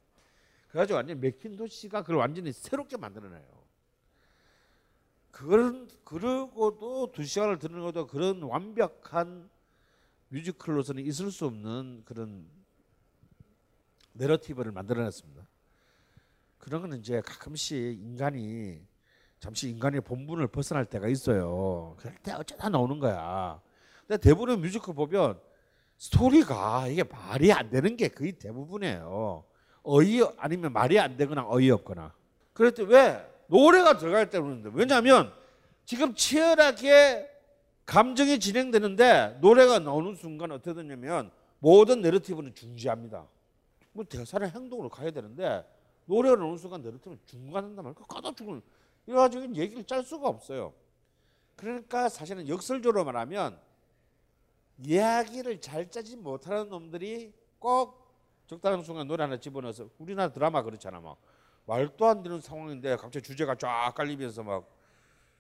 그래가지고 0.75 0.97
완전 0.97 1.20
맥킨토시가 1.20 2.03
그걸 2.03 2.16
완전히 2.16 2.53
새롭게 2.53 2.97
만들어내요. 2.97 3.45
그런 5.31 5.89
그러고도 6.03 7.12
두 7.12 7.22
시간을 7.22 7.61
듣는 7.61 7.81
것도 7.81 8.09
그런 8.09 8.43
완벽한 8.43 9.49
뮤지컬로서는 10.31 11.05
있을 11.05 11.31
수 11.31 11.47
없는 11.47 12.03
그런 12.05 12.45
내러티브를 14.14 14.72
만들어냈습니다. 14.72 15.47
그런 16.59 16.81
거는 16.83 16.99
이제 16.99 17.20
가끔씩 17.20 17.77
인간이 17.77 18.85
잠시 19.39 19.70
인간의 19.70 20.01
본분을 20.01 20.49
벗어날 20.49 20.87
때가 20.87 21.07
있어요. 21.07 21.95
그럴 21.99 22.16
때 22.16 22.33
어쩌다 22.33 22.68
나오는 22.68 22.99
거야. 22.99 23.61
근데 24.09 24.20
대부분의 24.20 24.59
뮤지컬 24.59 24.97
보면 24.97 25.41
스토리가 25.99 26.89
이게 26.89 27.05
말이 27.05 27.53
안 27.53 27.70
되는 27.70 27.97
게 27.97 28.09
거의 28.09 28.33
대부분이에요. 28.33 29.53
어이 29.85 30.22
아니면 30.39 30.72
말이 30.72 30.99
안 30.99 31.16
되거나 31.16 31.47
어이없거나. 31.49 32.12
때왜 32.74 33.24
노래가 33.47 33.99
들어갈 33.99 34.30
때 34.30 34.41
그러는데 34.41 34.70
왜냐하면 34.72 35.32
지금 35.85 36.14
치열하게 36.14 37.30
감정이 37.85 38.41
진행되는데 38.41 39.39
노래가 39.41 39.78
나오는 39.78 40.14
순간 40.14 40.51
어떻게 40.53 40.74
되냐면 40.74 41.30
모든 41.59 42.01
내러티브는 42.01 42.55
중지합니다. 42.55 43.26
뭐 43.92 44.04
대사의 44.04 44.50
행동으로 44.50 44.88
가야 44.88 45.11
되는데 45.11 45.64
노래가 46.07 46.37
나오는 46.37 46.57
순간 46.57 46.80
내러티브는 46.80 47.18
중간한단 47.26 47.84
말이야. 47.84 48.07
까다 48.08 48.33
죽을 48.33 48.63
이래가지고 49.07 49.54
얘기를 49.54 49.84
짤 49.84 50.03
수가 50.03 50.29
없어요. 50.29 50.72
그러니까 51.57 52.08
사실은 52.08 52.49
역설적으로 52.49 53.04
말하면 53.04 53.58
이야기를 54.79 55.61
잘 55.61 55.91
짜지 55.91 56.17
못하는 56.17 56.71
놈들이 56.71 57.33
꼭 57.58 58.04
적당한 58.46 58.83
순간 58.83 59.07
노래 59.07 59.22
하나 59.22 59.38
집어넣어서 59.38 59.88
우리나라 59.99 60.33
드라마 60.33 60.62
그렇잖아 60.62 61.00
막 61.00 61.16
말도 61.66 62.07
안 62.07 62.22
되는 62.22 62.41
상황인데 62.41 62.96
갑자기 62.96 63.22
주제가 63.26 63.54
쫙 63.54 63.92
깔리면서 63.95 64.42
막 64.42 64.68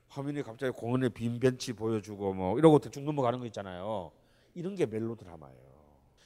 화면이 0.08 0.42
갑자기 0.42 0.72
공원에 0.72 1.08
빈 1.08 1.38
벤치 1.38 1.72
보여주고 1.72 2.32
뭐 2.34 2.58
이러고 2.58 2.78
대충 2.78 3.04
넘어가는 3.04 3.38
거 3.38 3.46
있잖아요. 3.46 4.12
이런 4.54 4.74
게 4.74 4.86
멜로 4.86 5.16
드라마예요. 5.16 5.74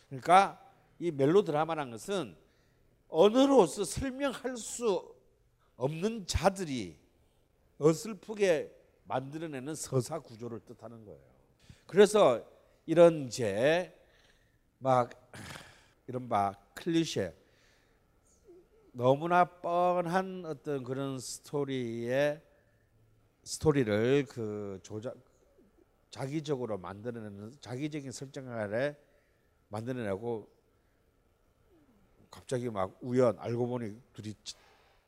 그러니까 0.08 0.62
이 0.98 1.10
멜로 1.10 1.42
드라마라는 1.42 1.92
것은 1.92 2.36
언어로서 3.08 3.84
설명할 3.84 4.56
수 4.56 5.14
없는 5.76 6.26
자들이 6.26 6.98
어슬프게 7.78 8.74
만들어내는 9.04 9.74
서사 9.74 10.18
구조를 10.18 10.60
뜻하는 10.60 11.04
거예요. 11.04 11.20
그래서 11.86 12.44
이런 12.84 13.26
이제 13.26 13.94
막 14.78 15.10
막 16.16 16.74
클리셰. 16.74 17.36
너무나 18.92 19.44
뻔한 19.44 20.44
어떤 20.46 20.82
그런 20.82 21.18
스토리의 21.18 22.42
스토리를 23.44 24.26
그 24.28 24.80
조작 24.82 25.14
자기적으로 26.10 26.78
만들어내는 26.78 27.56
자기적인 27.60 28.10
설정 28.12 28.48
아래 28.50 28.96
만들어내고 29.68 30.48
갑자기 32.30 32.70
막 32.70 32.96
우연 33.02 33.38
알고 33.38 33.66
보니 33.68 34.00
둘이 34.14 34.34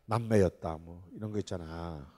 남매였다 0.07 0.77
뭐 0.79 1.03
이런 1.13 1.33
거 1.33 1.39
있잖아. 1.39 2.13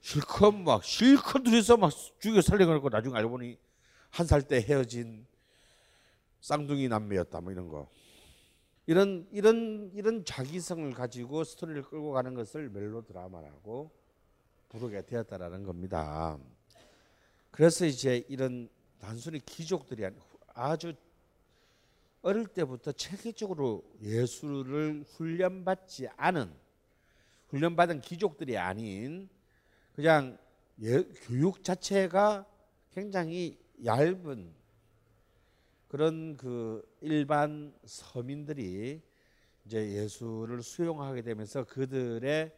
실컷 0.00 0.52
막 0.54 0.84
실컷 0.84 1.42
둘이서 1.42 1.76
막 1.76 1.90
죽여 2.20 2.40
살려고 2.40 2.88
나중에 2.88 3.16
알고 3.16 3.30
보니 3.30 3.58
한 4.10 4.26
살 4.26 4.42
때 4.42 4.60
헤어진 4.60 5.26
쌍둥이 6.40 6.88
남매였다 6.88 7.40
뭐 7.40 7.50
이런 7.52 7.68
거 7.68 7.90
이런 8.86 9.26
이런 9.30 9.90
이런 9.94 10.24
자기성을 10.24 10.92
가지고 10.92 11.44
스토리를 11.44 11.82
끌고 11.82 12.12
가는 12.12 12.34
것을 12.34 12.68
멜로 12.68 13.02
드라마라고 13.02 13.90
부르게 14.68 15.02
되었다라는 15.02 15.64
겁니다. 15.64 16.38
그래서 17.50 17.86
이제 17.86 18.24
이런 18.28 18.68
단순히 19.00 19.38
귀족들이 19.44 20.06
아주 20.48 20.94
어릴 22.22 22.46
때부터 22.46 22.92
체계적으로 22.92 23.84
예술을 24.02 25.04
훈련받지 25.08 26.08
않은 26.16 26.52
훈련받은 27.48 28.00
귀족들이 28.00 28.58
아닌 28.58 29.28
그냥 29.94 30.36
예, 30.82 31.04
교육 31.22 31.62
자체가 31.62 32.46
굉장히 32.92 33.58
얇은 33.84 34.52
그런 35.94 36.36
그 36.36 36.82
일반 37.02 37.72
서민들이 37.84 39.00
이제 39.64 39.92
예술을 39.92 40.60
수용하게 40.60 41.22
되면서 41.22 41.62
그들의 41.62 42.52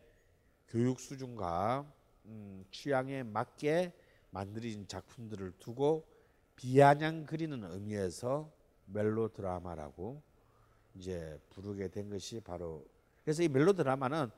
교육 0.68 0.98
수준과 0.98 1.84
음, 2.24 2.64
취향에 2.70 3.24
맞게 3.24 3.92
만들어진 4.30 4.88
작품들을 4.88 5.52
두고 5.58 6.08
비아냥 6.54 7.26
그리는 7.26 7.62
의미에서 7.62 8.50
멜로 8.86 9.28
드라마라고 9.28 10.22
이제 10.94 11.38
부르게 11.50 11.88
된 11.88 12.08
것이 12.08 12.40
바로 12.40 12.86
그래서 13.22 13.42
이 13.42 13.48
멜로 13.48 13.74
드라마는 13.74 14.30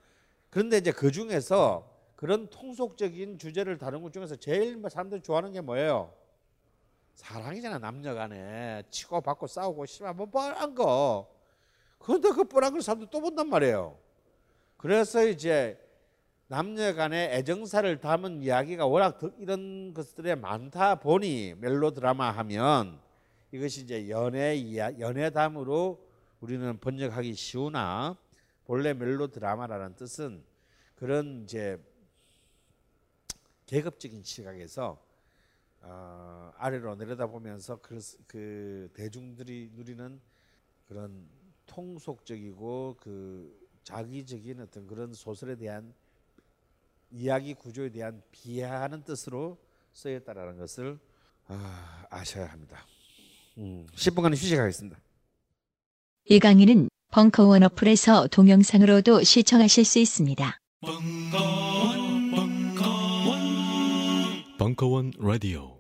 그런데 0.51 0.79
이제 0.79 0.91
그 0.91 1.13
중에서 1.13 1.89
그런 2.17 2.51
통속적인 2.51 3.39
주제를 3.39 3.79
다룬 3.79 4.03
것 4.03 4.13
중에서 4.13 4.35
제일 4.35 4.83
사람들이 4.91 5.21
좋아하는 5.21 5.53
게 5.53 5.61
뭐예요? 5.61 6.18
사랑이잖아 7.19 7.79
남녀 7.79 8.15
간에 8.15 8.85
치고 8.91 9.21
받고 9.21 9.49
싸우고 9.49 9.87
씨발 9.87 10.15
뭐 10.15 10.27
뻔한 10.27 10.75
거. 10.75 11.29
그런데 11.99 12.31
그 12.31 12.45
뻔한 12.45 12.73
걸 12.73 12.81
사람들 12.81 13.09
또 13.11 13.21
본단 13.21 13.49
말이에요. 13.49 13.99
그래서 14.77 15.27
이제 15.27 15.77
남녀 16.47 16.95
간의 16.95 17.35
애정사를 17.35 18.01
담은 18.01 18.43
이야기가 18.45 18.87
워낙 18.87 19.19
이런 19.39 19.93
것들에 19.95 20.37
많다 20.37 20.95
보니 21.01 21.57
멜로 21.59 21.91
드라마 21.91 22.31
하면 22.31 23.01
이것이 23.51 23.83
이제 23.83 24.09
연애 24.09 24.57
연애담으로 24.77 26.07
우리는 26.39 26.79
번역하기 26.79 27.35
쉬우나 27.35 28.17
본래 28.65 28.95
멜로 28.95 29.27
드라마라는 29.27 29.97
뜻은 29.97 30.45
그런 30.95 31.43
이제 31.43 31.83
계급적인 33.67 34.23
시각에서 34.23 35.08
어, 35.83 36.53
아래로 36.57 36.97
내려다보면서 36.97 37.81
그, 37.81 38.01
그 38.27 38.91
대중들이 38.95 39.71
누리는 39.75 40.21
그런 40.87 41.29
통속적이고 41.67 42.97
그 43.01 43.69
자기적인 43.85 44.61
어떤 44.61 44.87
그런 44.87 45.15
소설에 45.15 45.57
대한 45.57 45.95
이야기 47.11 47.55
구조에 47.55 47.91
대한 47.91 48.23
비하하는 48.31 49.03
뜻으로 49.03 49.59
쓰였다라는 49.93 50.59
것을 50.59 50.99
아, 51.47 52.07
아셔야 52.11 52.47
합니다. 52.47 52.85
음, 53.57 53.87
10분간 53.95 54.33
휴식하겠습니다. 54.33 54.99
이 56.27 56.39
강의는 56.39 56.89
벙커원 57.11 57.63
어플에서 57.63 58.29
동영상으로도 58.29 59.23
시청하실 59.23 59.85
수 59.85 59.99
있습니다. 59.99 60.59
벙커 60.81 61.58
Angkawan 64.79 65.11
Radio. 65.19 65.78